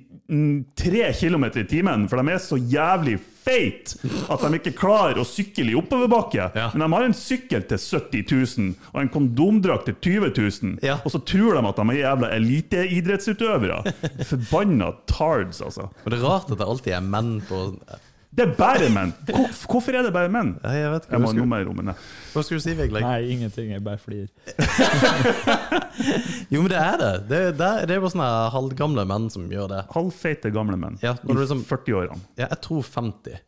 tre 0.76 1.14
kilometer 1.16 1.62
i 1.64 1.68
timen, 1.70 2.08
for 2.12 2.20
de 2.20 2.34
er 2.34 2.42
så 2.44 2.58
jævlig 2.60 3.14
feit 3.48 3.94
at 4.28 4.42
de 4.44 4.58
ikke 4.58 4.74
klarer 4.76 5.22
å 5.22 5.24
sykle 5.28 5.72
i 5.72 5.76
oppoverbakke. 5.80 6.50
Ja. 6.52 6.66
Men 6.74 6.84
de 6.84 6.90
har 6.98 7.06
en 7.08 7.16
sykkel 7.16 7.64
til 7.70 7.80
70 7.80 8.26
000 8.60 8.74
og 8.92 9.00
en 9.06 9.12
kondomdrakt 9.14 9.88
til 9.88 9.96
20 10.20 10.34
000, 10.36 10.74
Ja. 10.84 10.98
og 11.06 11.14
så 11.16 11.22
tror 11.24 11.56
de 11.56 11.64
at 11.70 11.80
de 11.80 11.86
er 11.96 12.02
jævla 12.02 12.32
eliteidrettsutøvere. 12.36 13.80
Forbanna 14.32 14.92
tards, 15.08 15.62
altså. 15.64 15.88
Og 16.04 16.12
det 16.12 16.20
er 16.20 16.28
rart 16.28 16.52
at 16.52 16.60
det 16.60 16.68
alltid 16.68 16.98
er 17.00 17.08
menn 17.08 17.38
på 17.48 17.62
Det 18.38 18.44
er 18.46 18.52
bare 18.58 18.88
menn! 18.94 19.12
Hvor, 19.26 19.48
hvorfor 19.72 19.96
er 19.98 20.06
det 20.06 20.12
bare 20.14 20.30
menn? 20.30 20.52
Nei, 20.62 20.76
Jeg 20.78 20.92
vet 20.94 21.08
ikke 21.08 21.16
Jeg 21.16 21.18
hva 21.18 21.26
må 21.26 21.32
du 21.34 21.40
noe 21.40 21.48
skulle, 21.48 21.54
mer 21.56 21.72
om 21.72 21.96
hva 22.38 22.44
skulle 22.46 22.62
du 22.62 22.66
si, 22.68 22.76
Vigleg? 22.78 23.02
Nei, 23.02 23.32
ingenting. 23.34 23.72
Jeg 23.74 23.82
bare 23.82 23.98
flir. 23.98 24.28
Jo, 26.54 26.62
men 26.62 26.70
det 26.72 26.78
er 26.78 26.98
det. 27.02 27.12
Det, 27.32 27.40
det, 27.58 27.66
er- 27.68 27.90
det 27.90 27.96
er 27.98 28.04
bare 28.04 28.14
sånne 28.14 28.30
halvgamle 28.54 29.08
menn 29.10 29.28
som 29.34 29.48
gjør 29.52 29.72
det. 29.74 29.82
Halvfeite 29.96 30.52
gamle 30.54 30.78
menn 30.80 31.00
Ja, 31.02 31.16
når 31.24 31.34
i 31.34 31.42
liksom- 31.48 31.66
40-årene. 31.68 32.22
Ja, 32.38 32.48
jeg 32.54 32.62
tror 32.68 32.84
50. 32.86 33.40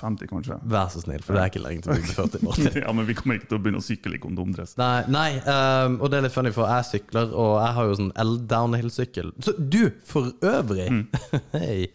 50, 0.00 0.28
kanskje. 0.30 0.56
Vær 0.70 0.88
så 0.92 1.00
snill, 1.02 1.20
for 1.24 1.34
det 1.36 1.42
er 1.42 1.50
ikke 1.50 1.60
lenge 1.64 1.82
til 1.84 1.92
vi 1.98 2.04
blir 2.06 2.16
40. 2.16 2.42
Martin. 2.46 2.68
Ja, 2.84 2.92
Men 2.96 3.06
vi 3.08 3.14
kommer 3.18 3.36
ikke 3.36 3.48
til 3.50 3.58
å 3.58 3.62
begynne 3.64 3.80
å 3.82 3.84
sykle 3.84 4.16
i 4.16 4.22
kondomdress. 4.22 4.76
Nei, 4.80 5.02
nei 5.10 5.30
um, 5.44 5.98
og 6.00 6.08
det 6.12 6.20
er 6.20 6.26
litt 6.28 6.36
funny, 6.36 6.52
for 6.56 6.70
jeg 6.70 6.88
sykler, 6.94 7.32
og 7.34 7.56
jeg 7.60 7.76
har 7.76 7.90
jo 7.90 7.98
sånn 8.00 8.12
L-downhill-sykkel. 8.24 9.32
Så 9.44 9.56
du, 9.58 9.80
for 10.08 10.30
øvrig 10.46 10.88
Hei. 11.58 11.90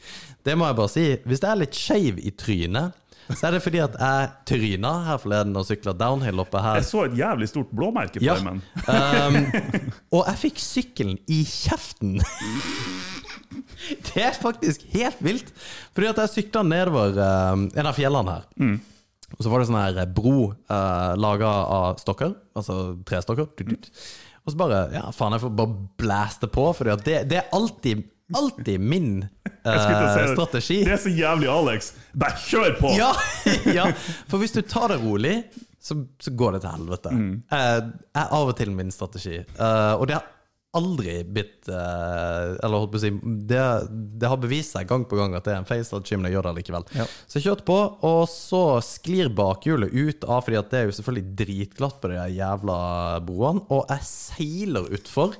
Det 0.45 0.53
må 0.57 0.67
jeg 0.69 0.77
bare 0.77 0.91
si. 0.93 1.05
Hvis 1.25 1.41
jeg 1.41 1.49
er 1.51 1.59
litt 1.63 1.75
skeiv 1.77 2.19
i 2.21 2.31
trynet, 2.37 2.93
så 3.33 3.47
er 3.47 3.55
det 3.55 3.63
fordi 3.65 3.79
at 3.81 3.95
jeg 3.97 4.27
tryna 4.51 4.91
her 5.07 5.17
forleden 5.17 5.55
og 5.57 5.65
sykla 5.65 5.95
downhill 5.97 6.43
oppe 6.43 6.61
her. 6.61 6.77
Jeg 6.77 6.85
så 6.91 7.05
et 7.07 7.15
jævlig 7.17 7.47
stort 7.49 7.71
blåmerke 7.73 8.19
på 8.21 8.27
Ja. 8.27 8.35
armen. 8.37 8.59
Um, 8.85 9.39
og 10.13 10.27
jeg 10.29 10.37
fikk 10.43 10.61
sykkelen 10.61 11.17
i 11.33 11.39
kjeften. 11.49 12.19
Det 14.13 14.21
er 14.23 14.35
faktisk 14.37 14.83
helt 14.93 15.19
vilt. 15.25 15.49
Fordi 15.95 16.09
at 16.11 16.21
jeg 16.23 16.33
sykla 16.35 16.61
nedover 16.67 17.17
uh, 17.17 17.55
en 17.65 17.89
av 17.89 17.95
fjellene 17.97 18.37
her. 18.37 18.45
Og 19.35 19.41
så 19.41 19.49
var 19.51 19.61
det 19.63 19.67
sånn 19.71 19.79
her 19.81 20.05
bro 20.15 20.51
uh, 20.69 21.13
laga 21.19 21.49
av 21.49 21.97
stokker, 22.01 22.35
altså 22.55 22.75
trestokker. 23.09 23.47
Og 24.45 24.53
så 24.53 24.59
bare 24.59 24.83
Ja, 24.93 25.07
faen, 25.15 25.33
jeg 25.33 25.41
får 25.47 25.55
bare 25.57 25.77
blæste 25.97 26.49
på, 26.53 26.67
Fordi 26.77 26.93
at 26.93 27.01
det, 27.07 27.15
det 27.31 27.39
er 27.41 27.47
alltid, 27.57 28.03
alltid 28.33 28.79
min 28.79 29.27
si 29.63 30.27
strategi. 30.33 30.83
Det 30.83 30.97
er 30.97 31.01
så 31.05 31.13
jævlig 31.13 31.49
Alex. 31.51 31.93
Bare 32.13 32.41
kjør 32.47 32.77
på! 32.79 32.93
Ja, 32.97 33.11
ja, 33.77 33.89
for 34.29 34.41
hvis 34.41 34.55
du 34.55 34.61
tar 34.61 34.93
det 34.93 35.01
rolig, 35.03 35.41
så, 35.81 35.99
så 36.21 36.33
går 36.33 36.55
det 36.55 36.63
til 36.65 36.77
helvete. 36.77 37.17
Eh, 37.53 37.81
er 38.17 38.31
av 38.33 38.53
og 38.53 38.55
til 38.57 38.71
min 38.73 38.93
strategi. 38.93 39.37
Eh, 39.43 39.93
og 39.93 40.07
det 40.09 40.17
har 40.17 40.31
aldri 40.75 41.19
blitt 41.23 41.69
eh, 41.71 42.55
Eller 42.63 42.81
holdt 42.81 42.91
på 42.91 42.99
å 42.99 43.03
si 43.05 43.11
det, 43.47 43.61
det 44.19 44.27
har 44.27 44.39
bevist 44.41 44.75
seg 44.75 44.89
gang 44.89 45.05
på 45.07 45.19
gang 45.19 45.35
at 45.37 45.45
det 45.47 45.53
er 45.53 45.61
en 45.61 45.69
feil 45.69 45.85
jeg 45.85 46.33
gjør 46.33 46.49
det 46.49 46.55
likevel. 46.57 46.87
Ja. 46.97 47.05
Så 47.27 47.39
jeg 47.39 47.47
kjørte 47.47 47.67
på, 47.69 47.77
og 48.09 48.23
så 48.31 48.63
sklir 48.85 49.31
bakhjulet 49.35 49.93
ut 49.93 50.27
av 50.27 50.43
fordi 50.45 50.63
det 50.71 50.81
er 50.81 50.89
jo 50.89 50.97
selvfølgelig 50.97 51.37
dritglatt 51.43 52.01
på 52.01 52.11
de 52.11 52.25
jævla 52.35 52.79
broene, 53.25 53.63
og 53.69 53.87
jeg 53.93 54.09
seiler 54.09 54.91
utfor. 54.97 55.37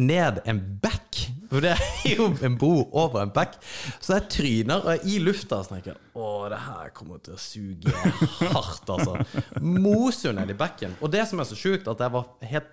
Ned 0.00 0.40
en 0.48 0.60
bekk, 0.80 1.18
for 1.50 1.64
det 1.64 1.74
er 1.76 2.14
jo 2.14 2.28
en 2.46 2.54
bro 2.56 2.86
over 2.96 3.20
en 3.24 3.32
bekk. 3.34 3.56
Så 4.00 4.14
jeg 4.16 4.28
tryner, 4.32 4.80
og 4.84 4.92
er 4.94 5.06
i 5.10 5.18
lufta 5.20 5.58
så 5.66 5.74
tenker 5.74 5.98
Å, 6.16 6.28
det 6.52 6.60
her 6.64 6.92
kommer 6.96 7.20
til 7.24 7.36
å 7.36 7.40
suge 7.42 7.92
hardt, 8.54 8.92
altså. 8.94 9.18
Moser 9.60 10.36
ned 10.36 10.52
i 10.54 10.56
bekken. 10.58 10.94
Og 11.02 11.12
det 11.12 11.26
som 11.28 11.42
er 11.42 11.48
så 11.50 11.58
sjukt, 11.58 11.90
at 11.90 12.00
jeg 12.06 12.14
var 12.16 12.30
helt, 12.52 12.70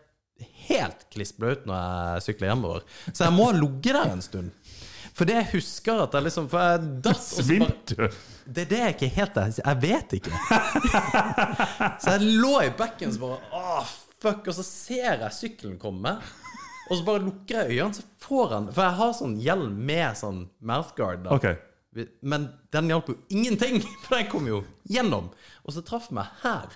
helt 0.69 1.07
klissblaut 1.13 1.65
når 1.67 1.81
jeg 1.81 2.27
sykla 2.29 2.51
hjemover. 2.53 2.85
Så 3.11 3.25
jeg 3.25 3.35
må 3.35 3.49
ha 3.49 3.57
ligget 3.57 3.97
der 3.97 4.13
en 4.13 4.23
stund. 4.25 4.73
For 5.17 5.25
det 5.25 5.33
jeg 5.39 5.49
husker 5.55 6.03
at 6.03 6.13
jeg 6.13 6.27
liksom 6.27 6.45
For 6.51 6.61
jeg 6.61 6.89
datt 7.01 7.17
og 7.17 7.45
Svimte 7.47 7.95
du? 7.97 8.17
det 8.53 8.67
er 8.67 8.69
det 8.69 8.81
jeg 8.83 8.93
ikke 8.95 9.07
helt 9.15 9.39
er. 9.41 9.55
Jeg 9.57 9.79
vet 9.81 10.13
ikke. 10.19 10.41
så 12.03 12.13
jeg 12.13 12.27
lå 12.37 12.51
i 12.67 12.69
bekken 12.77 13.15
så 13.15 13.23
bare 13.23 13.39
Å, 13.57 13.79
fuck. 14.21 14.45
Og 14.45 14.53
så 14.59 14.65
ser 14.67 15.23
jeg 15.23 15.33
sykkelen 15.39 15.79
komme. 15.81 16.13
Og 16.87 16.97
så 16.97 17.03
bare 17.07 17.23
lukker 17.25 17.61
jeg 17.67 17.77
øynene, 17.77 17.97
så 17.97 18.03
får 18.23 18.51
han 18.55 18.67
For 18.73 18.85
jeg 18.85 18.97
har 19.01 19.15
sånn 19.17 19.37
hjelm 19.43 19.77
med 19.89 20.19
sånn 20.19 20.43
mouthguard. 20.59 21.25
da 21.27 21.35
Ok. 21.35 21.47
Men 22.21 22.49
den 22.75 22.91
hjalp 22.91 23.07
jo 23.09 23.15
ingenting, 23.33 23.79
for 24.05 24.17
den 24.17 24.27
kom 24.31 24.49
jo 24.49 24.61
gjennom. 24.89 25.31
Og 25.65 25.73
så 25.75 25.83
traff 25.85 26.11
meg 26.15 26.29
her. 26.43 26.75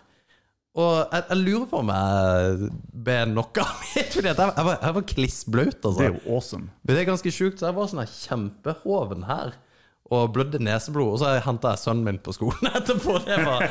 Og 0.72 0.94
jeg, 1.12 1.24
jeg 1.28 1.40
lurer 1.42 1.66
på 1.68 1.80
om 1.82 1.90
jeg 1.92 2.70
ble 3.08 3.18
knocka 3.34 3.66
litt, 3.96 4.14
fordi 4.16 4.32
jeg, 4.32 4.38
jeg 4.40 4.68
var, 4.70 4.78
jeg 4.78 4.98
var 4.98 5.10
klissblaut. 5.14 5.82
Altså. 5.82 5.98
Det 6.00 6.08
er 6.08 6.16
jo 6.16 6.38
awesome. 6.38 6.70
Men 6.82 6.96
det 6.96 7.04
er 7.04 7.12
ganske 7.12 7.34
sjukt, 7.36 7.60
så 7.60 7.70
jeg 7.70 7.78
var 7.78 7.92
sånn 7.92 8.04
her 8.04 8.16
kjempehoven 8.16 9.28
her. 9.28 9.58
Og 10.12 10.34
blødde 10.36 10.60
neseblod. 10.60 11.14
Og 11.14 11.20
så 11.22 11.38
henta 11.46 11.72
jeg 11.72 11.84
sønnen 11.86 12.08
min 12.08 12.18
på 12.24 12.34
skolen 12.36 12.72
etterpå. 12.80 13.20
Det 13.28 13.38
var 13.46 13.64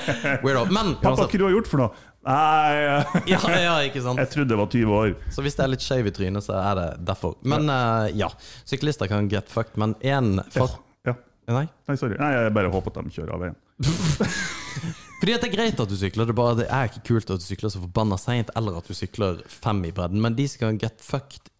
weirdo. 0.44 0.66
Men 0.72 0.94
Pappa, 1.00 1.26
hva 1.26 1.28
du 1.28 1.44
har 1.44 1.52
du 1.52 1.56
gjort 1.58 1.68
for 1.72 1.82
noe? 1.82 2.06
Nei, 2.20 2.72
eh, 2.84 3.14
ja, 3.32 3.40
ja, 3.48 3.74
ikke 3.86 4.02
sant. 4.04 4.20
jeg 4.22 4.30
trodde 4.34 4.52
det 4.52 4.58
var 4.60 4.68
20 4.72 4.96
år. 4.98 5.14
Så 5.32 5.44
hvis 5.44 5.56
det 5.56 5.64
er 5.64 5.72
litt 5.72 5.84
skeiv 5.84 6.10
i 6.10 6.14
trynet, 6.14 6.44
så 6.44 6.58
er 6.60 6.76
det 6.76 6.88
derfor. 7.08 7.38
Men 7.48 7.70
uh, 7.72 8.06
ja, 8.12 8.28
syklister 8.68 9.08
kan 9.10 9.30
get 9.32 9.48
fucked. 9.52 9.78
Men 9.80 9.96
én 10.04 10.36
for... 10.52 10.76
Ja. 11.08 11.16
Nei? 11.50 11.66
Nei, 11.88 11.96
sorry. 11.98 12.18
Nei, 12.20 12.32
jeg 12.36 12.56
bare 12.56 12.72
håper 12.72 12.92
at 12.92 13.08
de 13.08 13.14
kjører 13.16 13.36
av 13.36 13.46
veien. 13.46 13.56
Fordi 15.20 15.34
at 15.36 15.42
det 15.44 15.50
er 15.50 15.52
greit 15.52 15.80
at 15.82 15.90
du 15.90 15.96
sykler, 16.00 16.28
det 16.28 16.32
er 16.32 16.38
bare 16.38 16.58
det 16.62 16.66
er 16.72 16.88
ikke 16.88 17.02
kult 17.10 17.32
at 17.32 17.42
du 17.42 17.44
sykler 17.44 17.72
så 17.72 17.82
forbanna 17.82 18.16
seint, 18.20 18.52
eller 18.56 18.78
at 18.80 18.86
du 18.88 18.96
sykler 18.96 19.42
fem 19.52 19.82
i 19.88 19.92
bredden. 19.92 20.20
Men 20.24 20.36
de 20.36 20.46
som 20.48 20.62
kan 20.62 20.80
get 20.80 21.00
fucked 21.04 21.50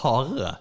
hardere, 0.00 0.54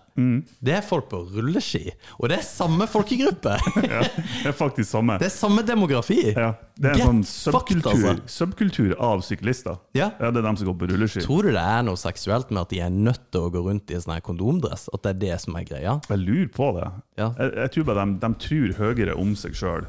det 0.63 0.71
er 0.77 0.83
folk 0.85 1.09
på 1.11 1.17
rulleski. 1.33 1.89
Og 2.21 2.29
det 2.31 2.37
er 2.39 2.45
samme 2.47 2.87
folkegruppe! 2.87 3.57
Ja, 3.95 4.01
det 4.07 4.49
er 4.49 4.55
faktisk 4.55 4.89
samme. 4.89 5.17
Det 5.19 5.27
er 5.27 5.33
samme 5.33 5.63
demografi. 5.67 6.17
Ja, 6.31 6.53
det 6.79 6.93
er 6.93 7.01
Get 7.01 7.09
en 7.09 7.19
sånn 7.27 7.51
subkultur, 7.53 7.91
altså. 7.91 8.13
subkultur 8.31 8.93
av 9.03 9.23
syklister. 9.27 9.77
Ja. 9.97 10.09
det 10.19 10.39
er 10.39 10.47
dem 10.47 10.57
som 10.59 10.69
går 10.69 10.77
på 10.81 10.89
rulleski. 10.93 11.23
Tror 11.25 11.47
du 11.47 11.51
det 11.55 11.61
er 11.63 11.83
noe 11.87 11.99
seksuelt 11.99 12.51
med 12.55 12.63
at 12.63 12.71
de 12.71 12.81
er 12.85 12.95
nødt 12.95 13.27
til 13.35 13.47
å 13.47 13.51
gå 13.53 13.65
rundt 13.67 13.91
i 13.91 13.99
en 13.99 14.05
sånn 14.07 14.23
kondomdress? 14.25 14.87
At 14.95 15.03
det 15.05 15.13
er 15.15 15.21
det 15.25 15.41
som 15.43 15.59
er 15.59 15.67
greia? 15.67 15.97
Jeg 16.09 16.23
lurer 16.23 16.49
på 16.55 16.71
det. 16.79 16.89
Ja. 17.19 17.29
Jeg, 17.39 17.53
jeg 17.59 17.75
tror 17.75 17.89
bare 17.91 18.07
de, 18.07 18.17
de 18.23 18.31
tror 18.47 18.75
høyere 18.79 19.19
om 19.19 19.35
seg 19.39 19.59
sjøl 19.59 19.87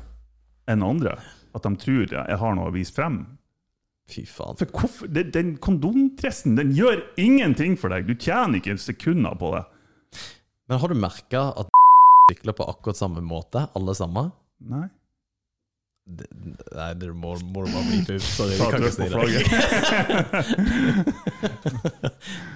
enn 0.70 0.82
andre. 0.82 1.16
At 1.56 1.64
de 1.64 1.76
tror 1.80 2.10
jeg 2.12 2.40
har 2.42 2.58
noe 2.58 2.70
å 2.70 2.74
vise 2.74 2.94
frem. 2.94 3.22
Fy 4.10 4.22
faen. 4.30 4.56
For 4.60 4.66
hvorfor? 4.70 5.10
Den, 5.10 5.30
den 5.34 5.56
kondomdressen 5.62 6.56
den 6.58 6.70
gjør 6.76 7.02
ingenting 7.18 7.76
for 7.80 7.88
deg. 7.92 8.06
Du 8.06 8.14
tjener 8.14 8.60
ikke 8.60 8.76
sekunder 8.78 9.34
på 9.38 9.50
det. 9.56 9.64
Men 10.70 10.80
har 10.82 10.88
du 10.90 10.96
merka 10.98 11.40
at 11.62 11.66
sykler 12.30 12.54
på 12.58 12.68
akkurat 12.70 12.98
samme 12.98 13.20
måte, 13.24 13.66
alle 13.78 13.94
sammen? 13.98 14.30
Nei. 14.66 14.86
Det, 16.06 16.26
nei, 16.70 16.92
det 16.94 17.10
må, 17.10 17.34
må 17.50 17.64
du 17.66 17.72
bare 17.74 17.86
bli 17.88 17.98
ut. 18.06 18.22
Sorry, 18.22 18.54
vi 18.54 18.58
kan 18.70 18.78
ikke 18.86 18.94
si 18.94 19.06
det. 19.10 19.18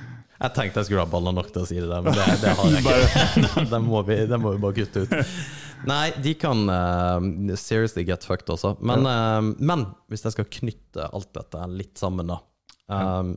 Jeg 0.41 0.55
tenkte 0.57 0.81
jeg 0.81 0.89
skulle 0.89 1.03
ha 1.05 1.11
baller 1.11 1.35
nok 1.37 1.51
til 1.53 1.65
å 1.65 1.69
si 1.69 1.77
det 1.77 1.89
der, 1.91 2.05
men 2.05 2.17
det, 2.17 2.27
det 2.41 2.53
har 2.57 2.71
jeg 2.73 2.81
ikke. 2.81 3.65
det, 3.75 3.81
må, 3.85 4.01
vi, 4.09 4.17
det 4.31 4.39
må 4.41 4.55
vi 4.55 4.63
bare 4.63 4.77
kutte 4.79 5.05
ut. 5.05 5.35
Nei, 5.89 6.07
de 6.21 6.33
kan 6.37 6.65
uh, 6.69 7.57
seriously 7.61 8.05
get 8.09 8.25
fucked 8.25 8.49
også. 8.53 8.75
Men, 8.85 9.05
uh, 9.05 9.41
men 9.61 9.87
hvis 10.13 10.25
jeg 10.27 10.37
skal 10.37 10.49
knytte 10.61 11.09
alt 11.13 11.31
dette 11.37 11.69
litt 11.73 12.01
sammen, 12.01 12.33
da 12.33 12.41
um, 12.89 13.35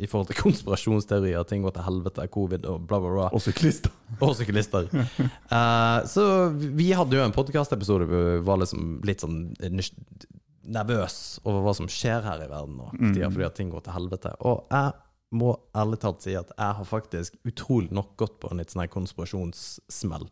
I 0.00 0.08
forhold 0.10 0.30
til 0.30 0.40
konspirasjonsteorier, 0.40 1.42
ting 1.46 1.62
går 1.66 1.74
til 1.76 1.86
helvete, 1.86 2.26
covid 2.34 2.66
og 2.70 2.82
bla, 2.86 2.98
bla, 3.02 3.12
bla. 3.14 3.28
Og 3.36 3.42
syklister. 3.44 3.94
Og 4.26 4.34
syklister. 4.38 4.90
uh, 4.90 6.00
så 6.10 6.24
vi 6.50 6.90
hadde 6.98 7.18
jo 7.18 7.26
en 7.26 7.36
podkastepisode 7.36 8.10
hvor 8.10 8.26
vi 8.26 8.42
var 8.46 8.62
liksom 8.62 8.96
litt 9.06 9.22
sånn 9.22 9.52
nervøs 10.70 11.14
over 11.46 11.62
hva 11.64 11.74
som 11.78 11.88
skjer 11.90 12.26
her 12.26 12.42
i 12.44 12.50
verden 12.50 12.76
nå, 12.78 12.90
mm. 12.94 13.14
fordi 13.32 13.46
at 13.46 13.56
ting 13.58 13.70
går 13.72 13.86
til 13.86 13.96
helvete. 13.96 14.34
Og 14.46 14.66
jeg 14.70 14.92
må 15.30 15.54
ærlig 15.78 16.00
talt 16.02 16.24
si 16.24 16.34
at 16.38 16.50
jeg 16.56 16.76
har 16.80 16.86
faktisk 16.88 17.36
utrolig 17.46 17.92
nok 17.94 18.16
gått 18.18 18.38
på 18.42 18.50
en 18.50 18.58
litt 18.62 18.72
sånn 18.72 18.82
her 18.84 18.90
konspirasjonssmell. 18.92 20.26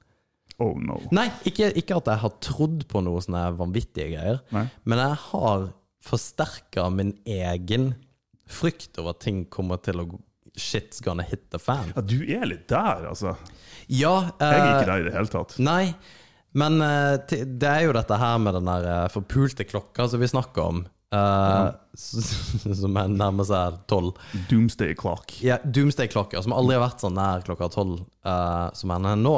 Oh 0.58 0.74
no. 0.82 0.96
Nei, 1.14 1.28
ikke, 1.46 1.70
ikke 1.78 2.00
at 2.00 2.08
jeg 2.10 2.22
har 2.24 2.32
trodd 2.42 2.86
på 2.90 3.02
noe 3.06 3.20
sånne 3.22 3.44
vanvittige 3.60 4.10
greier, 4.16 4.40
Nei. 4.54 4.64
men 4.90 5.02
jeg 5.04 5.20
har 5.28 5.68
forsterka 6.08 6.88
min 6.94 7.12
egen 7.28 7.92
frykt 8.48 8.98
over 8.98 9.14
at 9.14 9.22
ting 9.26 9.44
kommer 9.52 9.80
til 9.82 10.02
å 10.02 10.08
Shit's 10.58 10.98
gonna 11.04 11.22
hit 11.22 11.52
the 11.52 11.58
fan. 11.62 11.92
Ja, 11.94 12.02
du 12.02 12.16
er 12.34 12.46
litt 12.50 12.64
der, 12.66 13.04
altså. 13.12 13.36
Ja, 13.86 14.32
Jeg 14.40 14.48
er 14.48 14.56
eh, 14.58 14.70
ikke 14.72 14.88
der 14.88 15.02
i 15.02 15.04
det 15.06 15.12
hele 15.14 15.30
tatt. 15.30 15.52
Nei, 15.62 15.92
men 16.58 16.80
eh, 16.82 17.36
det 17.46 17.68
er 17.68 17.84
jo 17.86 17.92
dette 17.94 18.18
her 18.18 18.40
med 18.42 18.56
den 18.58 18.66
der 18.66 18.86
eh, 18.90 19.04
forpulte 19.12 19.68
klokka 19.68 20.08
som 20.10 20.18
vi 20.18 20.30
snakker 20.32 20.64
om, 20.72 20.80
eh, 21.14 21.70
som 22.82 22.96
er 23.00 23.08
nærmer 23.12 23.46
seg 23.48 23.80
tolv. 23.90 24.14
Doomsday 24.50 24.94
clock. 24.98 25.34
Ja, 25.44 25.58
Doomsday-klokker, 25.64 26.42
som 26.44 26.52
aldri 26.56 26.76
har 26.78 26.84
vært 26.86 27.04
sånn 27.04 27.16
nær 27.18 27.44
klokka 27.46 27.68
tolv 27.74 28.00
eh, 28.26 28.68
som 28.78 28.94
den 28.94 29.08
er 29.12 29.20
nå. 29.20 29.36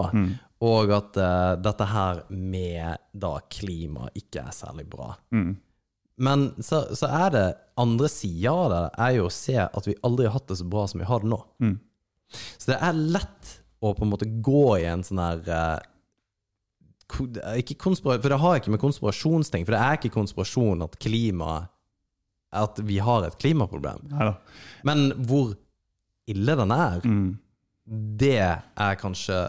Og 0.60 0.90
at 0.92 1.16
uh, 1.16 1.54
dette 1.56 1.86
her 1.88 2.18
med 2.28 2.98
da 3.16 3.30
klima 3.48 4.10
ikke 4.12 4.42
er 4.44 4.52
særlig 4.52 4.84
bra. 4.92 5.14
Men 6.20 6.50
så, 6.60 6.82
så 6.92 7.08
er 7.08 7.30
det 7.32 7.44
andre 7.80 8.10
sida 8.12 8.52
av 8.52 8.66
det, 8.74 8.80
er 9.00 9.14
jo 9.16 9.22
å 9.30 9.32
se 9.32 9.54
at 9.56 9.86
vi 9.88 9.94
aldri 10.04 10.26
har 10.28 10.34
hatt 10.36 10.50
det 10.52 10.58
så 10.60 10.66
bra 10.68 10.82
som 10.90 11.00
vi 11.00 11.06
har 11.08 11.24
det 11.24 11.30
nå. 11.32 11.38
Så 12.60 12.74
det 12.74 12.76
er 12.76 12.92
lett 13.16 13.54
å 13.80 13.94
på 13.96 14.04
en 14.04 14.10
måte 14.12 14.28
gå 14.44 14.66
i 14.82 14.84
en 14.90 15.00
sånn 15.06 15.22
her 15.24 15.40
eh, 15.48 15.80
ko- 15.80 16.98
det 16.98 16.98
er 16.99 16.99
ikke 17.11 17.76
For 18.04 18.28
det 18.28 18.38
har 18.40 18.56
ikke 18.61 18.70
med 18.70 18.80
konspirasjonsting 18.80 19.64
For 19.66 19.74
det 19.74 19.80
er 19.80 19.98
ikke 19.98 20.12
konspirasjon 20.14 20.82
at 20.86 20.98
klima 21.02 21.68
At 22.52 22.78
vi 22.82 22.98
har 22.98 23.24
et 23.26 23.38
klimaproblem. 23.38 24.08
Neida. 24.11 24.36
Men 24.84 25.11
hvor 25.26 25.54
ille 26.30 26.56
den 26.56 26.70
er, 26.70 27.00
Mm. 27.04 27.38
det 28.18 28.38
er 28.40 28.94
kanskje 28.98 29.48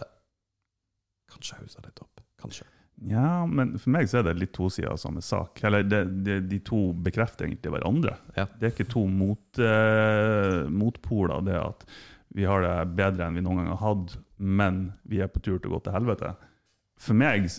Kanskje 1.32 1.56
hausa 1.60 1.80
litt 1.84 2.00
opp. 2.02 2.20
Kanskje. 2.42 2.64
Ja, 3.08 3.46
men 3.46 3.78
for 3.78 3.90
meg 3.90 4.06
så 4.10 4.20
er 4.20 4.28
det 4.28 4.36
litt 4.38 4.52
to 4.54 4.68
sider 4.70 4.92
av 4.92 4.98
samme 5.00 5.22
sak. 5.24 5.62
Eller 5.64 5.82
det, 5.82 6.02
det, 6.22 6.36
de 6.50 6.58
to 6.62 6.92
bekrefter 7.02 7.46
egentlig 7.48 7.72
hverandre. 7.72 8.16
Ja. 8.36 8.44
Det 8.58 8.68
er 8.68 8.74
ikke 8.76 8.90
to 8.92 9.06
mot, 9.10 9.58
eh, 9.58 10.68
motpoler, 10.70 11.42
det 11.46 11.56
at 11.58 11.86
vi 12.36 12.44
har 12.48 12.62
det 12.62 12.76
bedre 12.96 13.26
enn 13.26 13.34
vi 13.40 13.42
noen 13.44 13.62
gang 13.62 13.72
har 13.74 13.82
hatt, 13.82 14.14
men 14.38 14.92
vi 15.08 15.18
er 15.24 15.28
på 15.32 15.42
tur 15.42 15.58
til 15.58 15.70
å 15.72 15.74
gå 15.78 15.82
til 15.88 15.96
helvete. 15.96 16.34
For 17.02 17.18
meg 17.18 17.50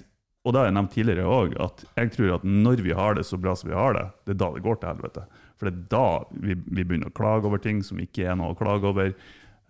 og 0.43 0.51
det 0.51 0.59
har 0.59 0.67
jeg 0.67 0.75
nevnt 0.75 0.91
tidligere 0.91 1.29
òg, 1.31 1.53
at 1.63 1.85
jeg 1.95 2.09
tror 2.17 2.33
at 2.35 2.43
når 2.43 2.81
vi 2.83 2.95
har 2.95 3.15
det 3.15 3.23
så 3.27 3.39
bra 3.39 3.53
som 3.55 3.69
vi 3.69 3.77
har 3.77 3.95
det, 3.95 4.03
det 4.27 4.33
er 4.33 4.41
da 4.41 4.49
det 4.51 4.63
går 4.65 4.81
til 4.81 4.91
helvete. 4.91 5.23
For 5.55 5.69
det 5.69 5.71
er 5.71 5.85
da 5.93 6.07
vi, 6.33 6.57
vi 6.67 6.83
begynner 6.83 7.11
å 7.11 7.15
klage 7.15 7.47
over 7.47 7.61
ting 7.63 7.79
som 7.85 8.01
ikke 8.03 8.25
er 8.27 8.35
noe 8.39 8.51
å 8.51 8.57
klage 8.59 8.89
over. 8.89 9.13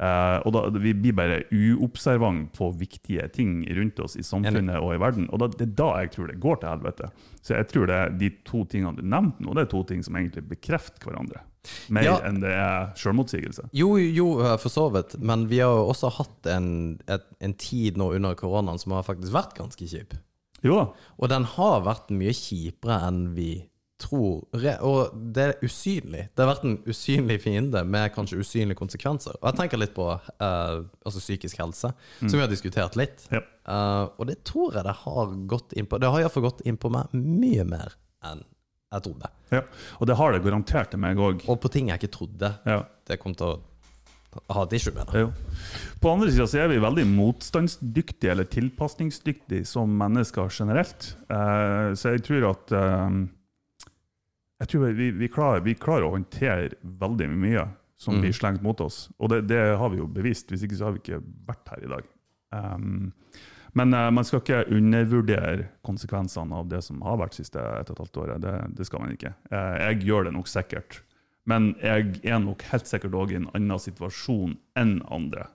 Uh, 0.01 0.39
og 0.41 0.55
da, 0.55 0.63
Vi 0.81 0.95
blir 0.97 1.13
bare 1.13 1.43
uobservant 1.53 2.49
på 2.57 2.71
viktige 2.79 3.27
ting 3.35 3.61
rundt 3.77 4.01
oss 4.01 4.17
i 4.17 4.25
samfunnet 4.25 4.81
og 4.81 4.95
i 4.95 5.01
verden. 5.03 5.29
Og 5.29 5.43
da, 5.43 5.51
det 5.53 5.67
er 5.67 5.77
da 5.77 5.91
jeg 6.01 6.15
tror 6.15 6.31
det 6.31 6.41
går 6.41 6.63
til 6.63 6.73
helvete. 6.73 7.11
Så 7.45 7.53
jeg 7.59 7.69
tror 7.69 7.91
det 7.91 7.99
er 7.99 8.17
de 8.23 8.31
to 8.49 8.65
tingene 8.65 8.97
du 8.97 9.05
nevnte 9.05 9.45
nå, 9.45 9.53
det 9.53 9.67
er 9.67 9.73
to 9.75 9.83
ting 9.93 10.01
som 10.05 10.17
egentlig 10.17 10.47
bekrefter 10.55 11.05
hverandre. 11.05 11.45
Mer 11.89 12.03
Ja. 12.03 12.17
enn 12.27 12.41
det 12.43 12.51
er 12.51 12.91
selvmotsigelse. 12.99 13.69
Jo, 13.73 13.95
jo, 13.97 14.39
eh, 14.43 14.57
for 14.57 14.69
så 14.69 14.89
vidt. 14.93 15.17
Men 15.21 15.47
vi 15.47 15.59
har 15.63 15.71
jo 15.71 15.89
også 15.93 16.11
hatt 16.17 16.47
en, 16.51 16.99
et, 17.07 17.23
en 17.39 17.53
tid 17.53 17.97
nå 17.97 18.11
under 18.15 18.35
koronaen 18.35 18.79
som 18.79 18.91
har 18.91 19.03
faktisk 19.07 19.33
vært 19.33 19.55
ganske 19.55 19.87
kjip. 19.87 20.17
Jo 20.63 20.75
da. 20.79 20.87
Og 21.19 21.29
den 21.29 21.43
har 21.55 21.81
vært 21.83 22.11
mye 22.15 22.33
kjipere 22.35 23.01
enn 23.07 23.33
vi 23.35 23.51
tror. 24.03 24.43
Og 24.83 25.13
det 25.33 25.43
er 25.43 25.63
usynlig. 25.63 26.25
Det 26.35 26.43
har 26.43 26.49
vært 26.55 26.65
en 26.67 26.77
usynlig 26.89 27.39
fiende 27.43 27.83
med 27.87 28.11
kanskje 28.15 28.39
usynlige 28.41 28.79
konsekvenser. 28.79 29.35
Og 29.41 29.49
jeg 29.51 29.59
tenker 29.61 29.79
litt 29.79 29.93
på 29.95 30.07
uh, 30.11 30.83
altså 31.05 31.19
psykisk 31.23 31.59
helse, 31.61 31.93
som 32.19 32.33
vi 32.35 32.41
har 32.43 32.51
diskutert 32.51 32.97
litt. 32.99 33.27
Ja. 33.31 33.43
Uh, 33.67 34.09
og 34.19 34.27
det 34.27 34.41
tror 34.47 34.75
jeg 34.75 34.83
det 34.87 34.95
har 35.05 35.35
gått 35.51 35.75
inn 35.79 35.87
på. 35.87 35.99
Det 36.03 36.11
har 36.11 36.23
iallfall 36.25 36.47
gått 36.49 36.65
inn 36.67 36.79
på 36.79 36.91
meg 36.91 37.11
mye 37.15 37.63
mer 37.67 37.95
enn 38.27 38.43
jeg 38.93 39.05
trodde. 39.09 39.29
Ja. 39.53 39.61
Og 39.99 40.07
det 40.09 40.15
har 40.19 40.33
det 40.33 40.41
garantert 40.45 40.91
til 40.93 41.01
meg 41.03 41.17
òg. 41.21 41.43
Og 41.49 41.59
på 41.63 41.71
ting 41.73 41.89
jeg 41.91 42.01
ikke 42.01 42.13
trodde 42.17 42.53
Ja. 42.69 42.83
det 43.09 43.19
kom 43.21 43.35
til 43.37 43.47
å 43.55 43.61
ha 44.49 44.63
et 44.65 44.73
issue 44.73 44.93
med. 44.95 45.05
det. 45.11 45.19
Jo. 45.21 45.31
På 46.01 46.13
andre 46.13 46.31
sida 46.31 46.63
er 46.63 46.71
vi 46.71 46.79
veldig 46.81 47.05
motstandsdyktige 47.11 48.31
eller 48.31 48.47
tilpasningsdyktige 48.49 49.65
som 49.69 49.93
mennesker 49.97 50.49
generelt. 50.49 51.15
Eh, 51.29 51.93
så 51.93 52.15
jeg 52.15 52.23
tror 52.25 52.49
at 52.49 52.71
eh, 52.71 53.21
Jeg 54.63 54.67
tror 54.71 54.93
vi, 54.95 55.11
vi, 55.11 55.27
klarer, 55.27 55.61
vi 55.65 55.73
klarer 55.75 56.05
å 56.07 56.13
håndtere 56.15 56.69
veldig 56.81 57.27
mye 57.29 57.65
som 57.99 58.19
blir 58.21 58.31
slengt 58.35 58.61
mot 58.63 58.79
oss. 58.81 59.09
Og 59.19 59.29
det, 59.29 59.41
det 59.49 59.59
har 59.79 59.89
vi 59.91 59.97
jo 59.99 60.07
bevist, 60.07 60.49
hvis 60.51 60.63
ikke 60.63 60.77
så 60.79 60.85
har 60.87 60.93
vi 60.95 61.01
ikke 61.03 61.19
vært 61.47 61.69
her 61.73 61.83
i 61.83 61.91
dag. 61.91 62.07
Um, 62.53 63.11
men 63.77 63.93
uh, 63.93 64.09
man 64.13 64.25
skal 64.25 64.43
ikke 64.43 64.65
undervurdere 64.75 65.67
konsekvensene 65.85 66.59
av 66.61 66.69
det 66.69 66.83
som 66.85 67.01
har 67.05 67.17
vært 67.21 67.37
siste 67.39 67.57
et 67.61 67.89
og 67.89 67.95
et 67.95 68.03
halvt 68.03 68.21
året. 68.21 68.43
Det, 68.43 68.53
det 68.77 68.87
skal 68.87 69.03
man 69.03 69.15
ikke. 69.15 69.33
Uh, 69.49 69.73
jeg 69.81 70.03
gjør 70.09 70.29
det 70.29 70.35
nok 70.37 70.51
sikkert. 70.51 71.01
Men 71.49 71.73
jeg 71.83 72.21
er 72.23 72.39
nok 72.39 72.63
helt 72.69 72.87
sikkert 72.87 73.17
òg 73.19 73.33
i 73.33 73.39
en 73.41 73.49
annen 73.51 73.81
situasjon 73.81 74.55
enn 74.79 74.99
andre. 75.11 75.49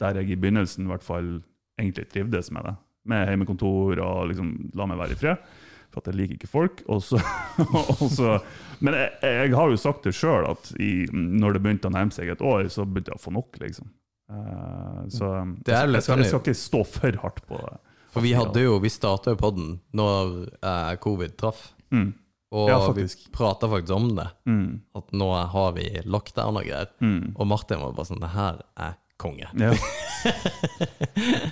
Der 0.00 0.20
jeg 0.20 0.32
i 0.32 0.40
begynnelsen 0.40 0.86
i 0.86 0.92
hvert 0.92 1.04
fall 1.04 1.40
egentlig 1.76 2.06
trivdes 2.12 2.52
med 2.54 2.68
det. 2.70 2.76
Med 3.10 3.28
hjemmekontor 3.30 4.00
og 4.02 4.30
liksom 4.30 4.54
la 4.78 4.86
meg 4.88 5.02
være 5.02 5.16
i 5.16 5.20
fred. 5.20 5.50
For 5.92 6.00
at 6.00 6.08
jeg 6.10 6.20
liker 6.20 6.38
ikke 6.38 6.52
folk. 6.52 6.80
Og 6.92 7.02
så, 7.04 7.20
og 7.98 8.08
så, 8.14 8.38
men 8.78 8.96
jeg, 8.96 9.12
jeg 9.26 9.54
har 9.58 9.74
jo 9.74 9.80
sagt 9.80 10.06
det 10.06 10.14
sjøl, 10.16 10.48
at 10.54 10.72
i, 10.80 11.08
når 11.12 11.56
det 11.56 11.66
begynte 11.66 11.90
å 11.90 11.94
nærme 11.98 12.14
seg 12.14 12.32
et 12.32 12.44
år, 12.44 12.70
så 12.72 12.86
begynte 12.86 13.12
jeg 13.12 13.20
å 13.20 13.26
få 13.26 13.34
nok, 13.36 13.58
liksom. 13.60 13.90
Eh, 14.30 15.08
så 15.08 15.30
Det 15.64 15.74
er 15.74 15.88
jeg, 15.88 16.02
skal, 16.02 16.22
jeg 16.22 16.30
skal 16.32 16.42
ikke 16.42 16.58
stå 16.58 16.82
for 16.88 17.18
hardt 17.22 17.42
på 17.48 17.60
det. 17.62 17.76
For 18.16 18.24
vi 18.24 18.32
hadde 18.32 18.62
jo, 18.64 18.78
vi 18.80 18.90
starta 18.90 19.34
jo 19.34 19.40
podden 19.40 19.74
når 19.96 20.36
eh, 20.56 20.94
covid 21.02 21.36
traff. 21.40 21.68
Mm. 21.92 22.14
Og 22.56 22.70
Ja, 22.70 22.78
vi 22.94 23.04
prata 23.34 23.68
faktisk 23.68 23.92
om 23.96 24.08
det. 24.16 24.28
Mm. 24.48 24.80
At 24.96 25.12
nå 25.12 25.30
har 25.52 25.74
vi 25.76 25.88
lockdown 26.04 26.56
og 26.56 26.64
greier. 26.64 26.92
Mm. 27.02 27.34
Og 27.34 27.50
Martin 27.50 27.82
var 27.82 27.92
bare 27.96 28.08
sånn 28.08 28.22
Det 28.22 28.32
her 28.32 28.62
er 28.86 28.96
konge. 29.20 29.50
Ja. 29.58 29.74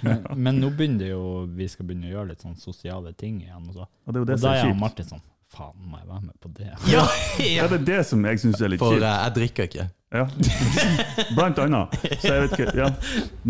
Men, 0.04 0.24
men 0.36 0.56
nå 0.60 0.68
begynner 0.74 0.98
det 0.98 1.10
jo 1.12 1.44
vi 1.56 1.66
skal 1.70 1.86
begynne 1.86 2.08
å 2.08 2.10
gjøre 2.10 2.28
litt 2.32 2.42
sånn 2.42 2.56
sosiale 2.58 3.12
ting 3.16 3.38
igjen. 3.44 3.68
Og, 3.70 3.76
så. 3.76 3.86
Og 3.86 4.12
det 4.12 4.18
er 4.18 4.24
jo 4.24 4.26
det 4.28 4.34
og 4.34 4.42
da 4.42 4.50
er 4.50 4.58
er 4.58 4.66
kjipt. 4.66 4.80
Martin 4.80 5.08
sånn 5.12 5.22
Faen, 5.54 5.74
må 5.86 6.00
jeg 6.02 6.08
være 6.10 6.22
med 6.28 6.38
på 6.42 6.54
det? 6.60 6.70
Ja, 6.90 7.04
Ja, 7.38 7.66
det 7.70 7.80
er 7.82 7.84
det 7.92 8.00
som 8.10 8.24
jeg 8.26 8.42
syns 8.42 8.60
er 8.60 8.74
litt 8.74 8.82
For 8.82 8.96
kjipt. 8.96 9.06
eh, 9.06 9.20
jeg 9.28 9.38
drikker 9.40 9.70
ikke. 9.70 9.90
Ja. 10.14 10.28
Blant 11.34 11.58
annet. 11.58 11.94
Så 12.22 12.28
jeg 12.30 12.42
vet 12.44 12.52
ikke 12.54 12.74
ja. 12.78 12.86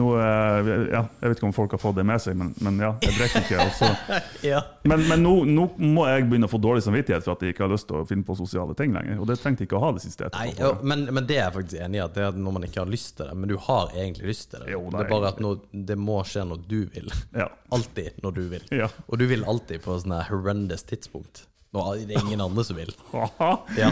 Nå, 0.01 0.07
eh, 0.17 0.69
ja, 0.95 1.03
jeg 1.21 1.29
vet 1.33 1.37
ikke 1.37 1.47
om 1.51 1.53
folk 1.53 1.75
har 1.77 1.81
fått 1.83 1.99
det 1.99 2.05
med 2.09 2.23
seg, 2.25 2.39
men, 2.41 2.55
men 2.65 2.79
ja, 2.81 2.95
jeg 3.05 3.13
drikker 3.19 3.45
ikke. 3.45 3.67
Også. 3.69 3.91
Ja. 4.45 4.63
Men, 4.89 5.03
men 5.09 5.23
nå, 5.25 5.33
nå 5.49 5.67
må 5.81 6.03
jeg 6.09 6.27
begynne 6.29 6.49
å 6.49 6.53
få 6.53 6.59
dårlig 6.61 6.83
samvittighet 6.85 7.25
for 7.25 7.37
at 7.37 7.45
jeg 7.45 7.55
ikke 7.55 7.65
har 7.67 7.73
lyst 7.73 7.87
til 7.89 8.01
å 8.01 8.07
finne 8.09 8.25
på 8.29 8.37
sosiale 8.37 8.75
ting 8.77 8.93
lenger. 8.97 9.21
Og 9.23 9.29
det 9.29 9.39
trengte 9.41 9.65
jeg 9.65 9.71
ikke 9.71 9.79
å 9.79 9.85
ha 9.87 9.93
det 9.97 10.03
siste. 10.05 10.29
Nei, 10.35 10.51
jo, 10.59 10.73
men, 10.85 11.07
men 11.17 11.25
det 11.29 11.39
er 11.39 11.47
jeg 11.47 11.55
faktisk 11.59 11.85
enig 11.87 12.01
i, 12.01 12.03
at 12.05 12.17
det 12.19 12.27
er 12.31 12.37
når 12.45 12.57
man 12.59 12.67
ikke 12.69 12.83
har 12.83 12.93
lyst 12.93 13.15
til 13.21 13.29
det. 13.31 13.39
Men 13.41 13.53
du 13.53 13.57
har 13.69 13.93
egentlig 13.97 14.33
lyst 14.35 14.51
til 14.53 14.65
det. 14.65 14.73
Jo, 14.75 14.83
det 14.89 14.93
det 14.99 15.01
er 15.01 15.09
er 15.09 15.15
bare 15.15 15.33
at 15.33 15.41
når, 15.45 15.63
det 15.93 15.99
må 16.01 16.19
skje 16.29 16.45
når 16.49 16.65
du 16.69 16.79
vil. 16.97 17.13
Ja. 17.37 17.49
Alltid 17.77 18.21
når 18.25 18.37
du 18.41 18.45
vil. 18.57 18.69
Ja. 18.85 18.89
Og 19.09 19.21
du 19.21 19.27
vil 19.31 19.45
alltid 19.49 19.85
på 19.85 19.97
sånne 20.05 20.21
horrendous 20.29 20.85
tidspunkt. 20.89 21.47
Det 21.75 22.15
er 22.15 22.21
ingen 22.23 22.41
andre 22.45 22.65
som 22.65 22.77
vil. 22.79 22.93
Ja. 23.81 23.91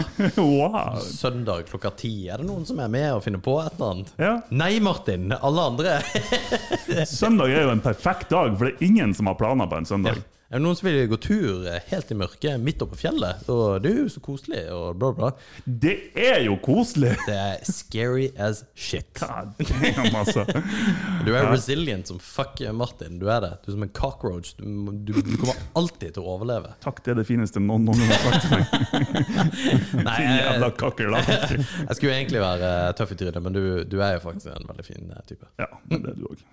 Søndag 1.03 1.65
klokka 1.69 1.91
ti. 1.99 2.13
Er 2.31 2.39
det 2.39 2.47
noen 2.47 2.63
som 2.67 2.79
er 2.79 2.91
med 2.91 3.09
og 3.17 3.23
finner 3.25 3.41
på 3.43 3.57
et 3.63 3.73
eller 3.75 3.91
annet? 3.97 4.13
Ja. 4.21 4.33
Nei, 4.55 4.71
Martin! 4.83 5.33
Alle 5.35 5.65
andre. 5.73 5.97
Søndag 7.09 7.51
er 7.51 7.67
jo 7.67 7.73
en 7.75 7.83
perfekt 7.83 8.31
dag, 8.31 8.55
for 8.57 8.69
det 8.69 8.77
er 8.77 8.87
ingen 8.87 9.13
som 9.17 9.27
har 9.31 9.35
planer 9.39 9.67
på 9.71 9.81
en 9.81 9.89
søndag. 9.89 10.23
Er 10.53 10.59
det 10.61 10.67
noen 10.67 10.77
som 10.77 10.85
vil 10.85 11.07
gå 11.09 11.17
tur 11.17 11.63
eh, 11.65 11.79
helt 11.89 12.11
i 12.13 12.15
mørket 12.19 12.61
midt 12.61 12.81
oppe 12.85 12.93
på 12.93 13.07
fjellet? 13.07 13.39
Og 13.49 13.79
det 13.81 13.89
er 13.89 13.95
jo 14.03 14.09
så 14.13 14.21
koselig, 14.21 14.59
og 14.69 14.99
bla, 15.01 15.07
bla. 15.17 15.31
Det 15.65 15.95
er 16.13 16.43
jo 16.45 16.59
koselig! 16.61 17.15
Det 17.27 17.33
er 17.33 17.63
scary 17.65 18.27
as 18.37 18.59
shit. 18.77 19.17
God 19.17 19.55
damn, 19.57 20.13
altså. 20.19 20.43
Du 21.25 21.31
er 21.33 21.47
resilient 21.49 22.09
som 22.11 22.19
fuck 22.21 22.61
Martin. 22.77 23.17
Du 23.17 23.25
er 23.33 23.41
det. 23.41 23.51
Du 23.63 23.71
er 23.71 23.77
som 23.79 23.85
en 23.87 23.93
cockroach. 23.97 24.51
Du, 24.59 24.65
du, 25.07 25.13
du 25.25 25.33
kommer 25.41 25.57
alltid 25.79 26.13
til 26.19 26.21
å 26.21 26.35
overleve. 26.35 26.75
Takk, 26.83 27.01
det 27.05 27.15
er 27.15 27.19
det 27.23 27.25
fineste 27.31 27.63
noen 27.63 27.87
noen 27.89 28.03
har 28.11 28.21
sagt 28.27 28.45
til 28.45 28.53
meg. 28.53 28.65
Nei, 30.07 30.17
Din 30.19 30.35
jævla 30.37 30.69
kakerlakk. 30.83 31.33
jeg 31.87 31.97
skulle 31.97 32.13
egentlig 32.19 32.43
være 32.45 32.69
tøff 32.99 33.15
i 33.15 33.19
trynet, 33.23 33.41
men 33.47 33.57
du, 33.57 33.63
du 33.89 33.97
er 34.05 34.19
jo 34.19 34.23
faktisk 34.27 34.53
en 34.53 34.69
veldig 34.69 34.85
fin 34.85 35.09
eh, 35.17 35.25
type. 35.31 35.49
Ja, 35.63 35.71
det 35.89 36.03
er 36.13 36.19
du 36.21 36.27
òg. 36.29 36.45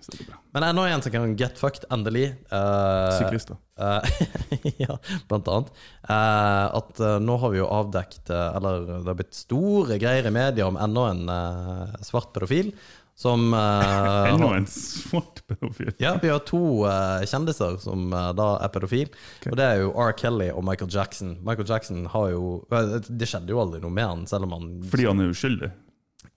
Men 0.56 0.70
ennå 0.70 0.88
en 0.88 1.04
som 1.04 1.12
kan 1.14 1.36
get 1.38 1.60
fucked, 1.60 1.84
endelig. 1.92 2.30
Uh, 2.48 3.10
Syklister. 3.18 3.60
eh, 3.76 3.89
ja, 4.84 4.96
blant 5.28 5.50
annet. 5.50 5.74
Eh, 6.04 6.66
at 6.80 7.02
eh, 7.02 7.18
nå 7.22 7.36
har 7.42 7.52
vi 7.54 7.60
jo 7.60 7.68
avdekt 7.70 8.30
eh, 8.32 8.56
Eller 8.58 8.86
det 8.88 9.10
har 9.10 9.18
blitt 9.18 9.36
store 9.36 9.98
greier 10.00 10.26
i 10.26 10.32
media 10.34 10.68
om 10.68 10.78
enda 10.80 11.10
en 11.10 11.28
eh, 11.34 12.00
svart 12.06 12.32
pedofil 12.36 12.72
som 13.20 13.54
uh, 13.54 14.28
Enda 14.32 14.56
en 14.56 14.66
svart 14.66 15.42
pedofil. 15.46 15.92
Ja, 15.98 16.18
vi 16.22 16.30
har 16.32 16.38
to 16.48 16.86
uh, 16.86 17.20
kjendiser 17.28 17.76
som 17.82 18.08
uh, 18.14 18.30
da 18.32 18.54
er 18.64 18.72
pedofil. 18.72 19.10
Og 19.50 19.58
det 19.60 19.66
er 19.66 19.82
jo 19.82 19.90
R. 19.92 20.14
Kelly 20.16 20.48
og 20.54 20.64
Michael 20.64 20.88
Jackson. 20.94 21.34
Michael 21.44 21.68
Jackson 21.68 22.06
har 22.14 22.30
jo 22.32 22.46
eh, 22.72 22.96
Det 23.04 23.28
skjedde 23.28 23.52
jo 23.52 23.60
aldri 23.60 23.82
noe 23.82 23.92
med 23.92 24.08
han, 24.08 24.26
selv 24.30 24.48
om 24.48 24.56
han 24.56 24.70
Fordi 24.88 25.08
han 25.10 25.20
er 25.20 25.34
uskyldig. 25.34 25.68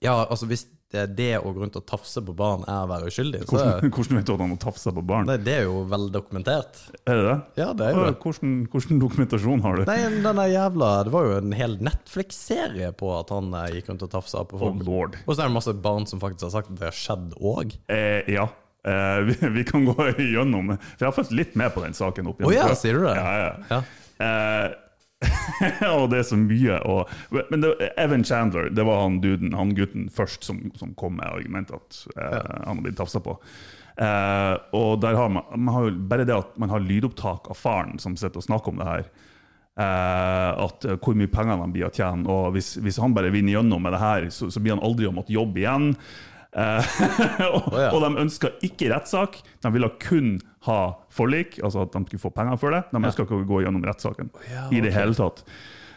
Ja, 0.04 0.18
altså 0.26 0.50
hvis 0.52 0.66
det 0.94 1.04
det 1.18 1.32
å 1.42 1.50
gå 1.52 1.64
rundt 1.64 1.78
og 1.80 1.86
tafse 1.90 2.22
på 2.24 2.36
barn 2.38 2.64
er 2.70 2.84
å 2.86 2.90
være 2.92 3.10
uskyldig, 3.10 3.42
så 3.48 3.56
Hvordan, 3.58 3.92
hvordan 3.96 4.20
vet 4.20 4.28
du 4.30 4.34
at 4.36 4.44
han 4.44 4.56
tafsa 4.62 4.94
på 4.94 5.04
barn? 5.10 5.28
det, 5.30 5.40
det 5.48 5.56
er 5.60 5.66
jo 5.66 5.82
vel 5.90 6.08
dokumentert. 6.14 6.78
Er 7.10 7.18
det 7.20 7.24
det? 7.28 7.38
Ja, 7.64 7.70
det 7.74 7.88
er 7.90 7.98
jo 7.98 8.04
det. 8.06 8.14
Hvordan, 8.24 8.54
hvordan 8.72 9.02
dokumentasjon 9.02 9.64
har 9.66 9.80
du? 9.80 9.84
Nei, 9.90 9.98
denne 10.24 10.46
jævla 10.52 10.90
Det 11.08 11.14
var 11.16 11.28
jo 11.28 11.38
en 11.42 11.56
hel 11.58 11.78
Netflix-serie 11.84 12.92
på 13.00 13.10
at 13.18 13.34
han 13.34 13.54
eh, 13.58 13.70
gikk 13.80 13.90
rundt 13.92 14.06
og 14.06 14.12
tafsa 14.14 14.44
på 14.48 14.60
folk. 14.62 14.82
Oh 14.84 14.90
lord. 14.92 15.18
Og 15.26 15.34
så 15.36 15.44
er 15.44 15.50
det 15.50 15.58
masse 15.58 15.74
barn 15.90 16.06
som 16.10 16.22
faktisk 16.22 16.48
har 16.50 16.54
sagt 16.60 16.72
at 16.74 16.80
det 16.80 16.88
har 16.92 16.98
skjedd 16.98 17.34
òg. 17.42 17.74
Eh, 17.92 18.30
ja. 18.34 18.48
Eh, 18.84 19.20
vi, 19.30 19.36
vi 19.58 19.64
kan 19.68 19.86
gå 19.88 19.96
igjennom 20.20 20.74
For 20.76 21.06
jeg 21.06 21.10
har 21.10 21.18
fulgt 21.18 21.36
litt 21.36 21.54
med 21.60 21.74
på 21.76 21.84
den 21.86 21.98
saken. 21.98 22.32
opp 22.34 22.42
Å 22.44 22.50
Oh, 22.50 22.54
ja, 22.54 22.70
sier 22.78 23.00
du 23.00 23.06
det? 23.08 23.18
Ja, 23.18 23.36
ja. 23.48 23.54
Ja. 23.72 23.84
Eh, 24.24 24.80
og 25.96 26.10
det 26.12 26.22
er 26.22 26.28
så 26.28 26.40
mye. 26.40 26.80
Og, 26.90 27.12
men 27.52 27.64
det, 27.64 27.74
Evan 28.02 28.26
Chandler, 28.28 28.70
det 28.74 28.86
var 28.88 29.04
han 29.06 29.22
duden, 29.24 29.54
han 29.58 29.76
gutten 29.78 30.10
først 30.14 30.44
som, 30.48 30.66
som 30.80 30.94
kom 31.00 31.18
med 31.20 31.30
argumentet 31.30 31.78
at 31.80 32.02
eh, 32.18 32.54
han 32.66 32.78
har 32.78 32.84
blitt 32.86 33.00
tafsa 33.00 33.22
på. 33.24 33.38
Eh, 33.94 34.56
og 34.74 34.98
der 35.04 35.20
har 35.20 35.30
man, 35.30 35.46
man 35.56 35.76
har 35.76 35.92
bare 36.10 36.26
det 36.26 36.36
at 36.36 36.58
man 36.62 36.72
har 36.74 36.82
lydopptak 36.82 37.52
av 37.52 37.60
faren 37.60 38.00
som 38.02 38.18
sitter 38.18 38.42
og 38.42 38.48
snakker 38.48 38.74
om 38.74 38.82
det 38.82 38.90
her. 38.90 39.08
Eh, 39.74 40.52
at 40.66 40.86
eh, 40.86 41.00
hvor 41.02 41.18
mye 41.18 41.32
penger 41.34 41.62
han 41.62 41.74
blir 41.74 41.88
å 41.88 41.94
tjene. 41.94 42.28
Og 42.30 42.54
hvis, 42.58 42.76
hvis 42.84 43.00
han 43.02 43.16
bare 43.16 43.34
vinner 43.34 43.58
gjennom 43.58 43.84
med 43.84 43.96
det 43.96 44.04
her, 44.04 44.30
så, 44.34 44.50
så 44.54 44.62
blir 44.62 44.76
han 44.76 44.86
aldri 44.86 45.10
å 45.10 45.16
måtte 45.16 45.34
jobbe 45.36 45.64
igjen. 45.64 45.92
Eh, 46.54 46.98
og, 47.56 47.70
oh, 47.74 47.78
ja. 47.82 47.92
og 47.92 48.02
de 48.06 48.24
ønska 48.24 48.54
ikke 48.66 48.92
rettssak, 48.94 49.40
de 49.64 49.72
ville 49.74 49.90
kun 50.04 50.36
ha 50.68 50.82
forlik, 51.14 51.60
altså 51.64 51.84
at 51.84 51.96
de 51.96 52.04
skulle 52.08 52.24
få 52.24 52.34
penger 52.36 52.60
for 52.62 52.76
det. 52.76 52.84
De 52.94 53.02
ønska 53.02 53.26
ikke 53.26 53.42
å 53.42 53.48
gå 53.50 53.64
gjennom 53.66 53.86
rettssaken 53.88 54.32
ja, 54.52 54.68
i 54.72 54.84
det 54.84 54.94
hele 54.96 55.18
tatt. 55.18 55.44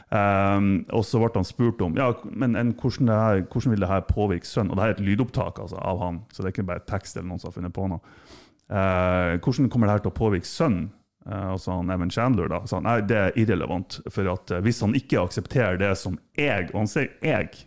Um, 0.07 0.85
og 0.95 1.03
så 1.03 1.19
ble 1.19 1.33
han 1.35 1.47
spurt 1.47 1.81
om 1.83 1.97
ja, 1.99 2.13
men 2.31 2.53
en, 2.55 2.69
hvordan, 2.79 3.09
her, 3.11 3.41
hvordan 3.51 3.73
vil 3.73 3.83
det 3.83 3.89
her 3.91 4.05
påvirke 4.07 4.47
sønnen. 4.47 4.71
Og 4.71 4.79
det 4.79 4.85
her 4.85 4.95
er 4.95 4.99
et 5.01 5.07
lydopptak 5.07 5.59
altså, 5.63 5.81
av 5.83 6.03
han, 6.03 6.21
så 6.31 6.43
det 6.43 6.51
er 6.51 6.55
ikke 6.55 6.69
bare 6.69 6.87
tekst 6.87 7.19
eller 7.19 7.31
noen 7.33 7.43
som 7.43 7.51
har 7.51 7.57
funnet 7.59 7.75
på 7.75 7.89
noe. 7.91 8.19
Uh, 8.67 9.39
hvordan 9.43 9.71
kommer 9.71 9.91
det 9.91 9.99
her 9.99 10.07
til 10.07 10.15
å 10.15 10.19
påvirke 10.19 10.51
sønnen? 10.51 10.89
Eh, 11.27 11.51
altså 11.51 11.71
han 11.71 11.91
Evan 11.91 12.11
Chandler 12.11 12.51
da, 12.51 12.61
sa 12.71 12.81
nei, 12.83 13.01
det 13.07 13.17
er 13.19 13.39
irrelevant. 13.41 14.01
For 14.13 14.29
at 14.31 14.53
eh, 14.55 14.63
hvis 14.65 14.83
han 14.85 14.95
ikke 14.99 15.25
aksepterer 15.25 15.81
det 15.81 15.95
som 15.99 16.19
jeg 16.39 16.71
Og 16.73 16.85
han 16.85 16.91
sier 16.91 17.11
'jeg'. 17.23 17.65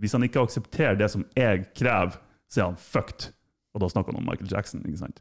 Hvis 0.00 0.12
han 0.14 0.22
ikke 0.22 0.42
aksepterer 0.44 0.98
det 0.98 1.10
som 1.10 1.24
jeg 1.36 1.66
krever, 1.74 2.14
så 2.50 2.60
er 2.60 2.64
han 2.70 2.76
fucked. 2.76 3.30
Og 3.74 3.80
da 3.80 3.88
snakker 3.88 4.12
han 4.12 4.20
om 4.22 4.28
Michael 4.28 4.50
Jackson. 4.52 4.82
ikke 4.86 4.98
sant? 5.00 5.20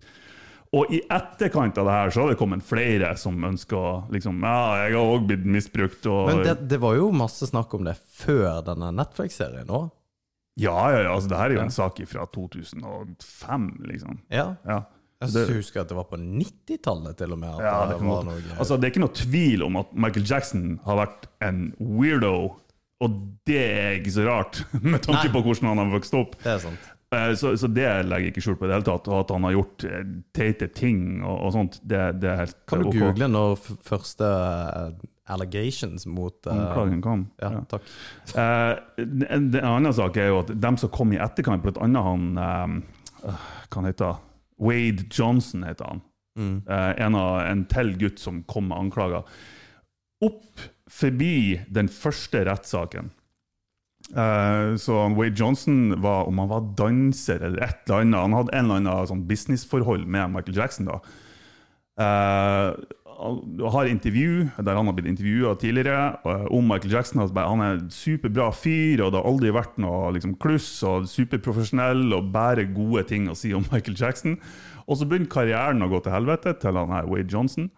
Og 0.73 0.87
i 0.93 1.01
etterkant 1.11 1.77
av 1.81 1.85
det 1.87 1.93
her 1.97 2.09
så 2.15 2.21
har 2.23 2.29
det 2.31 2.37
kommet 2.39 2.63
flere 2.63 3.09
som 3.19 3.35
ønsker 3.43 4.05
liksom 4.13 4.37
Ja, 4.43 4.85
jeg 4.87 4.93
har 4.95 5.09
òg 5.17 5.25
blitt 5.27 5.43
misbrukt. 5.45 6.05
Og, 6.07 6.27
Men 6.29 6.43
det, 6.45 6.67
det 6.71 6.79
var 6.79 6.95
jo 6.95 7.09
masse 7.11 7.47
snakk 7.49 7.73
om 7.75 7.83
det 7.89 7.97
før 7.99 8.61
denne 8.63 8.91
Netflix-serien 8.95 9.67
òg. 9.67 9.89
ja, 10.59 10.77
ja, 10.91 11.01
ja, 11.07 11.11
altså 11.15 11.29
det 11.31 11.37
her 11.41 11.49
er 11.49 11.55
jo 11.57 11.65
en 11.65 11.71
sak 11.75 11.99
fra 12.07 12.25
2005, 12.27 13.67
liksom. 13.87 14.19
Ja. 14.29 14.55
Ja. 14.65 14.83
Jeg 15.21 15.33
Det- 15.33 15.49
husker 15.55 15.81
at 15.81 15.87
det 15.89 15.95
var 15.95 16.05
på 16.05 16.17
90-tallet 16.17 17.15
til 17.17 17.31
og 17.33 17.37
med. 17.39 17.49
Ja, 17.59 17.85
det, 17.85 17.99
det 17.99 18.07
var 18.07 18.23
noe 18.23 18.41
altså, 18.57 18.77
det 18.79 18.87
er 18.87 18.91
ikke 18.91 19.03
noe 19.05 19.13
tvil 19.13 19.63
om 19.63 19.75
at 19.77 19.93
Michael 19.93 20.25
Jackson 20.25 20.79
har 20.85 20.97
vært 20.97 21.27
en 21.41 21.75
weirdo, 21.79 22.55
og 23.01 23.19
det 23.49 23.59
er 23.65 23.95
ikke 23.99 24.11
så 24.15 24.25
rart, 24.27 24.63
med 24.81 25.01
tanke 25.03 25.25
Nei. 25.27 25.33
på 25.33 25.41
hvordan 25.45 25.71
han 25.73 25.81
har 25.83 25.93
vokst 25.95 26.13
opp. 26.19 26.35
det 26.43 26.51
er 26.55 26.59
sant. 26.67 26.89
Eh, 27.11 27.33
Så, 27.35 27.55
så 27.59 27.67
det 27.67 27.87
legger 28.07 28.27
jeg 28.29 28.31
ikke 28.35 28.43
skjul 28.45 28.55
på 28.59 28.67
i 28.67 28.69
det 28.69 28.75
hele 28.77 28.87
tatt. 28.87 29.07
Og 29.11 29.17
at 29.25 29.31
han 29.35 29.43
har 29.43 29.55
gjort 29.57 29.83
eh, 29.89 30.03
teite 30.37 30.69
ting 30.71 31.01
og, 31.25 31.41
og 31.47 31.55
sånt, 31.57 31.79
det, 31.83 31.99
det 32.21 32.29
er 32.31 32.37
helt 32.45 32.55
Kan 32.71 32.85
du 32.85 32.87
ok. 32.87 32.99
google 33.01 33.27
når 33.33 33.57
første 33.83 34.29
eh, 34.29 34.93
allegations 35.31 36.05
mot 36.07 36.47
eh, 36.47 36.53
Anklagen 36.55 37.01
kom. 37.03 37.25
Ja, 37.43 37.49
Ja. 37.57 37.63
takk. 37.73 37.89
Eh, 38.31 39.03
en, 39.03 39.49
en 39.51 39.59
annen 39.73 39.93
sak 39.97 40.15
er 40.23 40.29
jo 40.31 40.39
at 40.45 40.53
dem 40.63 40.77
som 40.79 40.91
kom 40.95 41.11
i 41.11 41.19
etterkant, 41.19 41.65
blant 41.65 41.81
annet 41.83 42.07
han 42.07 42.29
eh, 42.37 43.27
Hva 43.67 43.81
han 43.81 43.89
heter 43.91 44.21
Wade 44.61 45.09
Johnson 45.11 45.63
heter 45.67 45.91
han. 45.91 46.01
Mm. 46.39 46.55
Eh, 46.63 46.91
en, 47.07 47.15
av, 47.19 47.41
en 47.49 47.65
til 47.75 47.91
gutt 47.99 48.19
som 48.23 48.39
kom 48.47 48.69
med 48.71 48.77
anklager. 48.85 49.27
Opp 50.23 50.63
forbi 50.91 51.61
den 51.71 51.89
første 51.91 52.43
rettssaken. 52.47 53.11
Uh, 54.11 54.75
så 54.81 54.97
Wade 55.15 55.37
Johnson 55.39 56.01
var, 56.01 56.25
om 56.27 56.39
han 56.41 56.49
var 56.49 56.71
danser 56.75 57.43
eller 57.45 57.61
et 57.63 57.85
eller 57.85 58.01
annet 58.01 58.17
Han 58.19 58.33
hadde 58.33 58.55
en 58.57 58.65
eller 58.65 58.79
annen 58.81 59.11
sånn 59.11 59.27
businessforhold 59.29 60.07
med 60.09 60.33
Michael 60.33 60.57
Jackson. 60.57 60.89
da. 60.89 60.97
Uh, 62.01 62.73
har 63.71 63.85
intervju 63.85 64.47
der 64.57 64.75
han 64.75 64.89
har 64.89 64.95
blitt 64.97 65.11
intervjua 65.11 65.53
tidligere 65.61 66.17
uh, 66.25 66.47
om 66.49 66.65
Michael 66.67 66.95
Jackson. 66.95 67.21
Altså, 67.21 67.37
han 67.45 67.63
er 67.63 67.77
en 67.77 67.91
superbra 67.93 68.49
fyr, 68.51 69.03
og 69.05 69.13
det 69.13 69.21
har 69.21 69.29
aldri 69.29 69.53
vært 69.55 69.77
noe 69.79 70.11
liksom, 70.17 70.35
kluss. 70.41 70.69
og 70.87 71.07
Superprofesjonell 71.11 72.09
og 72.17 72.31
bare 72.33 72.65
gode 72.73 73.05
ting 73.11 73.29
å 73.29 73.37
si 73.37 73.53
om 73.53 73.67
Michael 73.71 73.99
Jackson. 73.99 74.39
Og 74.87 74.97
så 74.97 75.07
begynte 75.07 75.31
karrieren 75.31 75.85
å 75.85 75.91
gå 75.91 76.01
til 76.01 76.15
helvete 76.15 76.57
til 76.59 76.79
han 76.81 76.91
her 76.91 77.07
Wade 77.07 77.31
Johnson. 77.31 77.69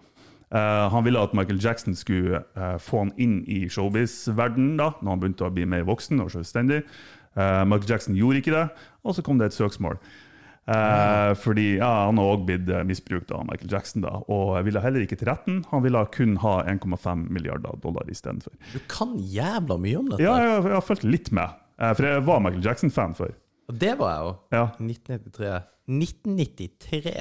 Eh, 0.53 0.89
han 0.93 1.03
ville 1.05 1.21
at 1.23 1.33
Michael 1.33 1.57
Jackson 1.63 1.95
skulle 1.97 2.43
uh, 2.57 2.75
få 2.77 2.99
han 3.05 3.13
inn 3.17 3.39
i 3.49 3.63
showbiz-verdenen 3.73 4.75
da, 4.77 4.91
når 5.01 5.09
han 5.15 5.21
begynte 5.23 5.47
å 5.47 5.53
bli 5.55 5.65
mer 5.65 5.85
voksen 5.87 6.21
og 6.21 6.29
selvstendig. 6.33 6.83
Uh, 7.33 7.63
Michael 7.65 7.89
Jackson 7.95 8.13
gjorde 8.19 8.43
ikke 8.43 8.53
det, 8.53 8.67
og 9.01 9.15
så 9.17 9.23
kom 9.25 9.39
det 9.41 9.49
et 9.49 9.57
søksmål. 9.57 9.97
Eh, 10.63 11.33
fordi 11.43 11.73
ja, 11.75 12.05
Han 12.05 12.15
har 12.21 12.29
også 12.37 12.45
blitt 12.47 12.69
misbrukt 12.87 13.33
av 13.35 13.41
Michael 13.49 13.67
Jackson, 13.73 14.05
da, 14.05 14.13
og 14.31 14.53
ville 14.63 14.79
heller 14.79 15.03
ikke 15.03 15.17
til 15.19 15.27
retten. 15.27 15.57
Han 15.73 15.83
ville 15.83 15.99
kun 16.13 16.37
ha 16.39 16.53
1,5 16.71 17.25
milliarder 17.35 17.75
dollar 17.83 18.07
istedenfor. 18.07 18.53
Du 18.71 18.77
kan 18.87 19.11
jævla 19.19 19.75
mye 19.83 19.97
om 19.99 20.07
dette. 20.13 20.23
Ja, 20.23 20.37
jeg, 20.39 20.61
jeg 20.69 20.77
har 20.77 20.85
fulgt 20.87 21.03
litt 21.03 21.33
med, 21.35 21.57
for 21.83 22.07
jeg 22.07 22.23
var 22.29 22.39
Michael 22.45 22.63
Jackson-fan 22.63 23.17
før. 23.17 23.33
Og 23.73 23.75
det 23.81 23.91
var 23.99 24.13
jeg 24.15 24.29
òg. 24.29 24.39
Ja. 24.55 24.63
1993. 24.79 25.51
1993! 25.99 27.13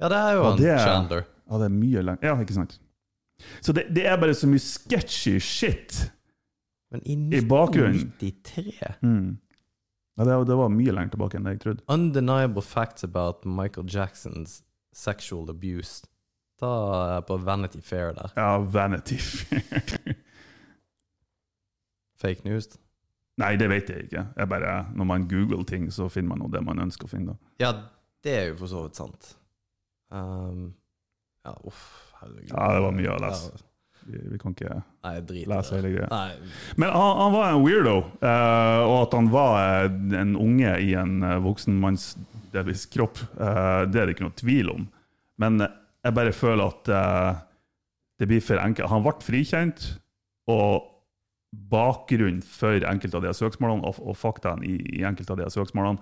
Ja, 0.00 0.08
det 0.08 0.18
er 0.22 0.32
jo 0.38 0.42
Ja, 0.42 0.50
en 0.54 0.58
det 0.62 0.70
er- 0.72 0.84
Chandler. 0.86 1.26
Ja, 1.50 1.58
det 1.58 1.66
er 1.68 1.74
mye 1.76 2.02
lenger. 2.06 2.24
Ja, 2.26 2.36
ikke 2.40 2.54
sant? 2.56 2.78
Så 3.60 3.72
det, 3.74 3.88
det 3.94 4.04
er 4.06 4.18
bare 4.22 4.34
så 4.38 4.46
mye 4.46 4.62
sketchy 4.62 5.38
shit. 5.42 6.04
Men 6.92 7.02
i 7.08 7.14
I 7.38 7.40
bakgrunnen. 7.48 8.12
1993 8.20 8.98
Mm. 9.02 9.38
Ja, 10.18 10.24
det, 10.28 10.34
det 10.50 10.56
var 10.60 10.68
mye 10.68 10.92
lenger 10.92 11.14
tilbake 11.14 11.38
enn 11.38 11.46
det 11.48 11.54
jeg 11.56 11.60
trodde. 11.64 11.84
Undeniable 11.88 12.62
facts 12.62 13.02
about 13.06 13.46
Michael 13.48 13.86
Jacksons 13.88 14.58
sexual 14.92 15.48
abuse. 15.50 16.04
Ta 16.60 17.22
på 17.26 17.38
Vanity 17.42 17.80
Fair 17.80 18.12
der. 18.12 18.30
Ja, 18.36 18.58
Vanity 18.60 19.16
Fair. 19.16 20.12
Fake 22.22 22.44
news. 22.44 22.68
Nei, 23.40 23.56
det 23.56 23.66
vet 23.72 23.88
jeg 23.90 24.04
ikke. 24.06 24.26
Jeg 24.36 24.48
bare, 24.52 24.74
når 24.94 25.04
man 25.08 25.24
googler 25.28 25.64
ting, 25.66 25.88
så 25.92 26.06
finner 26.12 26.36
man 26.36 26.52
det 26.52 26.60
man 26.62 26.78
ønsker 26.84 27.08
å 27.08 27.10
finne. 27.10 27.34
Ja, 27.58 27.72
det 28.22 28.34
er 28.36 28.44
jo 28.52 28.58
for 28.60 28.70
så 28.70 28.84
vidt 28.84 29.00
sant. 29.00 29.32
Um, 30.12 30.74
ja, 31.44 31.52
uff, 31.68 31.84
herregud. 32.20 32.54
Ja, 32.54 32.72
det 32.76 32.82
var 32.86 32.96
mye 32.96 33.12
å 33.12 33.20
lese. 33.22 33.52
Vi, 34.02 34.18
vi 34.32 34.38
kan 34.42 34.54
ikke 34.56 34.80
Nei, 34.80 35.14
drit 35.26 35.46
lese 35.50 35.78
hele 35.78 35.92
greia. 35.92 36.22
Men 36.80 36.90
han, 36.90 37.12
han 37.20 37.34
var 37.36 37.52
en 37.52 37.62
weirdo, 37.62 37.96
uh, 38.22 38.82
og 38.88 38.96
at 38.96 39.14
han 39.14 39.30
var 39.30 39.58
eh, 39.62 39.98
en 40.18 40.34
unge 40.38 40.72
i 40.82 40.92
en 40.98 41.20
voksen 41.22 41.44
voksenmanns 41.46 42.08
delvis 42.52 42.86
kropp, 42.92 43.20
uh, 43.38 43.84
det 43.88 44.00
er 44.00 44.08
det 44.08 44.16
ikke 44.16 44.26
noe 44.26 44.38
tvil 44.38 44.72
om. 44.74 44.86
Men 45.42 45.64
eh, 45.64 45.74
jeg 46.06 46.16
bare 46.18 46.34
føler 46.36 46.64
at 46.66 46.90
uh, 46.92 47.42
det 48.20 48.28
blir 48.30 48.42
for 48.44 48.62
enkelt. 48.62 48.90
Han 48.90 49.04
ble 49.04 49.14
frikjent, 49.24 49.86
og 50.50 50.88
bakgrunnen 51.72 52.42
for 52.46 52.82
enkelte 52.88 53.18
av 53.18 53.26
de 53.26 53.32
søksmålene 53.36 53.84
og, 53.86 53.98
og 54.00 54.16
faktaene 54.18 54.66
i, 54.66 54.78
i 54.98 55.02
enkelte 55.06 55.34
av 55.34 55.42
de 55.42 55.50
søksmålene 55.52 56.00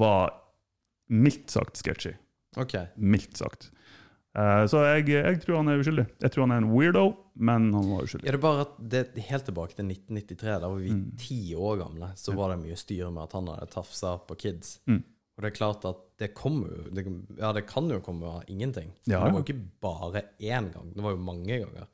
var 0.00 0.32
mildt 1.10 1.52
sagt 1.52 1.80
sketchy. 1.80 2.14
ok. 2.56 2.76
Mildt 2.96 3.38
sagt. 3.38 3.70
Eh, 4.38 4.64
så 4.70 4.84
jeg, 4.86 5.08
jeg 5.10 5.40
tror 5.42 5.56
han 5.58 5.68
er 5.72 5.80
uskyldig. 5.82 6.04
Jeg 6.22 6.30
tror 6.30 6.44
han 6.46 6.52
er 6.54 6.60
en 6.62 6.68
weirdo, 6.70 7.04
men 7.34 7.72
han 7.74 7.88
var 7.90 8.04
uskyldig. 8.06 8.28
Er 8.30 8.36
det 8.36 8.42
bare 8.44 8.60
at 8.66 8.76
det, 8.92 9.00
helt 9.26 9.44
tilbake 9.48 9.74
til 9.74 9.88
1993, 9.90 10.60
da 10.62 10.68
var 10.70 10.76
vi 10.78 10.90
Mm. 10.94 11.06
ti 11.18 11.40
år 11.58 11.80
gamle, 11.82 12.12
så 12.16 12.34
var 12.38 12.52
det 12.54 12.60
mye 12.62 12.76
styr 12.78 13.10
med 13.10 13.24
at 13.24 13.32
han 13.32 13.48
hadde 13.50 13.70
tafsa 13.74 14.18
på 14.28 14.36
kids. 14.38 14.76
Mm. 14.86 15.02
Og 15.36 15.42
det 15.42 15.50
er 15.50 15.56
klart 15.56 15.84
at 15.88 15.96
det 16.20 16.34
kommer 16.36 16.68
jo 16.68 16.90
det, 16.94 17.04
Ja, 17.40 17.50
det 17.56 17.66
kan 17.66 17.88
jo 17.88 17.98
komme 18.04 18.28
av 18.28 18.44
ingenting. 18.46 18.92
Ja, 19.06 19.24
det 19.24 19.32
var 19.32 19.40
jo 19.40 19.46
ikke 19.48 19.70
bare 19.80 20.22
én 20.38 20.70
gang, 20.72 20.92
det 20.94 21.02
var 21.02 21.10
jo 21.16 21.16
mange 21.24 21.58
ganger. 21.64 21.88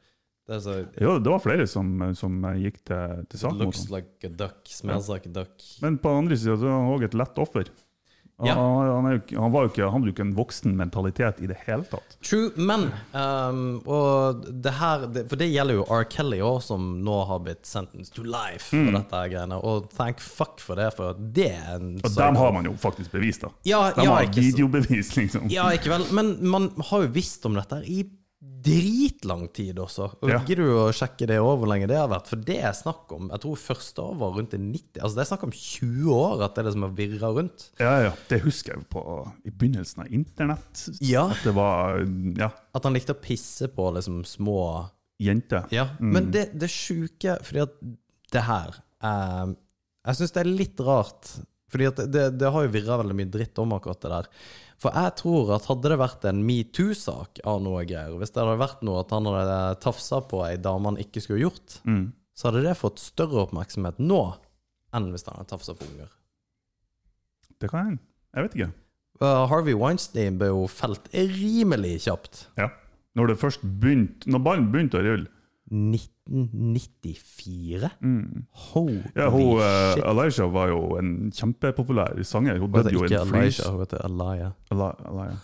Det 0.47 0.61
så 0.62 0.74
Jo, 1.01 1.18
det 1.18 1.30
var 1.30 1.41
flere 1.43 1.66
som, 1.66 2.14
som 2.14 2.43
gikk 2.55 2.84
til, 2.84 3.24
til 3.30 3.39
sak 3.41 3.53
mot 3.53 3.64
Looks 3.64 3.89
like 3.91 4.24
a 4.24 4.28
duck, 4.28 4.61
smells 4.70 5.09
like 5.09 5.26
a 5.26 5.32
duck. 5.32 5.62
Men 5.82 5.97
på 5.99 6.09
den 6.12 6.24
andre 6.24 6.37
sida 6.37 6.55
er 6.55 6.70
han 6.70 6.93
òg 6.93 7.05
et 7.09 7.14
lett 7.18 7.39
offer. 7.43 7.70
Han, 8.39 8.47
Ja. 8.49 8.55
han, 8.55 9.07
ikke- 9.20 9.39
han, 9.41 9.51
var 9.53 9.62
jo 9.64 9.68
ikke, 9.70 9.82
han 9.84 9.93
hadde 9.95 10.07
jo 10.11 10.12
ikke 10.12 10.24
en 10.26 10.34
voksen 10.37 10.74
mentalitet 10.76 11.39
i 11.41 11.47
det 11.49 11.57
hele 11.66 11.84
tatt. 11.89 12.16
True, 12.22 12.51
men 12.57 12.93
um, 13.14 13.80
Og 13.89 14.43
det 14.62 14.72
her 14.76 15.07
det, 15.07 15.22
For 15.30 15.37
det 15.41 15.49
gjelder 15.55 15.78
jo 15.78 15.84
R. 15.89 16.05
Kelly 16.05 16.41
òg, 16.45 16.61
som 16.62 17.01
nå 17.03 17.14
har 17.30 17.41
blitt 17.41 17.64
sentenced 17.64 18.12
to 18.14 18.22
life 18.22 18.68
for 18.68 18.76
Mm. 18.76 18.93
dette 18.99 19.22
greiene. 19.32 19.57
Og 19.64 19.89
thank 19.97 20.20
fuck 20.20 20.61
for 20.61 20.76
det, 20.76 20.91
for 20.95 21.14
det 21.14 21.49
er 21.53 21.76
en 21.76 21.95
Og 22.05 22.12
dem 22.14 22.37
har 22.37 22.53
man 22.53 22.64
jo 22.68 22.72
faktisk 22.76 23.11
bevis, 23.12 23.39
da. 23.41 23.49
Ja, 23.64 23.91
De 23.97 24.05
ja, 24.05 24.11
har 24.14 24.26
videobevis, 24.26 25.14
liksom. 25.16 25.49
Ja, 25.51 25.70
ikke 25.72 25.89
vel. 25.97 26.05
Men 26.12 26.37
man 26.47 26.70
har 26.91 27.03
jo 27.07 27.09
visst 27.09 27.47
om 27.47 27.55
dette 27.55 27.80
i 27.89 28.05
dritlang 28.67 29.47
tid 29.55 29.79
også. 29.83 30.09
Og 30.21 30.31
Ja. 30.31 30.41
Gidder 30.47 30.67
du 30.67 30.73
å 30.83 30.93
sjekke 30.95 31.27
det 31.31 31.39
over 31.41 31.61
hvor 31.62 31.71
lenge 31.71 31.89
det 31.91 31.97
har 31.99 32.09
vært? 32.11 32.27
For 32.31 32.37
det 32.49 32.57
er 32.67 32.75
snakk 32.77 33.12
om 33.14 33.29
Jeg 33.31 33.43
tror 33.45 33.61
første 33.62 34.03
år 34.03 34.17
var 34.21 34.35
rundt 34.37 34.57
i 34.57 34.61
90 34.61 35.01
Altså 35.03 35.14
det 35.17 35.23
er 35.25 35.31
snakk 35.31 35.45
om 35.47 35.55
20 35.55 36.11
år 36.17 36.45
at 36.47 36.55
det 36.57 36.62
er 36.62 36.69
det 36.69 36.75
som 36.77 36.87
har 36.87 36.95
virra 36.99 37.31
rundt. 37.39 37.69
Ja, 37.83 37.95
ja, 38.09 38.12
Det 38.29 38.41
husker 38.45 38.75
jeg 38.77 38.89
på 38.93 39.05
i 39.47 39.51
begynnelsen 39.51 40.05
av 40.05 40.12
internett. 40.12 40.85
Ja. 41.01 41.27
At 41.31 41.45
det 41.47 41.55
var 41.57 42.01
ja, 42.37 42.51
At 42.75 42.85
han 42.89 42.97
likte 42.99 43.14
å 43.17 43.21
pisse 43.23 43.69
på 43.73 43.91
liksom 43.97 44.25
små 44.29 44.59
jenter. 45.23 45.64
Ja. 45.73 45.89
Men 46.01 46.31
det, 46.31 46.51
det 46.61 46.69
sjuke 46.69 47.39
Fordi 47.43 47.62
at 47.64 47.79
det 48.35 48.43
her 48.45 48.75
eh, 49.03 49.47
Jeg 50.07 50.19
syns 50.19 50.35
det 50.35 50.43
er 50.43 50.51
litt 50.51 50.81
rart. 50.85 51.37
Fordi 51.73 51.89
det, 52.14 52.25
det 52.39 52.51
har 52.55 52.62
jo 52.67 52.71
virra 52.77 53.01
veldig 53.01 53.17
mye 53.19 53.31
dritt 53.33 53.59
om 53.59 53.73
akkurat 53.75 54.01
det 54.05 54.11
der. 54.12 54.29
For 54.79 54.93
jeg 54.95 55.14
tror 55.19 55.51
at 55.57 55.67
hadde 55.71 55.91
det 55.91 55.99
vært 55.99 56.25
en 56.29 56.43
metoo-sak 56.47 57.41
av 57.49 57.62
noe 57.64 57.83
greier, 57.89 58.12
hvis 58.21 58.31
det 58.35 58.43
hadde 58.45 58.59
vært 58.61 58.83
noe 58.87 59.01
at 59.03 59.14
han 59.17 59.27
hadde 59.33 59.57
tafsa 59.83 60.21
på 60.31 60.43
ei 60.47 60.57
dame 60.62 60.93
han 60.93 61.01
ikke 61.03 61.23
skulle 61.25 61.43
gjort, 61.47 61.79
Mm. 61.89 62.12
så 62.37 62.51
hadde 62.51 62.62
det 62.69 62.77
fått 62.79 63.01
større 63.01 63.47
oppmerksomhet 63.47 63.99
nå 63.99 64.21
enn 64.95 65.11
hvis 65.14 65.25
han 65.27 65.39
hadde 65.41 65.51
tafsa 65.55 65.75
på 65.75 65.89
unger. 65.89 66.11
Det 67.61 67.71
kan 67.73 67.87
hende. 67.89 68.03
Jeg 68.37 68.45
vet 68.47 68.57
ikke. 68.59 68.71
Uh, 69.17 69.47
Harvey 69.49 69.73
Weinstein 69.75 70.37
ble 70.39 70.51
jo 70.53 70.67
felt 70.69 71.07
rimelig 71.14 72.03
kjapt. 72.05 72.43
Ja. 72.61 72.69
Når 73.17 73.31
det 73.33 73.39
først 73.41 73.62
begynte 73.81 74.29
Når 74.29 74.43
ballen 74.45 74.67
begynte 74.75 74.99
å 75.01 75.05
rulle 75.07 75.31
1994? 75.67 77.91
Holy 78.73 79.03
ja, 79.14 79.29
hun, 79.29 79.59
shit! 79.59 79.95
shit. 79.95 80.05
Elijah 80.05 80.53
var 80.53 80.69
jo 80.71 80.97
en 80.99 81.31
kjempepopulær 81.35 82.23
sanger. 82.23 82.59
Hun 82.62 82.71
Hun 82.71 82.91
jo 82.93 82.99
i 83.03 83.07
en 83.07 83.12
Elijah, 83.12 83.27
freeze. 83.27 83.71
hun 83.71 83.81
heter 83.83 83.99
Alaya. 84.07 84.51
Alaya. 84.71 85.37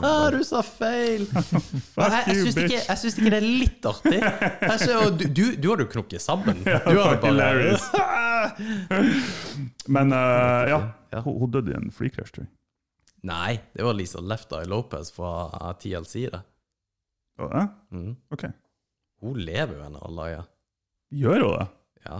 Ah, 0.00 0.30
du 0.32 0.44
sa 0.44 0.62
feil! 0.64 1.26
Fuck 1.28 1.98
jeg, 1.98 2.26
jeg 2.26 2.36
syns 2.36 2.56
ikke, 2.64 2.80
ikke 3.20 3.30
det 3.34 3.40
er 3.40 3.48
litt 3.64 3.82
artig. 3.90 4.20
Ser, 4.84 5.10
du, 5.10 5.24
du, 5.28 5.44
du 5.56 5.68
har 5.72 5.78
jo 5.84 5.88
knukket 5.96 6.22
sammen. 6.24 6.56
Du 6.64 6.70
hadde 6.72 7.20
bare 7.20 7.76
Men 9.94 10.06
uh, 10.12 10.68
ja. 10.68 10.78
Hun, 11.24 11.34
hun 11.42 11.50
døde 11.52 11.70
i 11.72 11.74
en 11.76 11.90
flykrasj, 11.92 12.32
tror 12.32 12.44
jeg. 12.46 12.52
Nei, 13.28 13.58
det 13.74 13.82
var 13.84 13.94
Lisa 13.98 14.20
Left 14.22 14.52
Eye 14.54 14.66
Lopez 14.70 15.10
fra 15.12 15.48
TLC, 15.82 16.14
det. 16.32 16.42
Ja, 17.38 17.44
eh? 17.60 17.66
mm. 17.92 18.14
Ok. 18.32 18.44
Hun 19.20 19.38
lever 19.42 19.74
jo 19.76 19.84
ennå, 19.86 20.02
Alaya. 20.08 20.42
Gjør 21.14 21.42
hun 21.44 21.54
det? 21.58 21.66
Ja. 22.06 22.18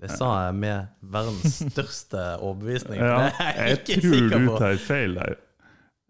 Det 0.00 0.08
sa 0.16 0.30
jeg 0.46 0.56
med 0.56 0.86
verdens 1.12 1.58
største 1.74 2.24
overbevisning. 2.40 3.02
Ja, 3.02 3.28
jeg 3.28 3.80
jeg 3.86 4.02
tror 4.02 4.28
du 4.32 4.50
tar 4.58 4.80
feil 4.82 5.16
der. 5.18 5.36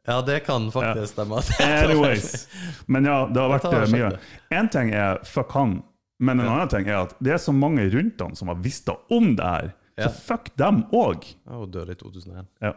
Ja, 0.06 0.20
det 0.24 0.40
kan 0.46 0.70
faktisk 0.72 1.12
stemme. 1.12 1.42
Anyways. 1.60 2.48
Men 2.86 3.04
ja, 3.04 3.18
det 3.28 3.42
har 3.42 3.52
vært 3.52 3.66
eh, 3.68 3.90
mye. 3.92 4.12
Én 4.54 4.70
ting 4.72 4.94
er 4.96 5.20
fuck 5.28 5.52
han, 5.58 5.80
men 6.22 6.40
en 6.40 6.48
annen 6.48 6.70
ting 6.72 6.88
er 6.88 7.02
at 7.02 7.12
det 7.20 7.34
er 7.36 7.42
så 7.42 7.52
mange 7.54 7.84
rundt 7.92 8.22
han 8.22 8.38
som 8.38 8.50
har 8.52 8.62
visst 8.64 8.88
om 8.88 9.34
det 9.36 9.50
her. 9.50 9.72
Ja. 10.00 10.08
Så 10.08 10.14
fuck 10.30 10.48
dem 10.58 10.84
òg. 10.96 11.26
Hun 11.50 11.70
døde 11.74 11.92
i 11.92 11.98
2001. 12.00 12.46
Ja. 12.64 12.72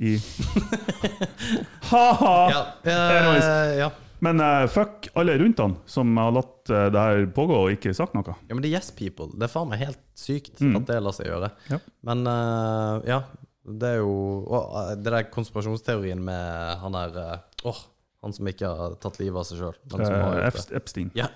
I 0.00 0.16
Ha-ha! 1.90 2.50
Ja, 2.50 2.62
eh, 2.84 3.78
ja. 3.78 3.90
Men 4.20 4.40
eh, 4.42 4.66
fuck 4.66 5.08
alle 5.14 5.36
rundt 5.38 5.58
han 5.62 5.76
som 5.86 6.16
har 6.18 6.32
latt 6.34 6.70
eh, 6.74 6.88
det 6.92 7.02
her 7.04 7.26
pågå 7.36 7.58
og 7.64 7.74
ikke 7.76 7.92
sagt 7.94 8.16
noe. 8.18 8.34
ja, 8.48 8.54
men 8.54 8.62
det 8.64 8.72
er 8.72 8.78
yes 8.80 8.90
people. 8.90 9.28
Det 9.38 9.46
er 9.46 9.52
faen 9.52 9.68
meg 9.70 9.78
helt 9.84 10.00
sykt 10.18 10.58
Mm. 10.60 10.74
at 10.80 10.88
det 10.90 10.98
lar 11.04 11.14
seg 11.14 11.30
gjøre. 11.30 11.52
Ja. 11.70 11.78
Men 12.08 12.26
eh, 12.26 13.06
ja, 13.12 13.20
det 13.68 13.92
er 13.94 14.00
jo 14.02 14.12
og, 14.48 14.74
eh, 14.80 14.90
Det 14.98 15.12
der 15.14 15.28
konspirasjonsteorien 15.34 16.22
med 16.24 16.78
han 16.82 16.96
der 16.98 17.18
eh, 17.22 17.38
Åh, 17.70 17.80
han 18.24 18.34
som 18.34 18.48
ikke 18.50 18.68
har 18.80 18.94
tatt 19.02 19.18
livet 19.20 19.38
av 19.38 19.46
seg 19.46 19.60
sjøl. 19.60 19.76
Uh, 19.94 20.46
Epstein. 20.74 21.10
Ja. 21.14 21.28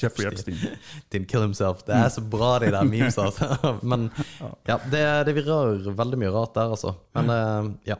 Jeffrey 0.00 0.28
Epstein. 0.30 0.60
Didn't 1.12 1.28
kill 1.28 1.44
himself. 1.44 1.82
Det 1.84 1.96
er 1.96 2.08
så 2.12 2.24
bra, 2.24 2.54
de 2.62 2.70
der 2.72 2.86
memes. 2.88 3.18
Altså. 3.20 3.50
Men 3.90 4.08
ja, 4.68 4.78
det, 4.92 5.02
det 5.28 5.34
virrer 5.36 5.90
veldig 5.98 6.20
mye 6.22 6.32
rart 6.32 6.54
der, 6.56 6.72
altså. 6.76 6.94
Men 7.18 7.34
uh, 7.34 7.74
ja. 7.88 7.98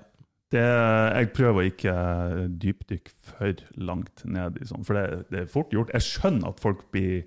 Det, 0.51 0.62
jeg 0.64 1.28
prøver 1.36 1.61
å 1.61 1.68
ikke 1.68 1.93
dypdykke 2.59 3.12
for 3.28 3.61
langt 3.78 4.24
ned 4.26 4.57
i 4.59 4.64
sånn, 4.66 4.82
for 4.82 4.99
det, 4.99 5.28
det 5.30 5.45
er 5.45 5.53
fort 5.53 5.70
gjort. 5.70 5.93
Jeg 5.95 6.09
skjønner 6.09 6.51
at 6.51 6.62
folk 6.64 6.80
blir 6.91 7.20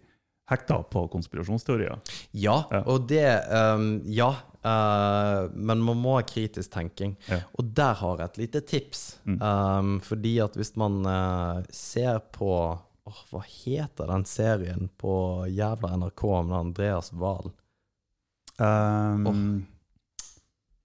hekta 0.54 0.80
på 0.94 1.06
konspirasjonsteorier. 1.12 2.00
Ja, 2.32 2.62
og 2.86 3.08
det 3.12 3.28
um, 3.52 3.96
Ja, 4.06 4.34
Uh, 4.64 5.52
men 5.52 5.82
man 5.84 5.98
må 6.00 6.14
ha 6.16 6.22
kritisk 6.24 6.72
tenking. 6.72 7.18
Ja. 7.28 7.42
Og 7.60 7.66
der 7.76 7.98
har 8.00 8.22
jeg 8.22 8.30
et 8.30 8.38
lite 8.40 8.62
tips. 8.64 9.02
Ehm, 9.28 9.98
fordi 10.00 10.38
at 10.40 10.56
hvis 10.56 10.72
man 10.80 11.02
uh, 11.04 11.60
ser 11.68 12.22
på 12.32 12.54
åh, 12.80 13.20
Hva 13.28 13.42
heter 13.44 14.08
den 14.08 14.24
serien 14.24 14.88
på 14.96 15.44
jævla 15.52 15.98
NRK 16.00 16.24
med 16.48 16.58
Andreas 16.62 17.12
Wahl? 17.12 17.52
Um, 18.56 19.66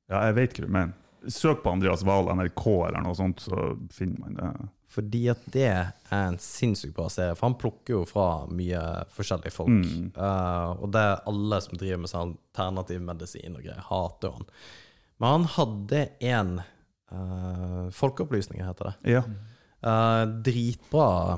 Ja, 0.08 0.24
jeg 0.24 0.34
vet 0.38 0.56
ikke, 0.56 0.70
men 0.72 0.94
søk 1.28 1.62
på 1.62 1.70
Andreas 1.70 2.02
Wahl 2.08 2.30
NRK 2.32 2.64
eller 2.88 3.02
noe 3.04 3.14
sånt, 3.14 3.42
så 3.44 3.74
finner 3.92 4.24
man 4.24 4.38
det. 4.38 4.52
Fordi 4.88 5.26
at 5.28 5.40
det 5.52 5.66
er 5.68 5.90
en 6.16 6.38
sinnssykt 6.40 6.96
bra 6.96 7.10
serie. 7.12 7.36
For 7.36 7.50
han 7.50 7.58
plukker 7.60 7.98
jo 7.98 8.04
fra 8.08 8.46
mye 8.48 8.80
forskjellige 9.12 9.52
folk. 9.52 9.74
Mm. 9.74 10.06
Uh, 10.16 10.80
og 10.80 10.88
det 10.94 11.02
er 11.04 11.26
alle 11.28 11.60
som 11.64 11.80
driver 11.80 12.00
med 12.04 12.12
sånn 12.12 12.32
alternativ 12.38 13.04
medisin 13.04 13.58
og 13.58 13.66
greier, 13.66 13.84
hater 13.90 14.32
han. 14.38 14.48
Men 15.18 15.34
han 15.34 15.46
hadde 15.58 16.02
en 16.30 16.56
uh, 17.12 17.84
Folkeopplysning, 17.94 18.64
heter 18.64 18.90
det. 18.90 19.12
Ja. 19.18 19.22
Uh, 19.78 20.24
dritbra 20.42 21.36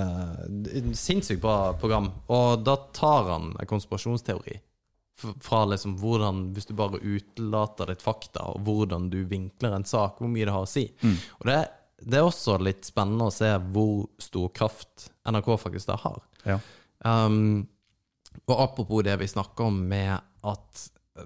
eh, 0.00 0.94
Sinnssykt 0.96 1.42
bra 1.42 1.74
program. 1.76 2.08
Og 2.32 2.62
da 2.64 2.78
tar 2.94 3.28
han 3.34 3.50
en 3.58 3.68
konspirasjonsteori. 3.68 4.60
Fra 5.44 5.60
liksom 5.68 5.98
hvordan 6.00 6.48
Hvis 6.54 6.70
du 6.70 6.72
bare 6.74 6.98
utelater 7.02 7.92
ditt 7.92 8.02
fakta, 8.02 8.46
og 8.54 8.64
hvordan 8.66 9.10
du 9.12 9.20
vinkler 9.28 9.74
en 9.76 9.84
sak, 9.84 10.22
hvor 10.22 10.30
mye 10.30 10.46
det 10.46 10.54
har 10.54 10.64
å 10.64 10.70
si. 10.70 10.86
Og 11.40 11.50
det, 11.50 11.60
det 12.04 12.18
er 12.18 12.26
også 12.26 12.58
litt 12.62 12.86
spennende 12.88 13.28
å 13.30 13.34
se 13.34 13.50
hvor 13.74 14.06
stor 14.22 14.48
kraft 14.56 15.10
NRK 15.28 15.52
faktisk 15.62 15.92
da 15.92 15.98
har. 16.04 16.22
ja. 16.48 16.58
Um, 17.04 17.66
og 18.48 18.60
apropos 18.62 19.02
det 19.04 19.16
vi 19.20 19.26
snakker 19.28 19.66
om 19.68 19.80
med 19.90 20.14
at 20.46 20.84
uh, 21.18 21.24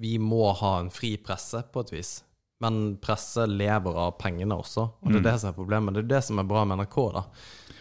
vi 0.00 0.18
må 0.22 0.52
ha 0.60 0.74
en 0.80 0.90
fri 0.92 1.14
presse 1.16 1.62
på 1.72 1.80
et 1.84 1.92
vis. 1.94 2.10
Men 2.60 2.96
presse 3.00 3.46
lever 3.48 3.96
av 3.96 4.12
pengene 4.20 4.56
også, 4.60 4.84
og 5.00 5.08
det 5.10 5.22
er 5.22 5.26
det 5.30 5.34
som 5.40 5.48
er 5.50 5.56
problemet. 5.56 5.96
Det 5.96 6.02
er 6.04 6.10
det 6.12 6.20
som 6.26 6.38
er 6.42 6.48
bra 6.48 6.62
med 6.68 6.82
NRK, 6.82 6.96
da. 7.16 7.22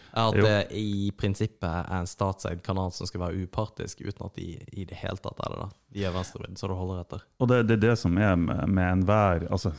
Er 0.10 0.30
at 0.32 0.38
Jo. 0.40 0.46
det 0.48 0.80
i 0.80 1.12
prinsippet 1.20 1.68
er 1.70 2.00
en 2.00 2.08
statseid 2.10 2.64
kanal 2.66 2.92
som 2.96 3.08
skal 3.08 3.22
være 3.28 3.44
upartisk, 3.44 4.02
uten 4.08 4.26
at 4.26 4.40
de 4.40 4.48
i 4.72 4.86
det 4.88 4.98
hele 5.04 5.20
tatt 5.22 5.40
er 5.46 5.54
det. 5.54 5.60
da. 5.66 5.70
De 6.00 6.06
er 6.08 6.16
venstrevridd, 6.16 6.56
så 6.58 6.72
det 6.72 6.80
holder 6.80 7.02
etter. 7.04 7.26
Og 7.44 7.52
det, 7.52 7.60
det 7.68 7.76
er 7.78 7.84
det 7.90 7.98
som 8.00 8.16
er 8.18 8.40
med, 8.40 8.64
med 8.72 8.88
enhver 8.96 9.46
altså, 9.52 9.76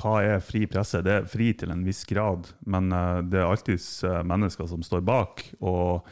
Hva 0.00 0.16
er 0.24 0.40
fri 0.44 0.64
presse? 0.70 1.02
Det 1.04 1.12
er 1.18 1.28
fri 1.28 1.50
til 1.60 1.70
en 1.74 1.84
viss 1.84 2.04
grad, 2.08 2.48
men 2.66 2.90
eh, 2.96 3.20
det 3.28 3.40
er 3.42 3.48
alltids 3.50 3.88
eh, 4.08 4.22
mennesker 4.24 4.68
som 4.70 4.82
står 4.86 5.02
bak. 5.04 5.44
Og 5.60 6.06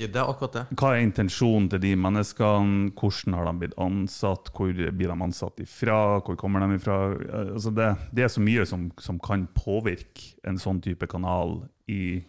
Ja, 0.00 0.06
det 0.08 0.16
er 0.18 0.30
akkurat 0.32 0.54
det. 0.56 0.62
hva 0.80 0.94
er 0.96 1.02
intensjonen 1.04 1.68
til 1.70 1.82
de 1.84 1.92
menneskene? 2.00 2.90
Hvordan 2.96 3.36
har 3.36 3.44
de 3.50 3.52
blitt 3.60 3.76
ansatt? 3.78 4.48
Hvor 4.56 4.72
blir 4.72 5.12
de 5.12 5.16
ansatt 5.28 5.60
ifra? 5.62 5.98
Hvor 6.24 6.36
kommer 6.40 6.64
de 6.64 6.78
ifra? 6.80 6.96
Eh, 7.20 7.52
Altså 7.52 7.70
det, 7.76 7.90
det 8.16 8.24
er 8.24 8.32
så 8.32 8.40
mye 8.40 8.64
som, 8.66 8.88
som 8.98 9.20
kan 9.22 9.44
påvirke 9.54 10.32
en 10.48 10.58
sånn 10.58 10.80
type 10.82 11.06
kanal 11.12 11.60
i 11.92 12.22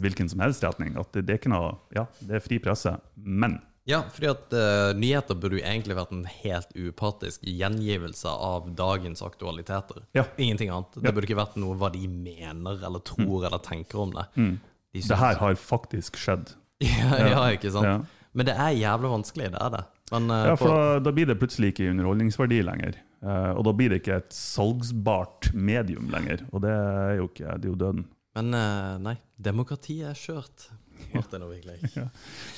hvilken 0.00 0.28
som 0.30 0.40
helst 0.40 0.62
retning. 0.64 0.96
At 0.98 1.12
det, 1.12 1.26
det 1.26 1.34
er 1.36 1.42
ikke 1.42 1.52
noe 1.52 1.74
Ja, 1.94 2.06
det 2.24 2.38
er 2.40 2.44
fri 2.44 2.58
presse, 2.62 2.96
men 3.16 3.58
Ja, 3.88 4.02
fordi 4.12 4.28
at 4.30 4.52
uh, 4.54 4.92
nyheter 4.98 5.38
burde 5.40 5.58
jo 5.58 5.64
egentlig 5.64 5.96
vært 5.96 6.12
en 6.14 6.26
helt 6.28 6.74
upartisk 6.76 7.44
gjengivelse 7.48 8.30
av 8.30 8.68
dagens 8.76 9.22
aktualiteter. 9.24 10.04
Ja. 10.16 10.26
Ingenting 10.36 10.70
annet. 10.70 10.92
Det 10.94 11.00
Ja. 11.00 11.08
Det 11.08 11.14
burde 11.16 11.30
ikke 11.30 11.40
vært 11.40 11.56
noe 11.58 11.76
hva 11.80 11.90
de 11.92 12.06
mener 12.06 12.84
eller 12.86 13.02
tror 13.02 13.46
eller 13.48 13.58
tenker 13.64 14.04
om 14.04 14.12
det. 14.14 14.26
De 14.36 15.02
det 15.06 15.18
her 15.18 15.38
har 15.40 15.54
faktisk 15.54 16.18
skjedd. 16.20 16.52
ja, 16.84 17.16
ja, 17.18 17.42
ikke 17.54 17.72
sant? 17.74 18.08
Men 18.32 18.46
det 18.46 18.54
er 18.54 18.76
jævlig 18.78 19.10
vanskelig, 19.10 19.50
det 19.54 19.60
er 19.60 19.72
det. 19.74 19.84
Men 20.12 20.30
uh, 20.30 20.46
Ja, 20.50 20.56
for 20.58 20.74
da, 20.74 20.98
da 21.06 21.12
blir 21.14 21.26
det 21.30 21.38
plutselig 21.40 21.72
ikke 21.72 21.90
underholdningsverdi 21.90 22.60
lenger. 22.66 22.98
Uh, 23.20 23.52
og 23.58 23.64
da 23.66 23.74
blir 23.76 23.92
det 23.92 24.00
ikke 24.00 24.20
et 24.22 24.34
salgsbart 24.34 25.50
medium 25.54 26.08
lenger. 26.12 26.44
Og 26.54 26.62
det 26.64 26.72
er 26.72 27.18
jo 27.18 27.28
ikke 27.30 27.56
det 27.56 27.68
er 27.68 27.72
jo 27.72 27.80
døden. 27.80 28.06
men 28.38 28.54
uh, 28.54 28.96
nei, 29.02 29.16
demokratiet 29.36 30.12
er 30.12 30.18
skjørt. 30.18 30.70
Martin 31.18 31.46
virkelig. 31.50 31.78
Ja. 32.00 32.06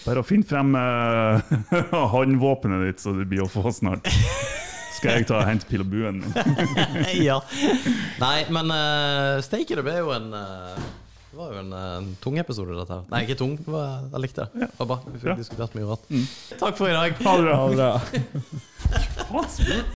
Bare 0.07 0.23
å 0.23 0.27
finne 0.27 0.47
frem 0.49 0.75
uh, 0.77 1.41
håndvåpenet 2.15 2.87
ditt, 2.89 3.01
så 3.05 3.15
det 3.17 3.29
blir 3.31 3.45
å 3.45 3.51
få 3.51 3.71
snart. 3.75 4.09
Skal 4.97 5.17
jeg 5.19 5.27
ta 5.31 5.41
og 5.41 5.47
hente 5.49 5.67
pil 5.67 5.83
og 5.83 5.89
buen? 5.91 6.21
ja. 7.19 7.41
Nei, 8.23 8.37
men 8.55 8.71
uh, 8.71 9.39
Steike, 9.43 9.75
det 9.79 9.83
ble 9.87 9.97
jo 9.99 10.13
en 10.15 10.29
uh, 10.37 10.77
Det 11.33 11.39
var 11.41 11.49
jo 11.55 11.61
en 11.63 11.71
eh, 11.73 12.09
tung 12.21 12.37
episode, 12.39 12.75
dette 12.77 12.93
her. 12.93 13.05
Nei, 13.09 13.23
ikke 13.25 13.39
tung. 13.41 13.55
Det 13.57 13.73
var, 13.73 14.03
jeg 14.13 14.21
likte 14.21 14.45
det. 14.45 14.67
Det 14.69 14.79
var 14.83 14.89
bra. 14.91 14.99
Vi 15.09 15.17
fikk 15.23 15.31
Ja. 15.31 15.37
diskutert 15.39 15.73
mye 15.79 15.87
rart. 15.89 16.05
Takk 16.61 16.77
for 16.77 16.93
i 16.93 16.93
dag. 16.93 17.17
Ha 17.25 17.33
det 17.41 17.47
bra. 17.47 17.55
Ha 17.57 17.69
det 17.73 17.79
bra. 17.81 17.93
Faen, 19.31 19.49
spurt 19.55 19.89